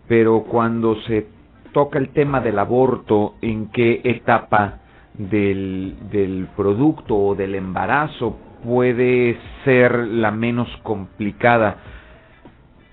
Pero 0.08 0.42
cuando 0.42 1.00
se 1.02 1.28
toca 1.72 1.98
el 1.98 2.08
tema 2.08 2.40
del 2.40 2.58
aborto, 2.58 3.36
¿en 3.40 3.68
qué 3.68 4.00
etapa 4.04 4.81
del, 5.14 5.96
del 6.10 6.48
producto 6.56 7.16
o 7.16 7.34
del 7.34 7.54
embarazo 7.54 8.38
puede 8.64 9.36
ser 9.64 9.96
la 10.08 10.30
menos 10.30 10.68
complicada? 10.82 11.76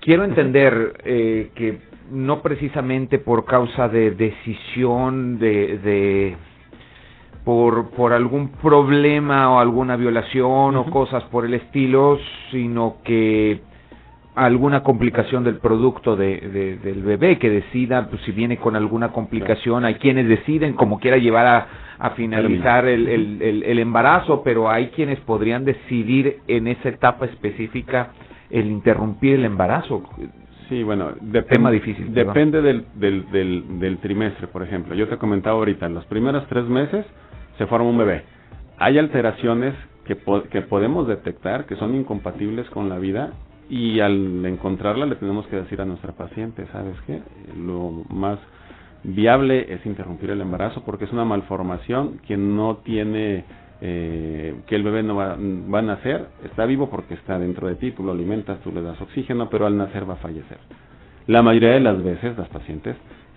Quiero 0.00 0.24
entender 0.24 0.94
eh, 1.04 1.50
que 1.54 1.78
no 2.10 2.42
precisamente 2.42 3.18
por 3.18 3.44
causa 3.44 3.88
de 3.88 4.10
decisión 4.12 5.38
de, 5.38 5.78
de 5.78 6.36
por, 7.44 7.90
por 7.90 8.12
algún 8.12 8.48
problema 8.48 9.50
o 9.54 9.60
alguna 9.60 9.96
violación 9.96 10.76
o 10.76 10.90
cosas 10.90 11.22
por 11.24 11.44
el 11.44 11.54
estilo, 11.54 12.18
sino 12.50 12.96
que 13.04 13.60
alguna 14.34 14.82
complicación 14.82 15.44
del 15.44 15.56
producto 15.56 16.16
de, 16.16 16.78
del 16.82 17.02
bebé 17.02 17.38
que 17.38 17.50
decida, 17.50 18.08
pues 18.08 18.22
si 18.22 18.32
viene 18.32 18.58
con 18.58 18.76
alguna 18.76 19.08
complicación, 19.08 19.84
hay 19.84 19.94
quienes 19.94 20.28
deciden 20.28 20.74
como 20.74 20.98
quiera 21.00 21.16
llevar 21.16 21.46
a, 21.46 21.66
a 22.00 22.10
finalizar 22.10 22.86
el, 22.86 23.06
el, 23.08 23.62
el, 23.62 23.78
embarazo, 23.78 24.42
pero 24.42 24.70
hay 24.70 24.88
quienes 24.88 25.20
podrían 25.20 25.66
decidir 25.66 26.38
en 26.48 26.66
esa 26.66 26.88
etapa 26.88 27.26
específica 27.26 28.12
el 28.48 28.66
interrumpir 28.70 29.34
el 29.34 29.44
embarazo. 29.44 30.02
Sí, 30.70 30.82
bueno, 30.82 31.12
depende, 31.20 31.70
difícil, 31.72 32.14
depende 32.14 32.62
del, 32.62 32.86
del, 32.94 33.78
del, 33.78 33.98
trimestre, 33.98 34.46
por 34.46 34.62
ejemplo. 34.62 34.94
Yo 34.94 35.08
te 35.08 35.18
comentaba 35.18 35.58
ahorita, 35.58 35.86
en 35.86 35.94
los 35.94 36.06
primeros 36.06 36.46
tres 36.48 36.64
meses 36.64 37.04
se 37.58 37.66
forma 37.66 37.90
un 37.90 37.98
bebé. 37.98 38.22
Hay 38.78 38.96
alteraciones 38.96 39.74
que, 40.06 40.16
que 40.50 40.62
podemos 40.62 41.06
detectar 41.06 41.66
que 41.66 41.76
son 41.76 41.94
incompatibles 41.94 42.70
con 42.70 42.88
la 42.88 42.98
vida 42.98 43.32
y 43.68 44.00
al 44.00 44.46
encontrarla 44.46 45.04
le 45.04 45.16
tenemos 45.16 45.46
que 45.48 45.56
decir 45.56 45.80
a 45.82 45.84
nuestra 45.84 46.12
paciente, 46.12 46.66
¿sabes 46.72 46.96
qué? 47.06 47.20
Lo 47.58 48.04
más 48.08 48.38
viable 49.04 49.72
es 49.72 49.84
interrumpir 49.86 50.30
el 50.30 50.40
embarazo 50.40 50.82
porque 50.84 51.04
es 51.04 51.12
una 51.12 51.24
malformación 51.24 52.18
que 52.26 52.36
no 52.36 52.78
tiene 52.84 53.44
eh, 53.82 54.56
que 54.66 54.76
el 54.76 54.82
bebé 54.82 55.02
no 55.02 55.16
va, 55.16 55.32
a 55.32 55.82
nacer, 55.82 56.28
está 56.44 56.66
vivo 56.66 56.90
porque 56.90 57.14
está 57.14 57.38
dentro 57.38 57.66
de 57.66 57.76
ti, 57.76 57.92
tú 57.92 58.02
lo 58.02 58.12
alimentas, 58.12 58.60
tú 58.60 58.70
le 58.72 58.82
das 58.82 59.00
oxígeno, 59.00 59.48
pero 59.48 59.66
al 59.66 59.76
nacer 59.76 60.08
va 60.08 60.14
a 60.14 60.18
fallecer. 60.18 60.58
La 61.26 61.42
mayoría 61.42 61.70
de 61.70 61.80
las 61.80 62.02
veces 62.02 62.36
las 62.36 62.48
pacientes 62.48 62.96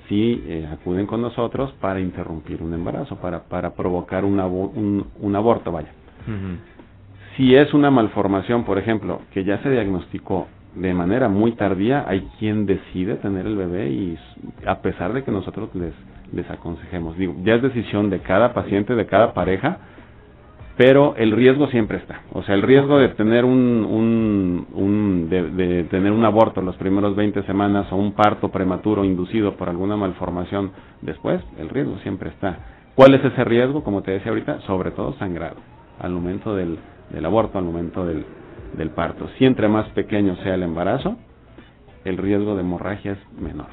sí 0.09 0.43
eh, 0.45 0.67
acuden 0.69 1.07
con 1.07 1.21
nosotros 1.21 1.71
para 1.79 2.01
interrumpir 2.01 2.61
un 2.61 2.73
embarazo, 2.73 3.15
para, 3.17 3.43
para 3.43 3.73
provocar 3.73 4.25
un, 4.25 5.05
un, 5.19 5.35
aborto, 5.35 5.71
vaya. 5.71 5.91
Si 7.37 7.55
es 7.55 7.73
una 7.73 7.89
malformación, 7.89 8.65
por 8.65 8.77
ejemplo, 8.77 9.21
que 9.31 9.43
ya 9.43 9.61
se 9.63 9.69
diagnosticó 9.69 10.47
de 10.75 10.93
manera 10.93 11.29
muy 11.29 11.51
tardía, 11.53 12.05
hay 12.07 12.27
quien 12.39 12.65
decide 12.65 13.15
tener 13.15 13.45
el 13.45 13.55
bebé 13.55 13.89
y 13.89 14.17
a 14.65 14.81
pesar 14.81 15.13
de 15.13 15.23
que 15.23 15.31
nosotros 15.31 15.69
les, 15.75 15.93
les 16.33 16.49
aconsejemos, 16.49 17.17
digo, 17.17 17.35
ya 17.43 17.55
es 17.55 17.61
decisión 17.61 18.09
de 18.09 18.19
cada 18.19 18.53
paciente, 18.53 18.95
de 18.95 19.05
cada 19.05 19.33
pareja, 19.33 19.77
pero 20.75 21.15
el 21.17 21.31
riesgo 21.31 21.67
siempre 21.67 21.97
está. 21.97 22.21
O 22.31 22.41
sea, 22.41 22.55
el 22.55 22.63
riesgo 22.63 22.97
de 22.97 23.09
tener 23.09 23.45
un, 23.45 23.85
un, 23.87 24.67
un 24.73 25.29
de, 25.29 25.83
tener 25.85 26.11
un 26.11 26.25
aborto 26.25 26.61
en 26.61 26.65
las 26.65 26.75
primeras 26.77 27.15
20 27.15 27.43
semanas 27.43 27.91
o 27.91 27.95
un 27.95 28.13
parto 28.13 28.49
prematuro 28.49 29.05
inducido 29.05 29.55
por 29.55 29.69
alguna 29.69 29.95
malformación 29.95 30.71
después, 31.01 31.41
el 31.59 31.69
riesgo 31.69 31.97
siempre 31.99 32.29
está. 32.29 32.57
¿Cuál 32.95 33.13
es 33.13 33.23
ese 33.23 33.43
riesgo? 33.43 33.83
Como 33.83 34.01
te 34.01 34.11
decía 34.11 34.31
ahorita, 34.31 34.61
sobre 34.61 34.91
todo 34.91 35.13
sangrado, 35.19 35.57
al 35.99 36.11
momento 36.11 36.55
del, 36.55 36.79
del 37.11 37.25
aborto, 37.25 37.59
al 37.59 37.65
momento 37.65 38.05
del, 38.05 38.25
del 38.73 38.89
parto. 38.89 39.29
Si 39.37 39.45
entre 39.45 39.67
más 39.67 39.87
pequeño 39.89 40.35
sea 40.37 40.55
el 40.55 40.63
embarazo, 40.63 41.17
el 42.05 42.17
riesgo 42.17 42.55
de 42.55 42.61
hemorragia 42.61 43.13
es 43.13 43.41
menor. 43.41 43.67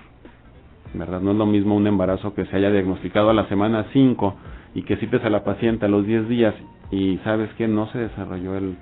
¿Verdad? 0.95 1.21
No 1.21 1.33
es 1.33 1.37
lo 1.37 1.47
mismo 1.47 1.77
un 1.77 1.87
embarazo 1.87 2.35
que 2.35 2.47
se 2.47 2.57
haya 2.57 2.71
diagnosticado 2.71 3.31
a 3.31 3.35
la 3.35 3.47
semana 3.49 3.87
5 3.93 4.35
y 4.75 4.83
que 4.83 4.97
cites 4.97 5.25
a 5.25 5.31
la 5.31 5.45
paciente 5.45 5.87
a 5.87 5.89
los 5.89 6.05
10 6.07 6.29
días 6.29 6.55
y 6.91 7.19
sabes 7.19 7.51
que 7.55 7.69
no 7.69 7.87
se 7.93 7.99
desarrolló 7.99 8.57
el, 8.57 8.77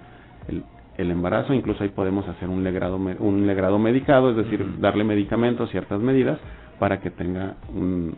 el, 0.97 1.11
embarazo, 1.11 1.53
incluso 1.53 1.83
ahí 1.85 1.91
podemos 1.91 2.27
hacer 2.29 2.49
un 2.49 2.65
legrado, 2.65 2.97
un 2.97 3.47
legrado 3.47 3.79
medicado, 3.79 4.31
es 4.31 4.37
decir, 4.37 4.81
darle 4.81 5.05
medicamentos, 5.05 5.71
ciertas 5.71 6.01
medidas 6.01 6.39
para 6.79 7.01
que 7.01 7.11
tenga 7.11 7.57
un, 7.75 8.17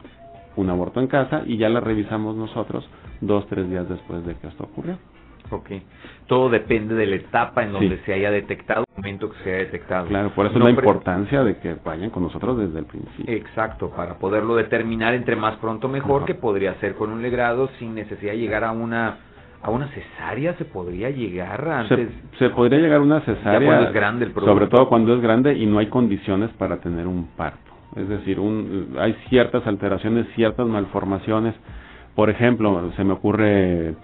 un 0.57 0.70
aborto 0.70 1.01
en 1.01 1.09
casa 1.09 1.42
y 1.46 1.57
ya 1.57 1.68
la 1.68 1.80
revisamos 1.80 2.36
nosotros 2.36 2.88
dos, 3.20 3.46
tres 3.48 3.68
días 3.68 3.88
después 3.88 4.24
de 4.24 4.36
que 4.36 4.46
esto 4.46 4.64
ocurrió. 4.64 4.98
Ok. 5.51 5.70
Todo 6.26 6.49
depende 6.49 6.95
de 6.95 7.07
la 7.07 7.16
etapa 7.16 7.64
en 7.64 7.72
donde 7.72 7.99
se 8.05 8.12
haya 8.12 8.30
detectado, 8.30 8.84
el 8.97 9.03
momento 9.03 9.30
que 9.30 9.38
se 9.43 9.51
haya 9.51 9.64
detectado. 9.64 10.07
Claro, 10.07 10.30
por 10.30 10.47
eso 10.47 10.59
la 10.59 10.70
importancia 10.70 11.43
de 11.43 11.59
que 11.59 11.74
vayan 11.84 12.11
con 12.11 12.22
nosotros 12.22 12.59
desde 12.59 12.78
el 12.78 12.84
principio. 12.84 13.34
Exacto, 13.34 13.91
para 13.91 14.14
poderlo 14.14 14.55
determinar 14.55 15.14
entre 15.14 15.34
más 15.34 15.57
pronto 15.57 15.88
mejor, 15.88 16.24
que 16.24 16.34
podría 16.34 16.74
ser 16.74 16.95
con 16.95 17.11
un 17.11 17.20
legrado 17.20 17.68
sin 17.78 17.95
necesidad 17.95 18.32
de 18.32 18.38
llegar 18.38 18.64
a 18.64 18.70
una 18.70 19.18
a 19.62 19.70
una 19.70 19.88
cesárea 19.88 20.55
se 20.55 20.64
podría 20.64 21.11
llegar 21.11 21.68
antes 21.68 22.09
se, 22.38 22.49
podría 22.51 22.78
llegar 22.78 23.01
a 23.01 23.03
una 23.03 23.20
cesárea 23.20 23.68
cuando 23.68 23.88
es 23.88 23.93
grande 23.93 24.24
el 24.24 24.34
sobre 24.34 24.68
todo 24.68 24.88
cuando 24.88 25.14
es 25.14 25.20
grande 25.20 25.55
y 25.55 25.66
no 25.66 25.78
hay 25.78 25.88
condiciones 25.88 26.51
para 26.53 26.78
tener 26.78 27.07
un 27.07 27.26
parto 27.36 27.70
es 27.95 28.09
decir 28.09 28.41
un, 28.41 28.97
hay 28.99 29.14
ciertas 29.28 29.66
alteraciones 29.66 30.26
ciertas 30.34 30.66
malformaciones 30.66 31.55
por 32.14 32.30
ejemplo 32.30 32.91
se 32.97 33.05
me 33.05 33.12
ocurre 33.12 33.95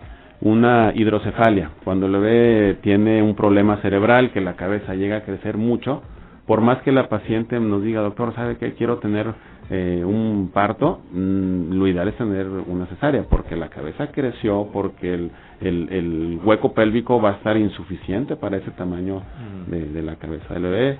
una 0.40 0.92
hidrocefalia, 0.94 1.70
cuando 1.84 2.06
el 2.06 2.12
bebé 2.12 2.74
tiene 2.82 3.22
un 3.22 3.34
problema 3.34 3.78
cerebral, 3.78 4.32
que 4.32 4.40
la 4.40 4.54
cabeza 4.56 4.94
llega 4.94 5.18
a 5.18 5.22
crecer 5.22 5.56
mucho, 5.56 6.02
por 6.46 6.60
más 6.60 6.78
que 6.82 6.92
la 6.92 7.08
paciente 7.08 7.58
nos 7.58 7.82
diga, 7.82 8.00
doctor, 8.00 8.34
¿sabe 8.34 8.56
que 8.56 8.74
quiero 8.74 8.98
tener 8.98 9.32
eh, 9.70 10.02
un 10.04 10.50
parto? 10.52 11.00
Mm, 11.10 11.72
lo 11.72 11.88
ideal 11.88 12.06
es 12.08 12.16
tener 12.16 12.46
una 12.46 12.86
cesárea, 12.86 13.24
porque 13.28 13.56
la 13.56 13.68
cabeza 13.68 14.08
creció, 14.12 14.68
porque 14.72 15.12
el, 15.14 15.30
el, 15.60 15.88
el 15.90 16.40
hueco 16.44 16.72
pélvico 16.72 17.20
va 17.20 17.30
a 17.30 17.34
estar 17.34 17.56
insuficiente 17.56 18.36
para 18.36 18.58
ese 18.58 18.70
tamaño 18.72 19.22
de, 19.66 19.86
de 19.86 20.02
la 20.02 20.16
cabeza 20.16 20.54
del 20.54 20.62
bebé. 20.64 20.98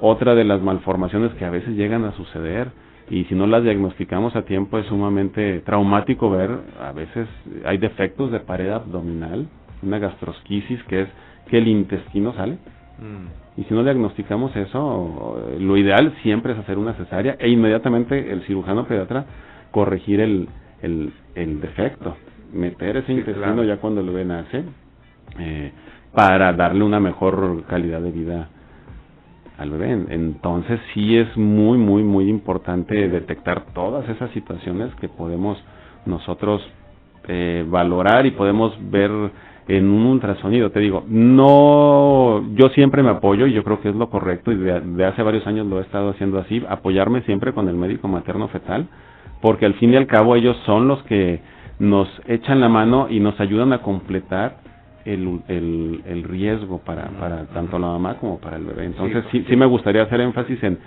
Otra 0.00 0.34
de 0.34 0.44
las 0.44 0.60
malformaciones 0.60 1.32
que 1.34 1.44
a 1.44 1.50
veces 1.50 1.70
llegan 1.76 2.04
a 2.04 2.12
suceder 2.12 2.68
y 3.12 3.24
si 3.24 3.34
no 3.34 3.46
las 3.46 3.62
diagnosticamos 3.62 4.34
a 4.36 4.46
tiempo 4.46 4.78
es 4.78 4.86
sumamente 4.86 5.60
traumático 5.60 6.30
ver, 6.30 6.50
a 6.80 6.92
veces 6.92 7.28
hay 7.66 7.76
defectos 7.76 8.32
de 8.32 8.40
pared 8.40 8.70
abdominal, 8.70 9.48
una 9.82 9.98
gastrosquisis 9.98 10.82
que 10.84 11.02
es 11.02 11.08
que 11.50 11.58
el 11.58 11.68
intestino 11.68 12.32
sale. 12.32 12.54
Mm. 12.98 13.60
Y 13.60 13.64
si 13.64 13.74
no 13.74 13.84
diagnosticamos 13.84 14.56
eso, 14.56 15.46
lo 15.60 15.76
ideal 15.76 16.14
siempre 16.22 16.54
es 16.54 16.58
hacer 16.58 16.78
una 16.78 16.94
cesárea 16.94 17.36
e 17.38 17.50
inmediatamente 17.50 18.32
el 18.32 18.44
cirujano 18.44 18.86
pediatra 18.86 19.26
corregir 19.72 20.20
el, 20.20 20.48
el, 20.80 21.12
el 21.34 21.60
defecto, 21.60 22.16
meter 22.50 22.96
ese 22.96 23.12
intestino 23.12 23.62
ya 23.62 23.76
cuando 23.76 24.00
el 24.00 24.06
bebé 24.06 24.24
nace, 24.24 24.64
eh, 25.38 25.70
para 26.14 26.54
darle 26.54 26.82
una 26.82 26.98
mejor 26.98 27.64
calidad 27.68 28.00
de 28.00 28.10
vida 28.10 28.48
al 29.58 29.70
bebé. 29.70 30.06
Entonces 30.10 30.80
sí 30.94 31.16
es 31.16 31.36
muy, 31.36 31.78
muy, 31.78 32.02
muy 32.02 32.28
importante 32.28 33.08
detectar 33.08 33.66
todas 33.74 34.08
esas 34.08 34.30
situaciones 34.30 34.94
que 34.96 35.08
podemos 35.08 35.62
nosotros 36.06 36.62
eh, 37.28 37.64
valorar 37.68 38.26
y 38.26 38.32
podemos 38.32 38.74
ver 38.90 39.10
en 39.68 39.88
un 39.88 40.06
ultrasonido. 40.06 40.70
Te 40.70 40.80
digo, 40.80 41.04
no, 41.08 42.44
yo 42.54 42.68
siempre 42.70 43.02
me 43.02 43.10
apoyo 43.10 43.46
y 43.46 43.52
yo 43.52 43.62
creo 43.62 43.80
que 43.80 43.90
es 43.90 43.94
lo 43.94 44.10
correcto 44.10 44.52
y 44.52 44.56
de, 44.56 45.04
hace 45.04 45.22
varios 45.22 45.46
años 45.46 45.66
lo 45.66 45.78
he 45.78 45.82
estado 45.82 46.10
haciendo 46.10 46.38
así, 46.38 46.62
apoyarme 46.68 47.22
siempre 47.22 47.52
con 47.52 47.68
el 47.68 47.76
médico 47.76 48.08
materno 48.08 48.48
fetal, 48.48 48.88
porque 49.40 49.66
al 49.66 49.74
fin 49.74 49.92
y 49.92 49.96
al 49.96 50.06
cabo 50.06 50.36
ellos 50.36 50.56
son 50.66 50.88
los 50.88 51.02
que 51.04 51.40
nos 51.78 52.08
echan 52.26 52.60
la 52.60 52.68
mano 52.68 53.06
y 53.08 53.20
nos 53.20 53.38
ayudan 53.40 53.72
a 53.72 53.82
completar 53.82 54.61
el, 55.04 55.40
el, 55.48 56.02
el 56.06 56.22
riesgo 56.24 56.78
para, 56.78 57.08
para 57.18 57.44
tanto 57.46 57.78
la 57.78 57.88
mamá 57.88 58.16
como 58.18 58.38
para 58.38 58.56
el 58.56 58.64
bebé. 58.64 58.86
Entonces 58.86 59.24
sí, 59.30 59.44
sí, 59.48 59.56
me 59.56 59.66
gustaría 59.66 60.02
hacer 60.02 60.20
énfasis 60.20 60.62
en, 60.62 60.78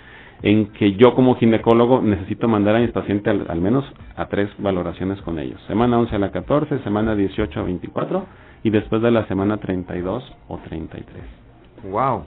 en 0.41 0.67
que 0.73 0.93
yo 0.93 1.15
como 1.15 1.35
ginecólogo 1.35 2.01
necesito 2.01 2.47
mandar 2.47 2.75
a 2.75 2.79
mis 2.79 2.91
pacientes 2.91 3.35
al, 3.49 3.61
menos 3.61 3.85
a 4.15 4.27
tres 4.27 4.49
valoraciones 4.57 5.21
con 5.21 5.39
ellos. 5.39 5.61
Semana 5.67 5.97
11 5.99 6.15
a 6.15 6.19
la 6.19 6.31
14, 6.31 6.79
semana 6.79 7.15
18 7.15 7.59
a 7.59 7.63
24 7.63 8.25
y 8.63 8.69
después 8.69 9.01
de 9.01 9.11
la 9.11 9.25
semana 9.27 9.57
32 9.57 10.35
o 10.47 10.57
33. 10.57 11.23
Wow. 11.83 12.25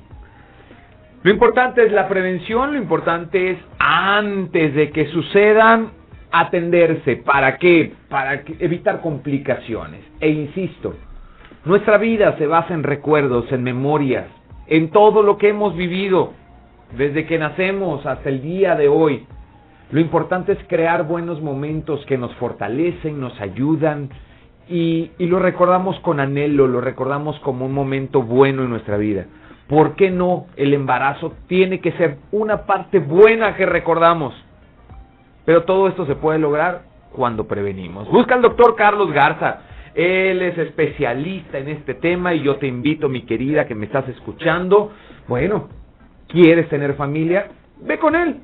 Lo 1.22 1.30
importante 1.32 1.84
es 1.84 1.92
la 1.92 2.08
prevención, 2.08 2.72
lo 2.72 2.78
importante 2.78 3.50
es 3.50 3.58
antes 3.78 4.74
de 4.74 4.90
que 4.90 5.06
sucedan 5.08 5.90
atenderse. 6.30 7.16
¿Para 7.16 7.58
qué? 7.58 7.92
Para 8.08 8.42
evitar 8.60 9.00
complicaciones. 9.00 10.04
E 10.20 10.28
insisto, 10.28 10.94
nuestra 11.64 11.98
vida 11.98 12.36
se 12.38 12.46
basa 12.46 12.74
en 12.74 12.82
recuerdos, 12.82 13.50
en 13.52 13.62
memorias, 13.62 14.26
en 14.66 14.90
todo 14.90 15.22
lo 15.22 15.38
que 15.38 15.48
hemos 15.48 15.76
vivido 15.76 16.32
desde 16.96 17.26
que 17.26 17.38
nacemos 17.38 18.06
hasta 18.06 18.28
el 18.28 18.42
día 18.42 18.74
de 18.74 18.88
hoy. 18.88 19.26
Lo 19.90 20.00
importante 20.00 20.52
es 20.52 20.58
crear 20.68 21.06
buenos 21.06 21.40
momentos 21.40 22.04
que 22.06 22.18
nos 22.18 22.34
fortalecen, 22.36 23.20
nos 23.20 23.38
ayudan 23.40 24.10
y, 24.68 25.10
y, 25.18 25.26
lo 25.26 25.38
recordamos 25.38 25.98
con 26.00 26.20
anhelo, 26.20 26.66
lo 26.66 26.82
recordamos 26.82 27.38
como 27.40 27.64
un 27.64 27.72
momento 27.72 28.22
bueno 28.22 28.62
en 28.62 28.70
nuestra 28.70 28.98
vida. 28.98 29.24
¿Por 29.66 29.96
qué 29.96 30.10
no? 30.10 30.46
El 30.56 30.74
embarazo 30.74 31.34
tiene 31.46 31.80
que 31.80 31.92
ser 31.92 32.18
una 32.32 32.66
parte 32.66 32.98
buena 32.98 33.56
que 33.56 33.64
recordamos. 33.64 34.34
Pero 35.46 35.64
todo 35.64 35.88
esto 35.88 36.04
se 36.04 36.16
puede 36.16 36.38
lograr 36.38 36.82
cuando 37.12 37.46
prevenimos. 37.46 38.08
Busca 38.10 38.34
al 38.34 38.42
doctor 38.42 38.76
Carlos 38.76 39.10
Garza. 39.12 39.62
Él 39.98 40.42
es 40.42 40.56
especialista 40.56 41.58
en 41.58 41.66
este 41.66 41.94
tema 41.94 42.32
y 42.32 42.42
yo 42.42 42.54
te 42.58 42.68
invito, 42.68 43.08
mi 43.08 43.22
querida, 43.22 43.66
que 43.66 43.74
me 43.74 43.86
estás 43.86 44.08
escuchando. 44.08 44.92
Bueno, 45.26 45.68
¿quieres 46.28 46.68
tener 46.68 46.94
familia? 46.94 47.48
Ve 47.80 47.98
con 47.98 48.14
él. 48.14 48.36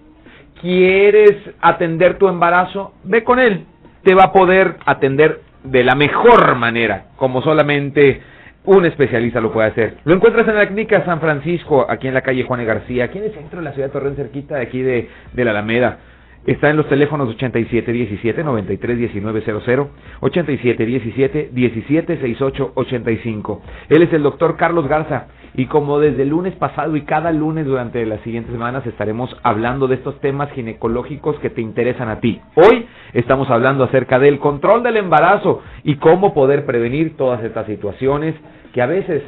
¿Quieres 0.61 1.37
atender 1.61 2.19
tu 2.19 2.27
embarazo? 2.27 2.95
Ve 3.05 3.23
con 3.23 3.39
él. 3.39 3.67
Te 4.03 4.17
va 4.17 4.25
a 4.25 4.33
poder 4.33 4.79
atender 4.85 5.43
de 5.63 5.85
la 5.85 5.95
mejor 5.95 6.57
manera, 6.57 7.11
como 7.15 7.41
solamente 7.41 8.21
un 8.65 8.85
especialista 8.85 9.41
lo 9.41 9.53
puede 9.53 9.69
hacer. 9.69 9.99
Lo 10.05 10.13
encuentras 10.13 10.49
en 10.49 10.57
la 10.57 10.67
clínica 10.67 11.05
San 11.05 11.21
Francisco, 11.21 11.87
aquí 11.89 12.09
en 12.09 12.15
la 12.15 12.23
calle 12.23 12.43
Juan 12.43 12.67
García, 12.67 13.05
aquí 13.05 13.19
en 13.19 13.27
el 13.27 13.33
centro 13.33 13.61
de 13.61 13.65
la 13.65 13.73
ciudad 13.75 13.87
de 13.87 13.93
Torreón, 13.93 14.17
cerquita 14.17 14.57
de 14.57 14.63
aquí 14.63 14.83
de, 14.83 15.09
de 15.33 15.45
la 15.45 15.53
Alameda. 15.53 15.99
Está 16.47 16.69
en 16.69 16.77
los 16.77 16.87
teléfonos 16.91 17.31
8717 17.31 18.45
931900, 18.45 19.89
8717 20.21 21.49
176885. 21.53 23.63
Él 23.89 24.03
es 24.03 24.13
el 24.13 24.23
doctor 24.23 24.57
Carlos 24.57 24.87
Garza 24.87 25.29
y 25.55 25.65
como 25.67 26.01
desde 26.01 26.23
el 26.23 26.29
lunes 26.29 26.55
pasado 26.57 26.97
y 26.97 27.03
cada 27.03 27.33
lunes 27.33 27.65
durante 27.65 28.05
las 28.05 28.21
siguientes 28.21 28.53
semanas 28.53 28.87
estaremos 28.87 29.35
hablando 29.43 29.87
de 29.87 29.95
estos 29.95 30.21
temas 30.21 30.51
ginecológicos 30.53 31.39
que 31.39 31.49
te 31.49 31.63
interesan 31.63 32.11
a 32.11 32.21
ti. 32.21 32.43
Hoy 32.57 32.85
estamos 33.15 33.49
hablando 33.49 33.85
acerca 33.85 34.19
del 34.19 34.39
control 34.39 34.83
del 34.83 34.99
embarazo 34.99 35.63
y 35.83 35.97
cómo 35.97 36.35
poder 36.35 36.67
prevenir 36.67 37.17
todas 37.17 37.43
estas 37.43 37.65
situaciones 37.67 38.35
que 38.75 38.83
a 38.83 38.87
veces 38.87 39.23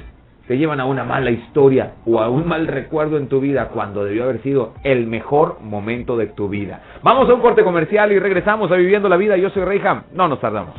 te 0.47 0.57
llevan 0.57 0.81
a 0.81 0.85
una 0.85 1.05
mala 1.05 1.31
historia 1.31 1.95
o 2.07 2.21
a 2.21 2.29
un 2.29 2.47
mal 2.47 2.67
recuerdo 2.67 3.17
en 3.17 3.29
tu 3.29 3.41
vida 3.41 3.69
cuando 3.69 4.05
debió 4.05 4.25
haber 4.25 4.43
sido 4.43 4.75
el 4.85 5.07
mejor 5.07 5.59
momento 5.61 6.17
de 6.17 6.27
tu 6.27 6.49
vida. 6.49 6.81
Vamos 7.03 7.29
a 7.29 7.35
un 7.35 7.41
corte 7.41 7.65
comercial 7.65 8.13
y 8.13 8.19
regresamos 8.19 8.71
a 8.71 8.77
Viviendo 8.77 9.09
la 9.09 9.17
Vida. 9.17 9.37
Yo 9.37 9.51
soy 9.51 9.65
Reyham. 9.65 10.05
No 10.13 10.29
nos 10.29 10.41
tardamos. 10.41 10.75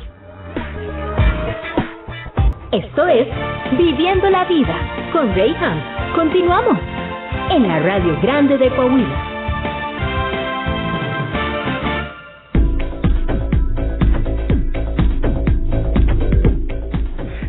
Esto 2.72 3.08
es 3.08 3.28
Viviendo 3.78 4.30
la 4.30 4.46
Vida 4.46 4.76
con 5.12 5.34
Reyham. 5.34 5.82
Continuamos 6.16 6.78
en 7.50 7.68
la 7.68 7.80
Radio 7.80 8.20
Grande 8.22 8.58
de 8.58 8.70
Coahuila. 8.70 9.27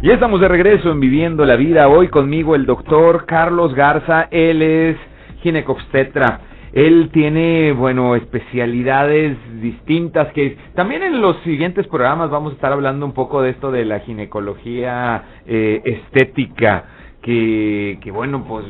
Ya 0.01 0.15
estamos 0.15 0.41
de 0.41 0.47
regreso 0.47 0.93
en 0.93 1.01
Viviendo 1.01 1.45
la 1.45 1.57
Vida. 1.57 1.89
Hoy 1.89 2.07
conmigo 2.07 2.55
el 2.55 2.67
doctor 2.67 3.27
Carlos 3.27 3.75
Garza. 3.75 4.29
Él 4.31 4.63
es 4.63 4.97
ginecobstetra. 5.43 6.41
Él 6.73 7.11
tiene, 7.13 7.73
bueno, 7.73 8.15
especialidades 8.15 9.37
distintas 9.61 10.33
que 10.35 10.57
también 10.77 11.03
en 11.03 11.21
los 11.21 11.37
siguientes 11.39 11.89
programas 11.89 12.31
vamos 12.31 12.53
a 12.53 12.55
estar 12.55 12.73
hablando 12.73 13.07
un 13.07 13.13
poco 13.13 13.43
de 13.43 13.51
esto 13.51 13.73
de 13.73 13.85
la 13.85 13.99
ginecología 13.99 15.25
eh, 15.47 15.83
estética. 15.85 16.85
Que, 17.21 17.99
que, 18.01 18.13
bueno, 18.13 18.45
pues 18.47 18.67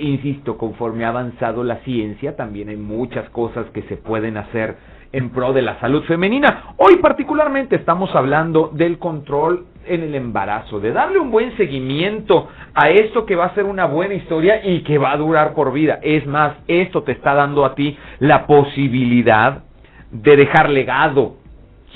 insisto, 0.00 0.56
conforme 0.56 1.04
ha 1.04 1.10
avanzado 1.10 1.64
la 1.64 1.76
ciencia, 1.80 2.34
también 2.34 2.70
hay 2.70 2.78
muchas 2.78 3.28
cosas 3.28 3.66
que 3.74 3.82
se 3.82 3.98
pueden 3.98 4.38
hacer 4.38 4.76
en 5.12 5.28
pro 5.28 5.52
de 5.52 5.60
la 5.60 5.78
salud 5.80 6.02
femenina. 6.04 6.74
Hoy 6.78 6.96
particularmente 6.96 7.76
estamos 7.76 8.14
hablando 8.14 8.70
del 8.72 8.98
control 8.98 9.66
en 9.86 10.02
el 10.02 10.14
embarazo, 10.14 10.80
de 10.80 10.92
darle 10.92 11.18
un 11.18 11.30
buen 11.30 11.56
seguimiento 11.56 12.48
a 12.74 12.90
esto 12.90 13.26
que 13.26 13.36
va 13.36 13.46
a 13.46 13.54
ser 13.54 13.64
una 13.64 13.86
buena 13.86 14.14
historia 14.14 14.64
y 14.64 14.82
que 14.82 14.98
va 14.98 15.12
a 15.12 15.16
durar 15.16 15.54
por 15.54 15.72
vida. 15.72 15.98
Es 16.02 16.26
más, 16.26 16.54
esto 16.68 17.02
te 17.02 17.12
está 17.12 17.34
dando 17.34 17.64
a 17.64 17.74
ti 17.74 17.96
la 18.18 18.46
posibilidad 18.46 19.62
de 20.10 20.36
dejar 20.36 20.70
legado. 20.70 21.36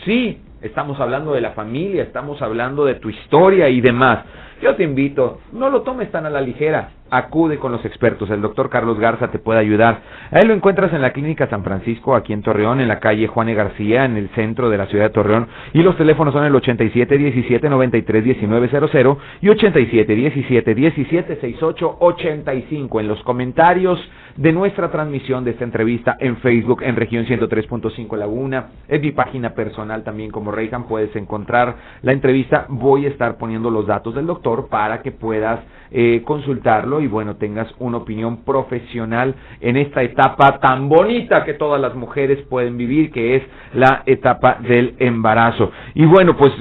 Sí, 0.04 0.40
estamos 0.62 0.98
hablando 1.00 1.32
de 1.32 1.40
la 1.40 1.52
familia, 1.52 2.02
estamos 2.02 2.40
hablando 2.42 2.84
de 2.84 2.94
tu 2.94 3.10
historia 3.10 3.68
y 3.68 3.80
demás. 3.80 4.24
Yo 4.60 4.76
te 4.76 4.84
invito, 4.84 5.40
no 5.52 5.70
lo 5.70 5.82
tomes 5.82 6.10
tan 6.10 6.26
a 6.26 6.30
la 6.30 6.40
ligera 6.40 6.90
acude 7.10 7.58
con 7.58 7.72
los 7.72 7.84
expertos. 7.84 8.30
El 8.30 8.40
doctor 8.40 8.70
Carlos 8.70 8.98
Garza 8.98 9.28
te 9.28 9.38
puede 9.38 9.58
ayudar. 9.60 10.00
A 10.30 10.38
él 10.38 10.48
lo 10.48 10.54
encuentras 10.54 10.92
en 10.92 11.02
la 11.02 11.12
Clínica 11.12 11.48
San 11.48 11.64
Francisco, 11.64 12.14
aquí 12.14 12.32
en 12.32 12.42
Torreón, 12.42 12.80
en 12.80 12.88
la 12.88 13.00
calle 13.00 13.26
Juan 13.26 13.48
e. 13.48 13.54
García, 13.54 14.04
en 14.04 14.16
el 14.16 14.28
centro 14.30 14.70
de 14.70 14.78
la 14.78 14.86
ciudad 14.86 15.04
de 15.04 15.10
Torreón. 15.10 15.48
Y 15.72 15.82
los 15.82 15.96
teléfonos 15.96 16.32
son 16.32 16.44
el 16.44 16.54
87 16.54 17.18
17 17.18 17.68
93 17.68 18.24
1900 18.24 19.18
y 19.40 19.48
87 19.48 20.14
17 20.14 20.74
17 20.74 21.34
68 21.40 21.96
85. 21.98 23.00
En 23.00 23.08
los 23.08 23.22
comentarios 23.24 23.98
de 24.36 24.52
nuestra 24.52 24.90
transmisión 24.90 25.44
de 25.44 25.50
esta 25.50 25.64
entrevista 25.64 26.16
en 26.20 26.36
Facebook, 26.38 26.82
en 26.82 26.96
región 26.96 27.26
103.5 27.26 28.16
Laguna. 28.16 28.68
En 28.88 29.00
mi 29.00 29.10
página 29.10 29.54
personal 29.54 30.04
también 30.04 30.30
como 30.30 30.52
Reyhan 30.52 30.84
puedes 30.84 31.14
encontrar 31.16 31.76
la 32.02 32.12
entrevista. 32.12 32.66
Voy 32.68 33.06
a 33.06 33.08
estar 33.08 33.36
poniendo 33.36 33.70
los 33.70 33.86
datos 33.86 34.14
del 34.14 34.26
doctor 34.26 34.49
para 34.68 35.02
que 35.02 35.12
puedas 35.12 35.60
eh, 35.90 36.22
consultarlo 36.24 37.00
y 37.00 37.08
bueno, 37.08 37.36
tengas 37.36 37.68
una 37.78 37.98
opinión 37.98 38.44
profesional 38.44 39.34
en 39.60 39.76
esta 39.76 40.02
etapa 40.02 40.58
tan 40.60 40.88
bonita 40.88 41.44
que 41.44 41.54
todas 41.54 41.80
las 41.80 41.94
mujeres 41.94 42.38
pueden 42.48 42.76
vivir, 42.76 43.10
que 43.10 43.36
es 43.36 43.42
la 43.74 44.02
etapa 44.06 44.58
del 44.60 44.94
embarazo. 44.98 45.72
Y 45.94 46.04
bueno, 46.04 46.36
pues 46.36 46.52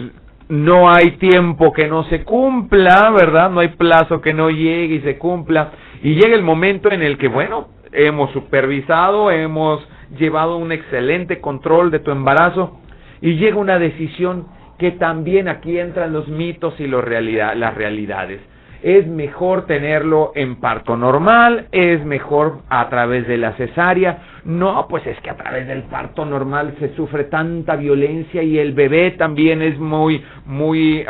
no 0.49 0.89
hay 0.89 1.11
tiempo 1.17 1.71
que 1.73 1.87
no 1.87 2.03
se 2.05 2.23
cumpla, 2.23 3.11
¿verdad? 3.11 3.51
No 3.51 3.59
hay 3.59 3.69
plazo 3.69 4.19
que 4.19 4.33
no 4.33 4.49
llegue 4.49 4.95
y 4.95 5.01
se 5.01 5.17
cumpla. 5.19 5.71
Y 6.01 6.15
llega 6.15 6.35
el 6.35 6.41
momento 6.41 6.91
en 6.91 7.03
el 7.03 7.19
que, 7.19 7.27
bueno, 7.27 7.67
hemos 7.91 8.31
supervisado, 8.31 9.29
hemos 9.29 9.87
llevado 10.17 10.57
un 10.57 10.71
excelente 10.71 11.39
control 11.39 11.91
de 11.91 11.99
tu 11.99 12.09
embarazo 12.09 12.79
y 13.21 13.35
llega 13.35 13.57
una 13.57 13.77
decisión 13.77 14.47
que 14.79 14.91
también 14.91 15.47
aquí 15.47 15.77
entran 15.77 16.13
los 16.13 16.27
mitos 16.27 16.79
y 16.79 16.87
los 16.87 17.03
realidad, 17.03 17.53
las 17.55 17.75
realidades 17.75 18.41
es 18.81 19.07
mejor 19.07 19.65
tenerlo 19.65 20.31
en 20.35 20.55
parto 20.55 20.95
normal, 20.95 21.67
es 21.71 22.03
mejor 22.05 22.59
a 22.69 22.89
través 22.89 23.27
de 23.27 23.37
la 23.37 23.53
cesárea. 23.53 24.19
No, 24.45 24.87
pues 24.89 25.05
es 25.05 25.19
que 25.21 25.29
a 25.29 25.35
través 25.35 25.67
del 25.67 25.83
parto 25.83 26.25
normal 26.25 26.75
se 26.79 26.95
sufre 26.95 27.25
tanta 27.25 27.75
violencia 27.75 28.41
y 28.41 28.57
el 28.57 28.73
bebé 28.73 29.11
también 29.11 29.61
es 29.61 29.77
muy, 29.77 30.23
muy 30.45 31.05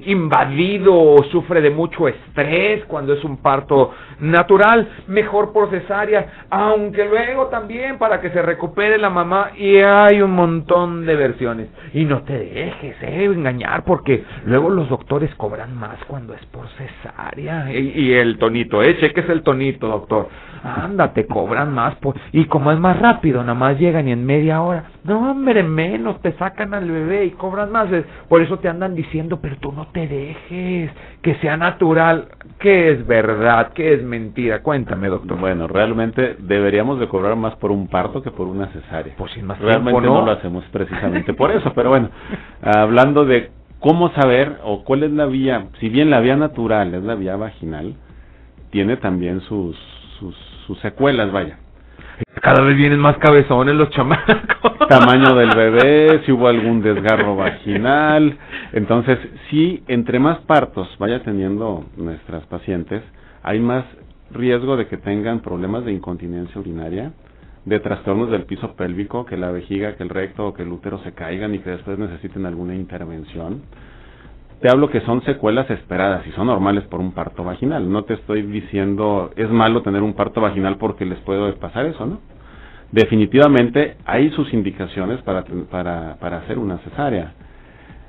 invadido 0.00 0.94
o 0.94 1.22
sufre 1.24 1.60
de 1.60 1.70
mucho 1.70 2.08
estrés 2.08 2.84
cuando 2.86 3.12
es 3.14 3.24
un 3.24 3.38
parto 3.38 3.92
natural, 4.20 4.88
mejor 5.08 5.52
por 5.52 5.70
cesárea, 5.70 6.46
aunque 6.50 7.04
luego 7.04 7.46
también 7.46 7.98
para 7.98 8.20
que 8.20 8.30
se 8.30 8.42
recupere 8.42 8.98
la 8.98 9.10
mamá 9.10 9.50
y 9.56 9.78
hay 9.78 10.22
un 10.22 10.32
montón 10.32 11.06
de 11.06 11.16
versiones. 11.16 11.68
Y 11.92 12.04
no 12.04 12.22
te 12.22 12.38
dejes 12.38 12.96
eh, 13.02 13.24
engañar 13.24 13.84
porque 13.84 14.24
luego 14.44 14.70
los 14.70 14.88
doctores 14.88 15.34
cobran 15.34 15.76
más 15.76 15.98
cuando 16.06 16.34
es 16.34 16.44
por 16.46 16.66
cesárea. 16.70 17.72
Y, 17.72 18.12
el 18.12 18.38
tonito, 18.38 18.82
eh, 18.82 18.98
cheques 18.98 19.28
el 19.28 19.42
tonito, 19.42 19.88
doctor. 19.88 20.28
Anda, 20.62 21.12
te 21.12 21.26
cobran 21.26 21.72
más. 21.72 21.94
Por... 21.96 22.14
Y 22.32 22.46
como 22.46 22.72
es 22.72 22.78
más 22.78 22.98
rápido, 22.98 23.40
nada 23.42 23.54
más 23.54 23.78
llegan 23.78 24.08
y 24.08 24.12
en 24.12 24.24
media 24.24 24.62
hora. 24.62 24.84
No, 25.04 25.30
hombre, 25.30 25.62
menos, 25.62 26.20
te 26.20 26.32
sacan 26.32 26.74
al 26.74 26.90
bebé 26.90 27.26
y 27.26 27.30
cobran 27.30 27.72
más. 27.72 27.88
Por 28.28 28.42
eso 28.42 28.58
te 28.58 28.68
andan 28.68 28.94
diciendo, 28.94 29.38
pero 29.40 29.56
tú 29.56 29.72
no 29.72 29.86
te 29.88 30.06
dejes, 30.06 30.90
que 31.22 31.34
sea 31.36 31.56
natural. 31.56 32.28
¿Qué 32.58 32.90
es 32.90 33.06
verdad? 33.06 33.72
¿Qué 33.74 33.94
es 33.94 34.02
mentira? 34.02 34.62
Cuéntame, 34.62 35.08
doctor. 35.08 35.38
Bueno, 35.38 35.68
realmente 35.68 36.36
deberíamos 36.38 36.98
de 36.98 37.08
cobrar 37.08 37.36
más 37.36 37.54
por 37.56 37.70
un 37.70 37.88
parto 37.88 38.22
que 38.22 38.30
por 38.30 38.46
una 38.48 38.66
cesárea. 38.68 39.14
Pues 39.16 39.32
sin 39.32 39.46
más 39.46 39.58
realmente 39.58 40.00
¿no? 40.00 40.14
no 40.20 40.26
lo 40.26 40.32
hacemos 40.32 40.64
precisamente 40.72 41.34
por 41.34 41.50
eso, 41.50 41.72
pero 41.74 41.90
bueno, 41.90 42.10
hablando 42.62 43.24
de 43.24 43.50
cómo 43.80 44.10
saber 44.10 44.58
o 44.64 44.84
cuál 44.84 45.04
es 45.04 45.12
la 45.12 45.26
vía, 45.26 45.66
si 45.78 45.88
bien 45.88 46.10
la 46.10 46.20
vía 46.20 46.36
natural 46.36 46.94
es 46.94 47.02
la 47.02 47.14
vía 47.14 47.36
vaginal, 47.36 47.94
tiene 48.70 48.96
también 48.96 49.40
sus 49.42 49.76
sus, 50.18 50.34
sus 50.68 50.78
secuelas, 50.80 51.32
vaya. 51.32 51.58
Cada 52.42 52.62
vez 52.62 52.76
vienen 52.76 53.00
más 53.00 53.16
cabezones 53.16 53.74
los 53.74 53.90
chamacos. 53.90 54.78
Tamaño 54.88 55.34
del 55.34 55.50
bebé, 55.56 56.22
si 56.24 56.32
hubo 56.32 56.46
algún 56.46 56.82
desgarro 56.82 57.34
vaginal. 57.36 58.36
Entonces, 58.72 59.18
si 59.50 59.82
entre 59.88 60.18
más 60.18 60.38
partos 60.40 60.88
vaya 60.98 61.22
teniendo 61.22 61.84
nuestras 61.96 62.44
pacientes, 62.46 63.02
hay 63.42 63.58
más 63.60 63.84
riesgo 64.30 64.76
de 64.76 64.86
que 64.86 64.98
tengan 64.98 65.40
problemas 65.40 65.84
de 65.86 65.92
incontinencia 65.92 66.60
urinaria, 66.60 67.12
de 67.64 67.80
trastornos 67.80 68.30
del 68.30 68.44
piso 68.44 68.74
pélvico, 68.76 69.24
que 69.24 69.38
la 69.38 69.50
vejiga, 69.50 69.96
que 69.96 70.02
el 70.02 70.10
recto 70.10 70.48
o 70.48 70.54
que 70.54 70.62
el 70.62 70.68
útero 70.68 70.98
se 71.02 71.12
caigan 71.12 71.54
y 71.54 71.60
que 71.60 71.70
después 71.70 71.98
necesiten 71.98 72.44
alguna 72.44 72.74
intervención. 72.74 73.62
Te 74.60 74.68
hablo 74.68 74.90
que 74.90 75.00
son 75.02 75.22
secuelas 75.22 75.70
esperadas 75.70 76.26
y 76.26 76.32
son 76.32 76.48
normales 76.48 76.84
por 76.84 77.00
un 77.00 77.12
parto 77.12 77.44
vaginal. 77.44 77.90
No 77.90 78.04
te 78.04 78.14
estoy 78.14 78.42
diciendo 78.42 79.30
es 79.36 79.48
malo 79.50 79.82
tener 79.82 80.02
un 80.02 80.14
parto 80.14 80.40
vaginal 80.40 80.78
porque 80.78 81.04
les 81.04 81.18
puede 81.20 81.52
pasar 81.52 81.86
eso, 81.86 82.06
¿no? 82.06 82.18
Definitivamente 82.90 83.96
hay 84.04 84.30
sus 84.30 84.52
indicaciones 84.52 85.20
para, 85.22 85.44
para, 85.70 86.16
para 86.16 86.38
hacer 86.38 86.58
una 86.58 86.78
cesárea. 86.78 87.34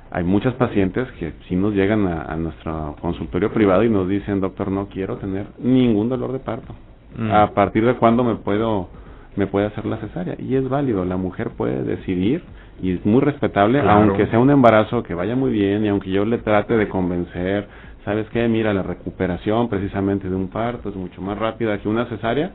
Hay 0.09 0.23
muchas 0.23 0.55
pacientes 0.55 1.07
que 1.19 1.33
si 1.47 1.55
nos 1.55 1.75
llegan 1.75 2.07
a, 2.07 2.35
nuestro 2.35 2.95
consultorio 2.99 3.51
privado 3.53 3.83
y 3.83 3.89
nos 3.89 4.07
dicen, 4.07 4.41
doctor, 4.41 4.71
no 4.71 4.87
quiero 4.87 5.17
tener 5.17 5.47
ningún 5.59 6.09
dolor 6.09 6.31
de 6.31 6.39
parto. 6.39 6.73
Mm. 7.15 7.31
¿A 7.31 7.51
partir 7.51 7.85
de 7.85 7.93
cuándo 7.95 8.23
me 8.23 8.35
puedo 8.35 8.89
me 9.35 9.45
puede 9.45 9.67
hacer 9.67 9.85
la 9.85 9.97
cesárea? 9.97 10.35
Y 10.39 10.55
es 10.55 10.67
válido, 10.67 11.05
la 11.05 11.17
mujer 11.17 11.51
puede 11.51 11.83
decidir 11.83 12.41
y 12.81 12.93
es 12.93 13.05
muy 13.05 13.21
respetable, 13.21 13.81
aunque 13.81 14.27
sea 14.27 14.39
un 14.39 14.49
embarazo 14.49 15.03
que 15.03 15.13
vaya 15.13 15.35
muy 15.35 15.51
bien 15.51 15.85
y 15.85 15.89
aunque 15.89 16.09
yo 16.09 16.25
le 16.25 16.37
trate 16.37 16.77
de 16.77 16.87
convencer, 16.87 17.67
¿sabes 18.05 18.27
qué? 18.29 18.47
Mira, 18.47 18.73
la 18.73 18.83
recuperación 18.83 19.69
precisamente 19.69 20.29
de 20.29 20.35
un 20.35 20.49
parto 20.49 20.89
es 20.89 20.95
mucho 20.95 21.21
más 21.21 21.37
rápida 21.37 21.77
que 21.79 21.89
una 21.89 22.05
cesárea, 22.05 22.51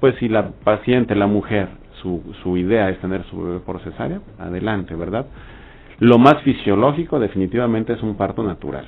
pues 0.00 0.14
si 0.16 0.28
la 0.28 0.50
paciente, 0.64 1.14
la 1.14 1.26
mujer, 1.26 1.68
su, 2.02 2.22
su 2.42 2.56
idea 2.56 2.90
es 2.90 2.98
tener 2.98 3.24
su 3.24 3.40
bebé 3.42 3.60
por 3.60 3.80
cesárea, 3.80 4.20
adelante, 4.38 4.94
¿verdad? 4.94 5.26
Lo 6.00 6.18
más 6.18 6.42
fisiológico 6.42 7.18
definitivamente 7.20 7.92
es 7.92 8.02
un 8.02 8.16
parto 8.16 8.42
natural, 8.42 8.84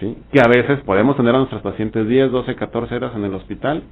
¿sí? 0.00 0.16
Que 0.32 0.40
a 0.40 0.48
veces 0.48 0.80
podemos 0.80 1.16
tener 1.16 1.34
a 1.34 1.38
nuestras 1.38 1.62
pacientes 1.62 2.08
10, 2.08 2.30
12, 2.32 2.56
14 2.56 2.94
horas 2.96 3.12
en 3.14 3.24
el 3.24 3.34
hospital 3.34 3.82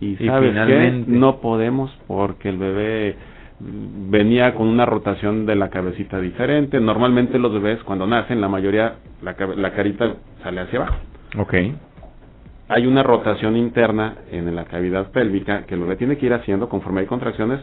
y, 0.00 0.16
¿sabes 0.16 0.50
finalmente... 0.50 1.10
No 1.10 1.40
podemos 1.40 1.90
porque 2.06 2.50
el 2.50 2.58
bebé 2.58 3.16
venía 3.60 4.54
con 4.54 4.66
una 4.66 4.84
rotación 4.86 5.46
de 5.46 5.54
la 5.54 5.70
cabecita 5.70 6.20
diferente. 6.20 6.80
Normalmente 6.80 7.38
los 7.38 7.52
bebés 7.52 7.82
cuando 7.84 8.06
nacen, 8.06 8.40
la 8.40 8.48
mayoría, 8.48 8.96
la, 9.22 9.36
la 9.56 9.72
carita 9.72 10.14
sale 10.42 10.60
hacia 10.60 10.80
abajo. 10.80 10.96
Ok. 11.38 11.54
Hay 12.68 12.86
una 12.86 13.02
rotación 13.02 13.56
interna 13.56 14.16
en 14.30 14.54
la 14.54 14.64
cavidad 14.64 15.10
pélvica 15.10 15.64
que 15.66 15.74
el 15.74 15.80
bebé 15.80 15.96
tiene 15.96 16.16
que 16.16 16.26
ir 16.26 16.32
haciendo 16.32 16.68
conforme 16.68 17.00
hay 17.00 17.06
contracciones 17.06 17.60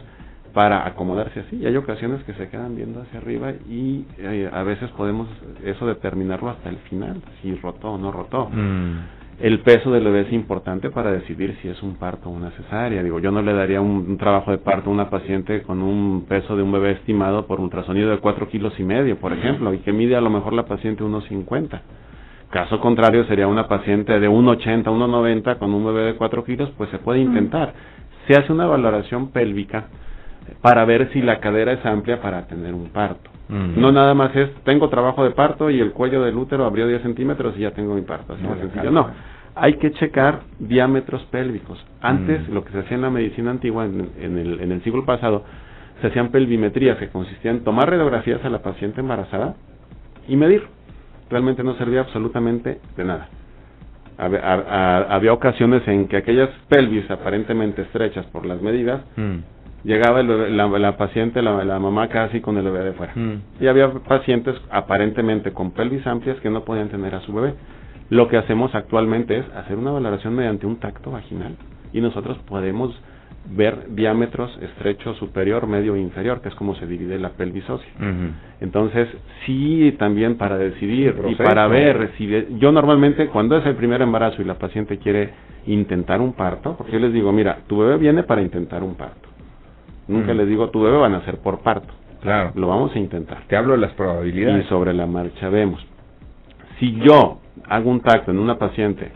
para 0.54 0.86
acomodarse 0.86 1.40
así. 1.40 1.56
Y 1.56 1.66
hay 1.66 1.76
ocasiones 1.76 2.22
que 2.24 2.34
se 2.34 2.48
quedan 2.48 2.76
viendo 2.76 3.02
hacia 3.02 3.18
arriba 3.18 3.52
y 3.68 4.06
eh, 4.18 4.48
a 4.52 4.62
veces 4.62 4.90
podemos 4.90 5.28
eso 5.64 5.86
determinarlo 5.86 6.50
hasta 6.50 6.68
el 6.68 6.76
final, 6.88 7.20
si 7.40 7.54
rotó 7.56 7.92
o 7.92 7.98
no 7.98 8.12
rotó. 8.12 8.48
Mm 8.50 9.21
el 9.42 9.58
peso 9.58 9.90
del 9.90 10.04
bebé 10.04 10.20
es 10.20 10.32
importante 10.32 10.88
para 10.90 11.10
decidir 11.10 11.56
si 11.60 11.68
es 11.68 11.82
un 11.82 11.96
parto 11.96 12.28
o 12.28 12.32
una 12.32 12.52
cesárea. 12.52 13.02
Digo, 13.02 13.18
yo 13.18 13.32
no 13.32 13.42
le 13.42 13.52
daría 13.52 13.80
un, 13.80 14.16
trabajo 14.16 14.52
de 14.52 14.58
parto 14.58 14.88
a 14.88 14.92
una 14.92 15.10
paciente 15.10 15.62
con 15.62 15.82
un 15.82 16.26
peso 16.28 16.54
de 16.54 16.62
un 16.62 16.70
bebé 16.70 16.92
estimado 16.92 17.44
por 17.48 17.58
ultrasonido 17.58 18.10
de 18.10 18.18
4 18.18 18.48
kilos 18.48 18.72
y 18.78 18.84
medio, 18.84 19.18
por 19.18 19.32
ejemplo, 19.32 19.74
y 19.74 19.78
que 19.78 19.92
mide 19.92 20.14
a 20.14 20.20
lo 20.20 20.30
mejor 20.30 20.52
la 20.52 20.64
paciente 20.64 21.02
unos 21.02 21.24
50. 21.24 21.82
Caso 22.50 22.78
contrario, 22.78 23.24
sería 23.24 23.48
una 23.48 23.66
paciente 23.66 24.20
de 24.20 24.28
1,80, 24.28 24.84
1,90 24.84 25.58
con 25.58 25.74
un 25.74 25.86
bebé 25.86 26.02
de 26.02 26.14
4 26.14 26.44
kilos, 26.44 26.70
pues 26.78 26.88
se 26.90 26.98
puede 26.98 27.18
intentar. 27.18 27.74
Se 28.28 28.36
hace 28.36 28.52
una 28.52 28.66
valoración 28.66 29.32
pélvica 29.32 29.86
para 30.60 30.84
ver 30.84 31.10
si 31.12 31.20
la 31.20 31.40
cadera 31.40 31.72
es 31.72 31.84
amplia 31.84 32.20
para 32.20 32.46
tener 32.46 32.74
un 32.74 32.90
parto. 32.90 33.32
No 33.48 33.92
nada 33.92 34.14
más 34.14 34.34
es, 34.34 34.50
tengo 34.64 34.88
trabajo 34.88 35.24
de 35.24 35.32
parto 35.32 35.68
y 35.68 35.78
el 35.78 35.92
cuello 35.92 36.22
del 36.22 36.36
útero 36.36 36.64
abrió 36.64 36.86
10 36.86 37.02
centímetros 37.02 37.54
y 37.58 37.60
ya 37.60 37.72
tengo 37.72 37.94
mi 37.94 38.00
parto. 38.00 38.32
Así 38.32 38.42
no, 38.42 38.56
sencillo. 38.56 38.90
No, 38.90 39.10
hay 39.54 39.74
que 39.74 39.92
checar 39.92 40.40
diámetros 40.58 41.22
pélvicos. 41.30 41.84
Antes, 42.00 42.48
lo 42.48 42.64
que 42.64 42.72
se 42.72 42.78
hacía 42.80 42.96
en 42.96 43.02
la 43.02 43.10
medicina 43.10 43.50
antigua, 43.50 43.84
en, 43.84 44.38
el, 44.38 44.60
en 44.60 44.72
el 44.72 44.82
siglo 44.82 45.04
pasado, 45.04 45.44
se 46.00 46.08
hacían 46.08 46.30
pelvimetrías 46.30 46.98
que 46.98 47.08
consistían 47.08 47.56
en 47.56 47.64
tomar 47.64 47.90
radiografías 47.90 48.44
a 48.44 48.50
la 48.50 48.62
paciente 48.62 49.00
embarazada 49.00 49.54
y 50.26 50.36
medir. 50.36 50.62
Realmente 51.30 51.62
no 51.62 51.76
servía 51.76 52.00
absolutamente 52.00 52.80
de 52.96 53.04
nada. 53.04 53.28
Había, 54.18 55.32
ocasiones 55.32 55.86
en 55.88 56.06
que 56.06 56.18
aquellas 56.18 56.50
pelvis 56.68 57.10
aparentemente 57.10 57.82
estrechas 57.82 58.26
por 58.26 58.44
las 58.46 58.60
medidas 58.60 59.00
mm 59.16 59.38
llegaba 59.84 60.22
la, 60.22 60.96
paciente, 60.96 61.42
la, 61.42 61.78
mamá 61.78 62.08
casi 62.08 62.40
con 62.40 62.56
el 62.56 62.64
bebé 62.64 62.84
de 62.84 62.92
fuera. 62.92 63.12
Mm. 63.14 63.42
Y 63.60 63.66
había 63.66 63.90
pacientes 63.90 64.54
aparentemente 64.70 65.52
con 65.52 65.72
pelvis 65.72 66.06
amplias 66.06 66.38
que 66.40 66.50
no 66.50 66.64
podían 66.64 66.88
tener 66.88 67.14
a 67.14 67.20
su 67.20 67.32
bebé. 67.32 67.54
Lo 68.12 68.28
que 68.28 68.36
hacemos 68.36 68.74
actualmente 68.74 69.38
es 69.38 69.46
hacer 69.56 69.78
una 69.78 69.90
valoración 69.90 70.34
mediante 70.34 70.66
un 70.66 70.76
tacto 70.76 71.12
vaginal 71.12 71.56
y 71.94 72.02
nosotros 72.02 72.36
podemos 72.46 72.94
ver 73.56 73.86
diámetros 73.94 74.54
estrecho 74.60 75.14
superior, 75.14 75.66
medio 75.66 75.94
e 75.94 76.00
inferior, 76.00 76.42
que 76.42 76.50
es 76.50 76.54
como 76.56 76.74
se 76.74 76.86
divide 76.86 77.18
la 77.18 77.30
pelvis 77.30 77.70
ósea. 77.70 77.90
Entonces, 78.60 79.08
sí, 79.46 79.96
también 79.98 80.36
para 80.36 80.58
decidir 80.58 81.16
y 81.26 81.36
para 81.36 81.66
ver 81.68 82.10
si 82.18 82.28
yo 82.58 82.70
normalmente 82.70 83.28
cuando 83.28 83.56
es 83.56 83.64
el 83.64 83.76
primer 83.76 84.02
embarazo 84.02 84.42
y 84.42 84.44
la 84.44 84.58
paciente 84.58 84.98
quiere 84.98 85.30
intentar 85.66 86.20
un 86.20 86.34
parto, 86.34 86.76
porque 86.76 86.92
yo 86.92 86.98
les 86.98 87.14
digo, 87.14 87.32
mira, 87.32 87.60
tu 87.66 87.78
bebé 87.78 87.96
viene 87.96 88.24
para 88.24 88.42
intentar 88.42 88.82
un 88.82 88.94
parto 88.94 89.30
Nunca 90.06 90.34
les 90.34 90.46
digo, 90.48 90.68
tu 90.68 90.82
bebé 90.82 90.98
van 90.98 91.14
a 91.14 91.24
ser 91.24 91.38
por 91.38 91.60
parto. 91.60 91.94
Claro. 92.20 92.52
Lo 92.56 92.68
vamos 92.68 92.94
a 92.94 92.98
intentar. 92.98 93.44
Te 93.46 93.56
hablo 93.56 93.72
de 93.72 93.78
las 93.78 93.92
probabilidades. 93.92 94.66
Y 94.66 94.68
sobre 94.68 94.92
la 94.92 95.06
marcha 95.06 95.48
vemos. 95.48 95.82
Si 96.78 96.92
yo 97.00 97.41
hago 97.68 97.90
un 97.90 98.00
tacto 98.00 98.30
en 98.30 98.38
una 98.38 98.58
paciente 98.58 99.10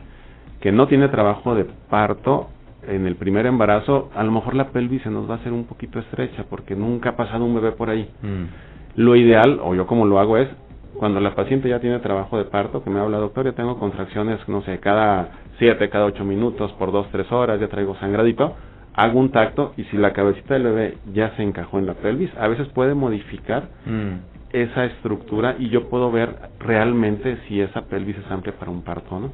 que 0.60 0.72
no 0.72 0.86
tiene 0.86 1.08
trabajo 1.08 1.54
de 1.54 1.64
parto, 1.88 2.48
en 2.86 3.06
el 3.06 3.16
primer 3.16 3.46
embarazo, 3.46 4.10
a 4.14 4.22
lo 4.22 4.32
mejor 4.32 4.54
la 4.54 4.68
pelvis 4.68 5.02
se 5.02 5.10
nos 5.10 5.28
va 5.28 5.34
a 5.34 5.36
hacer 5.38 5.52
un 5.52 5.64
poquito 5.64 5.98
estrecha 5.98 6.44
porque 6.48 6.74
nunca 6.74 7.10
ha 7.10 7.16
pasado 7.16 7.44
un 7.44 7.54
bebé 7.54 7.72
por 7.72 7.90
ahí. 7.90 8.08
Mm. 8.22 9.00
Lo 9.00 9.16
ideal, 9.16 9.60
o 9.62 9.74
yo 9.74 9.86
como 9.86 10.06
lo 10.06 10.18
hago, 10.18 10.38
es 10.38 10.48
cuando 10.94 11.20
la 11.20 11.34
paciente 11.34 11.68
ya 11.68 11.80
tiene 11.80 11.98
trabajo 11.98 12.38
de 12.38 12.44
parto, 12.44 12.82
que 12.82 12.90
me 12.90 13.00
habla, 13.00 13.18
doctor, 13.18 13.44
ya 13.44 13.52
tengo 13.52 13.78
contracciones, 13.78 14.40
no 14.48 14.62
sé, 14.62 14.78
cada 14.78 15.30
7, 15.58 15.88
cada 15.90 16.06
8 16.06 16.24
minutos, 16.24 16.72
por 16.72 16.92
2, 16.92 17.08
3 17.12 17.32
horas, 17.32 17.60
ya 17.60 17.68
traigo 17.68 17.96
sangradito, 17.96 18.54
hago 18.94 19.18
un 19.18 19.30
tacto 19.30 19.74
y 19.76 19.84
si 19.84 19.96
la 19.96 20.12
cabecita 20.12 20.54
del 20.54 20.62
bebé 20.62 20.98
ya 21.12 21.36
se 21.36 21.42
encajó 21.42 21.78
en 21.78 21.86
la 21.86 21.94
pelvis, 21.94 22.30
a 22.38 22.48
veces 22.48 22.66
puede 22.68 22.94
modificar 22.94 23.64
mm. 23.84 24.35
Esa 24.62 24.84
estructura 24.86 25.56
y 25.58 25.68
yo 25.68 25.88
puedo 25.88 26.10
ver 26.10 26.34
realmente 26.58 27.38
si 27.46 27.60
esa 27.60 27.82
pelvis 27.82 28.16
es 28.16 28.30
amplia 28.30 28.54
para 28.58 28.70
un 28.70 28.82
parto 28.82 29.16
o 29.16 29.20
no. 29.20 29.32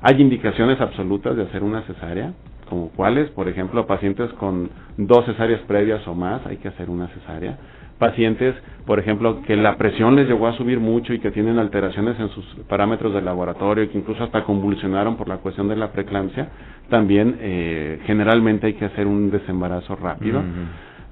Hay 0.00 0.20
indicaciones 0.20 0.80
absolutas 0.80 1.36
de 1.36 1.42
hacer 1.42 1.62
una 1.62 1.82
cesárea, 1.82 2.32
como 2.68 2.90
cuáles, 2.90 3.30
por 3.30 3.48
ejemplo, 3.48 3.86
pacientes 3.86 4.30
con 4.34 4.70
dos 4.96 5.24
cesáreas 5.26 5.60
previas 5.62 6.06
o 6.06 6.14
más, 6.14 6.46
hay 6.46 6.58
que 6.58 6.68
hacer 6.68 6.88
una 6.88 7.08
cesárea 7.08 7.58
pacientes, 7.98 8.54
por 8.86 8.98
ejemplo, 8.98 9.42
que 9.42 9.56
la 9.56 9.76
presión 9.76 10.16
les 10.16 10.28
llegó 10.28 10.46
a 10.46 10.56
subir 10.56 10.80
mucho 10.80 11.12
y 11.12 11.18
que 11.18 11.30
tienen 11.30 11.58
alteraciones 11.58 12.18
en 12.18 12.28
sus 12.30 12.44
parámetros 12.68 13.12
de 13.12 13.20
laboratorio 13.20 13.84
y 13.84 13.88
que 13.88 13.98
incluso 13.98 14.24
hasta 14.24 14.44
convulsionaron 14.44 15.16
por 15.16 15.28
la 15.28 15.38
cuestión 15.38 15.68
de 15.68 15.76
la 15.76 15.92
preeclampsia, 15.92 16.48
también 16.88 17.36
eh, 17.40 18.00
generalmente 18.06 18.68
hay 18.68 18.74
que 18.74 18.86
hacer 18.86 19.06
un 19.06 19.30
desembarazo 19.30 19.96
rápido. 19.96 20.42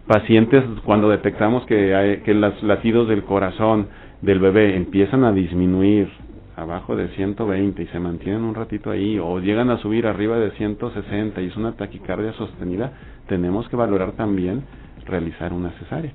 Pacientes, 0.07 0.62
cuando 0.84 1.09
detectamos 1.09 1.66
que, 1.66 1.94
hay, 1.94 2.18
que 2.18 2.34
los 2.34 2.62
latidos 2.62 3.09
del 3.09 3.24
corazón 3.24 3.88
del 4.22 4.38
bebé 4.38 4.76
empiezan 4.76 5.24
a 5.24 5.32
disminuir 5.32 6.09
abajo 6.57 6.96
de 6.96 7.09
120 7.09 7.82
y 7.82 7.86
se 7.88 8.00
mantienen 8.00 8.42
un 8.42 8.54
ratito 8.54 8.90
ahí 8.90 9.18
o 9.18 9.38
llegan 9.40 9.70
a 9.70 9.78
subir 9.78 10.07
arriba 10.07 10.38
de 10.38 10.52
160 10.52 11.40
y 11.42 11.46
es 11.46 11.57
una 11.57 11.72
taquicardia 11.72 12.32
sostenida, 12.32 12.92
tenemos 13.28 13.68
que 13.68 13.76
valorar 13.76 14.12
también 14.12 14.64
realizar 15.07 15.52
una 15.52 15.70
cesárea. 15.72 16.12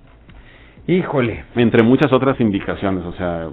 Híjole. 0.87 1.43
Entre 1.55 1.83
muchas 1.83 2.11
otras 2.11 2.39
indicaciones, 2.39 3.05
o 3.05 3.13
sea, 3.13 3.49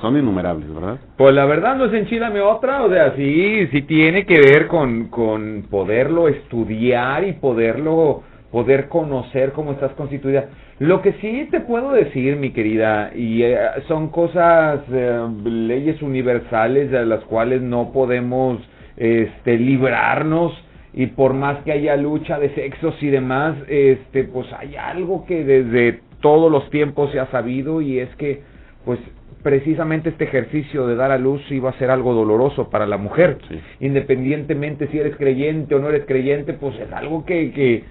son 0.00 0.16
innumerables, 0.16 0.74
¿verdad? 0.74 0.98
Pues 1.16 1.34
la 1.34 1.44
verdad 1.44 1.76
no 1.76 1.84
es 1.84 1.92
enchilame 1.92 2.40
otra, 2.40 2.82
o 2.82 2.90
sea, 2.90 3.14
sí, 3.14 3.68
sí 3.68 3.82
tiene 3.82 4.26
que 4.26 4.40
ver 4.40 4.66
con, 4.66 5.08
con 5.08 5.66
poderlo 5.70 6.28
estudiar 6.28 7.24
y 7.24 7.34
poderlo, 7.34 8.22
poder 8.52 8.88
conocer 8.88 9.52
cómo 9.52 9.72
estás 9.72 9.92
constituida. 9.92 10.50
Lo 10.78 11.02
que 11.02 11.14
sí 11.14 11.48
te 11.50 11.60
puedo 11.60 11.90
decir, 11.92 12.36
mi 12.36 12.50
querida, 12.50 13.10
y 13.14 13.42
eh, 13.42 13.58
son 13.88 14.10
cosas, 14.10 14.80
eh, 14.92 15.26
leyes 15.44 16.02
universales 16.02 16.90
de 16.90 17.06
las 17.06 17.24
cuales 17.24 17.62
no 17.62 17.92
podemos 17.92 18.60
este, 18.96 19.56
librarnos, 19.56 20.52
y 20.94 21.06
por 21.06 21.32
más 21.32 21.62
que 21.64 21.72
haya 21.72 21.96
lucha 21.96 22.38
de 22.38 22.54
sexos 22.54 22.94
y 23.02 23.08
demás, 23.08 23.56
este, 23.68 24.24
pues 24.24 24.46
hay 24.52 24.76
algo 24.76 25.24
que 25.24 25.42
desde 25.42 26.00
todos 26.20 26.52
los 26.52 26.68
tiempos 26.70 27.10
se 27.12 27.18
ha 27.18 27.30
sabido 27.30 27.80
y 27.80 27.98
es 27.98 28.14
que 28.16 28.42
pues 28.84 28.98
precisamente 29.42 30.10
este 30.10 30.24
ejercicio 30.24 30.86
de 30.86 30.94
dar 30.94 31.10
a 31.10 31.18
luz 31.18 31.40
iba 31.50 31.70
a 31.70 31.78
ser 31.78 31.90
algo 31.90 32.14
doloroso 32.14 32.68
para 32.68 32.86
la 32.86 32.98
mujer, 32.98 33.38
independientemente 33.80 34.86
si 34.88 34.98
eres 34.98 35.16
creyente 35.16 35.74
o 35.74 35.78
no 35.78 35.88
eres 35.88 36.04
creyente, 36.06 36.52
pues 36.52 36.78
es 36.78 36.92
algo 36.92 37.24
que, 37.24 37.52
que 37.52 37.84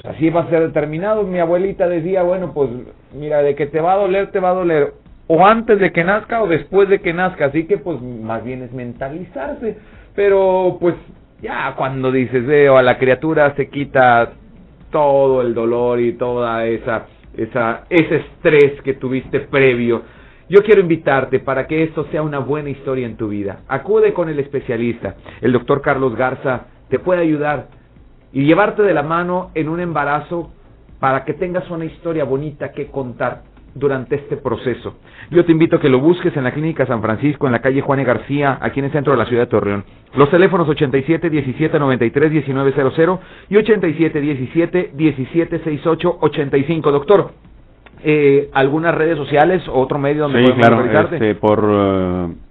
pues 0.00 0.14
así 0.14 0.30
va 0.30 0.42
a 0.42 0.50
ser 0.50 0.60
determinado. 0.60 1.24
Mi 1.24 1.38
abuelita 1.38 1.88
decía, 1.88 2.22
bueno, 2.22 2.52
pues 2.52 2.70
mira, 3.12 3.42
de 3.42 3.54
que 3.54 3.66
te 3.66 3.80
va 3.80 3.94
a 3.94 3.96
doler, 3.96 4.30
te 4.30 4.40
va 4.40 4.50
a 4.50 4.54
doler, 4.54 4.94
o 5.26 5.44
antes 5.44 5.78
de 5.78 5.92
que 5.92 6.04
nazca 6.04 6.42
o 6.42 6.46
después 6.46 6.88
de 6.88 7.00
que 7.00 7.12
nazca, 7.12 7.46
así 7.46 7.64
que 7.66 7.78
pues 7.78 8.00
más 8.00 8.44
bien 8.44 8.62
es 8.62 8.72
mentalizarse, 8.72 9.76
pero 10.14 10.78
pues 10.80 10.94
Ya 11.40 11.74
cuando 11.76 12.10
dices, 12.10 12.44
veo 12.44 12.78
a 12.78 12.82
la 12.82 12.98
criatura 12.98 13.54
se 13.54 13.68
quita 13.68 14.32
todo 14.90 15.40
el 15.40 15.54
dolor 15.54 16.00
y 16.00 16.14
toda 16.14 16.66
esa, 16.66 17.06
esa, 17.36 17.84
ese 17.90 18.16
estrés 18.16 18.82
que 18.82 18.94
tuviste 18.94 19.40
previo. 19.40 20.02
Yo 20.48 20.64
quiero 20.64 20.80
invitarte 20.80 21.38
para 21.38 21.68
que 21.68 21.84
esto 21.84 22.06
sea 22.10 22.22
una 22.22 22.40
buena 22.40 22.70
historia 22.70 23.06
en 23.06 23.16
tu 23.16 23.28
vida. 23.28 23.60
Acude 23.68 24.12
con 24.14 24.28
el 24.28 24.40
especialista. 24.40 25.14
El 25.40 25.52
doctor 25.52 25.80
Carlos 25.80 26.16
Garza 26.16 26.66
te 26.88 26.98
puede 26.98 27.20
ayudar 27.20 27.68
y 28.32 28.44
llevarte 28.44 28.82
de 28.82 28.94
la 28.94 29.02
mano 29.02 29.50
en 29.54 29.68
un 29.68 29.80
embarazo 29.80 30.50
para 31.00 31.24
que 31.24 31.34
tengas 31.34 31.70
una 31.70 31.84
historia 31.84 32.24
bonita 32.24 32.72
que 32.72 32.86
contar 32.86 33.42
durante 33.74 34.16
este 34.16 34.36
proceso. 34.36 34.96
Yo 35.30 35.44
te 35.44 35.52
invito 35.52 35.76
a 35.76 35.80
que 35.80 35.88
lo 35.88 36.00
busques 36.00 36.36
en 36.36 36.44
la 36.44 36.52
Clínica 36.52 36.86
San 36.86 37.00
Francisco, 37.00 37.46
en 37.46 37.52
la 37.52 37.60
calle 37.60 37.80
Juan 37.80 38.02
García, 38.02 38.58
aquí 38.60 38.80
en 38.80 38.86
el 38.86 38.92
centro 38.92 39.12
de 39.12 39.18
la 39.18 39.26
ciudad 39.26 39.42
de 39.42 39.46
Torreón. 39.46 39.84
Los 40.14 40.30
teléfonos 40.30 40.68
87 40.68 41.30
17 41.30 41.78
93 41.78 42.32
1900 42.48 43.20
y 43.50 43.56
87 43.56 44.20
17 44.20 44.90
17 44.94 45.58
68 45.58 46.18
85. 46.20 46.90
Doctor, 46.90 47.30
eh, 48.02 48.50
¿algunas 48.54 48.94
redes 48.94 49.16
sociales 49.16 49.66
o 49.68 49.74
otro 49.74 49.98
medio 49.98 50.22
donde 50.22 50.46
sí, 50.46 50.52
claro, 50.52 50.84
este, 50.84 51.34
por 51.34 51.64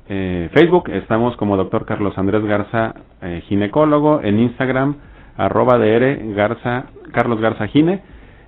eh, 0.10 0.50
Facebook 0.54 0.90
estamos 0.90 1.36
como 1.36 1.58
doctor 1.58 1.86
Carlos 1.86 2.18
Andrés 2.18 2.44
Garza, 2.46 2.94
eh, 3.22 3.42
ginecólogo, 3.48 4.22
en 4.24 4.40
Instagram, 4.40 4.96
arroba 5.38 5.78
DR 5.78 6.34
Garza, 6.34 6.86
Carlos 7.12 7.40
Garza 7.40 7.68
Gine 7.68 8.02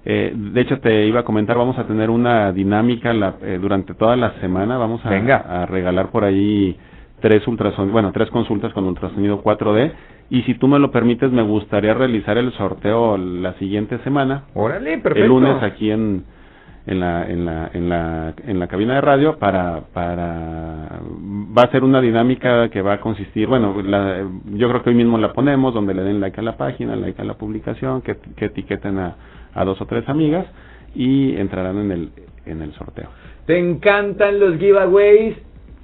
eh, 0.06 0.34
de 0.34 0.62
hecho, 0.62 0.80
te 0.80 1.06
iba 1.06 1.20
a 1.22 1.24
comentar, 1.24 1.58
vamos 1.58 1.78
a 1.78 1.86
tener 1.86 2.10
una 2.10 2.52
dinámica 2.52 3.14
la, 3.14 3.36
eh, 3.42 3.60
durante 3.62 3.94
toda 3.94 4.16
la 4.16 4.32
semana. 4.40 4.78
Vamos 4.78 5.02
a, 5.06 5.10
a 5.10 5.66
regalar 5.66 6.10
por 6.10 6.24
ahí 6.24 6.78
tres 7.20 7.46
ultrasonidos, 7.48 7.92
bueno, 7.92 8.12
tres 8.12 8.30
consultas 8.30 8.74
con 8.74 8.86
ultrasonido 8.86 9.44
4D. 9.44 9.92
Y 10.32 10.44
si 10.44 10.54
tú 10.56 10.68
me 10.68 10.80
lo 10.80 10.92
permites, 10.92 11.32
me 11.32 11.42
gustaría 11.42 11.94
realizar 11.94 12.38
el 12.38 12.52
sorteo 12.54 13.18
la 13.18 13.54
siguiente 13.54 13.98
semana. 14.00 14.44
Órale, 14.54 15.00
perfecto. 15.00 15.24
El 15.24 15.28
lunes 15.28 15.62
aquí 15.64 15.92
en, 15.92 16.24
en 16.86 17.00
la, 17.00 17.30
en 17.30 17.46
la, 17.46 17.70
en 17.74 17.90
la, 17.90 18.34
en 18.48 18.60
la 18.60 18.68
cabina 18.68 18.96
de 18.96 19.02
radio 19.02 19.38
para, 19.38 19.82
para, 19.94 21.02
va 21.60 21.66
a 21.66 21.72
ser 21.72 21.84
una 21.84 22.00
dinámica 22.00 22.70
que 22.70 22.82
va 22.82 22.94
a 22.94 23.00
consistir, 23.02 23.48
bueno, 23.48 23.76
la, 23.84 24.24
yo 24.54 24.70
creo 24.70 24.82
que 24.82 24.90
hoy 24.92 24.96
mismo 24.96 25.18
la 25.18 25.34
ponemos, 25.34 25.74
donde 25.74 25.94
le 25.94 26.04
den 26.04 26.22
like 26.22 26.40
a 26.40 26.44
la 26.44 26.56
página, 26.56 26.96
like 26.96 27.22
a 27.22 27.26
la 27.26 27.34
publicación, 27.34 28.02
que, 28.02 28.16
que 28.38 28.46
etiqueten 28.46 28.98
a, 28.98 29.16
a 29.54 29.66
dos 29.66 29.80
o 29.82 29.86
tres 29.86 30.08
amigas 30.08 30.46
y 30.96 31.36
entrarán 31.36 31.78
en 31.78 31.92
el, 31.92 32.10
en 32.46 32.62
el 32.62 32.74
sorteo. 32.74 33.10
¿Te 33.46 33.58
encantan 33.58 34.40
los 34.40 34.58
giveaways? 34.58 35.36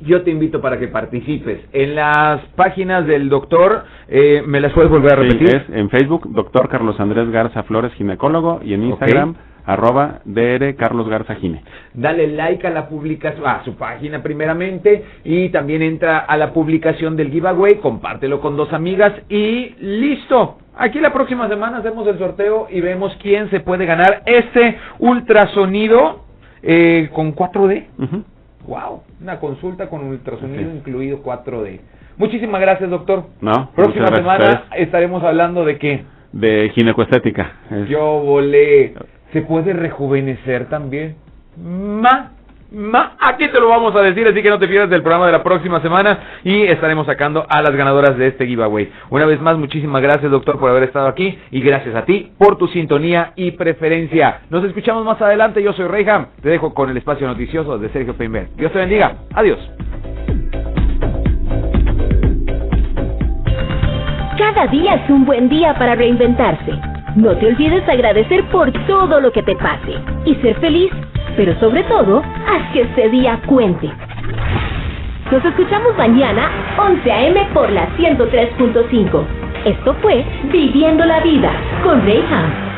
Yo 0.01 0.21
te 0.23 0.31
invito 0.31 0.61
para 0.61 0.77
que 0.77 0.87
participes. 0.87 1.59
En 1.71 1.95
las 1.95 2.41
páginas 2.55 3.07
del 3.07 3.29
doctor, 3.29 3.83
eh, 4.07 4.43
¿me 4.45 4.59
las 4.59 4.73
puedes 4.73 4.91
volver 4.91 5.13
a 5.13 5.15
repetir? 5.17 5.55
es 5.55 5.63
en 5.73 5.89
Facebook, 5.89 6.29
doctor 6.31 6.69
Carlos 6.69 6.99
Andrés 6.99 7.29
Garza 7.31 7.63
Flores, 7.63 7.93
ginecólogo, 7.93 8.59
y 8.63 8.73
en 8.73 8.83
Instagram, 8.83 9.35
arroba 9.65 10.21
DR 10.25 10.75
Carlos 10.75 11.07
Garza 11.09 11.35
Gine. 11.35 11.63
Dale 11.93 12.27
like 12.27 12.65
a 12.67 12.69
la 12.69 12.87
publicación, 12.87 13.45
a 13.47 13.63
su 13.63 13.75
página 13.75 14.21
primeramente, 14.21 15.03
y 15.23 15.49
también 15.49 15.81
entra 15.81 16.19
a 16.19 16.37
la 16.37 16.53
publicación 16.53 17.15
del 17.15 17.31
giveaway, 17.31 17.75
compártelo 17.75 18.41
con 18.41 18.55
dos 18.55 18.71
amigas 18.73 19.13
y 19.29 19.75
listo. 19.79 20.57
Aquí 20.77 20.99
la 20.99 21.13
próxima 21.13 21.47
semana 21.47 21.77
hacemos 21.77 22.05
el 22.07 22.17
sorteo 22.17 22.67
y 22.69 22.81
vemos 22.81 23.17
quién 23.21 23.49
se 23.49 23.61
puede 23.61 23.85
ganar 23.85 24.23
este 24.25 24.77
ultrasonido 24.99 26.25
eh, 26.61 27.09
con 27.13 27.33
4D. 27.33 27.85
Wow, 28.67 29.03
una 29.21 29.39
consulta 29.39 29.87
con 29.87 30.03
ultrasonido 30.05 30.71
incluido 30.71 31.21
4D. 31.23 31.79
Muchísimas 32.17 32.61
gracias, 32.61 32.89
doctor. 32.89 33.25
No, 33.41 33.71
próxima 33.75 34.07
semana 34.07 34.65
estaremos 34.75 35.23
hablando 35.23 35.65
de 35.65 35.77
qué? 35.77 36.03
De 36.31 36.71
ginecoestética. 36.73 37.53
Yo 37.89 38.21
volé. 38.21 38.93
¿Se 39.35 39.41
puede 39.41 39.73
rejuvenecer 39.73 40.69
también? 40.69 41.17
Ma 41.61 42.31
aquí 43.19 43.49
te 43.49 43.59
lo 43.59 43.67
vamos 43.67 43.93
a 43.93 44.01
decir, 44.01 44.25
así 44.25 44.41
que 44.41 44.49
no 44.49 44.57
te 44.57 44.65
pierdas 44.65 44.89
del 44.89 45.01
programa 45.01 45.25
de 45.25 45.33
la 45.33 45.43
próxima 45.43 45.81
semana 45.81 46.19
y 46.45 46.61
estaremos 46.61 47.05
sacando 47.05 47.45
a 47.49 47.61
las 47.61 47.75
ganadoras 47.75 48.17
de 48.17 48.27
este 48.27 48.47
giveaway. 48.47 48.89
Una 49.09 49.25
vez 49.25 49.41
más, 49.41 49.57
muchísimas 49.57 50.01
gracias, 50.01 50.31
doctor, 50.31 50.57
por 50.57 50.69
haber 50.69 50.83
estado 50.83 51.07
aquí 51.07 51.37
y 51.51 51.59
gracias 51.59 51.93
a 51.95 52.05
ti 52.05 52.31
por 52.37 52.57
tu 52.57 52.69
sintonía 52.69 53.33
y 53.35 53.51
preferencia. 53.51 54.39
Nos 54.49 54.63
escuchamos 54.63 55.03
más 55.03 55.21
adelante. 55.21 55.61
Yo 55.61 55.73
soy 55.73 55.87
Reyham. 55.87 56.27
Te 56.41 56.47
dejo 56.47 56.73
con 56.73 56.89
el 56.89 56.95
espacio 56.95 57.27
noticioso 57.27 57.77
de 57.77 57.89
Sergio 57.89 58.13
Peinber. 58.13 58.47
Dios 58.55 58.71
te 58.71 58.79
bendiga. 58.79 59.17
Adiós. 59.33 59.59
Cada 64.37 64.67
día 64.67 64.93
es 64.93 65.09
un 65.09 65.25
buen 65.25 65.49
día 65.49 65.73
para 65.73 65.95
reinventarse. 65.95 66.94
No 67.15 67.35
te 67.37 67.47
olvides 67.47 67.87
agradecer 67.87 68.43
por 68.49 68.71
todo 68.87 69.19
lo 69.21 69.31
que 69.31 69.43
te 69.43 69.55
pase 69.55 69.95
y 70.25 70.35
ser 70.35 70.55
feliz 70.59 70.91
pero 71.35 71.57
sobre 71.59 71.83
todo, 71.83 72.19
haz 72.19 72.71
que 72.73 72.81
este 72.81 73.09
día 73.09 73.39
cuente. 73.45 73.91
Nos 75.31 75.43
escuchamos 75.43 75.97
mañana, 75.97 76.49
11 76.77 77.11
a.m. 77.11 77.47
por 77.53 77.69
la 77.71 77.89
103.5. 77.97 79.25
Esto 79.65 79.95
fue 80.01 80.23
Viviendo 80.51 81.03
la 81.05 81.19
Vida 81.21 81.51
con 81.83 82.01
Reyham. 82.05 82.74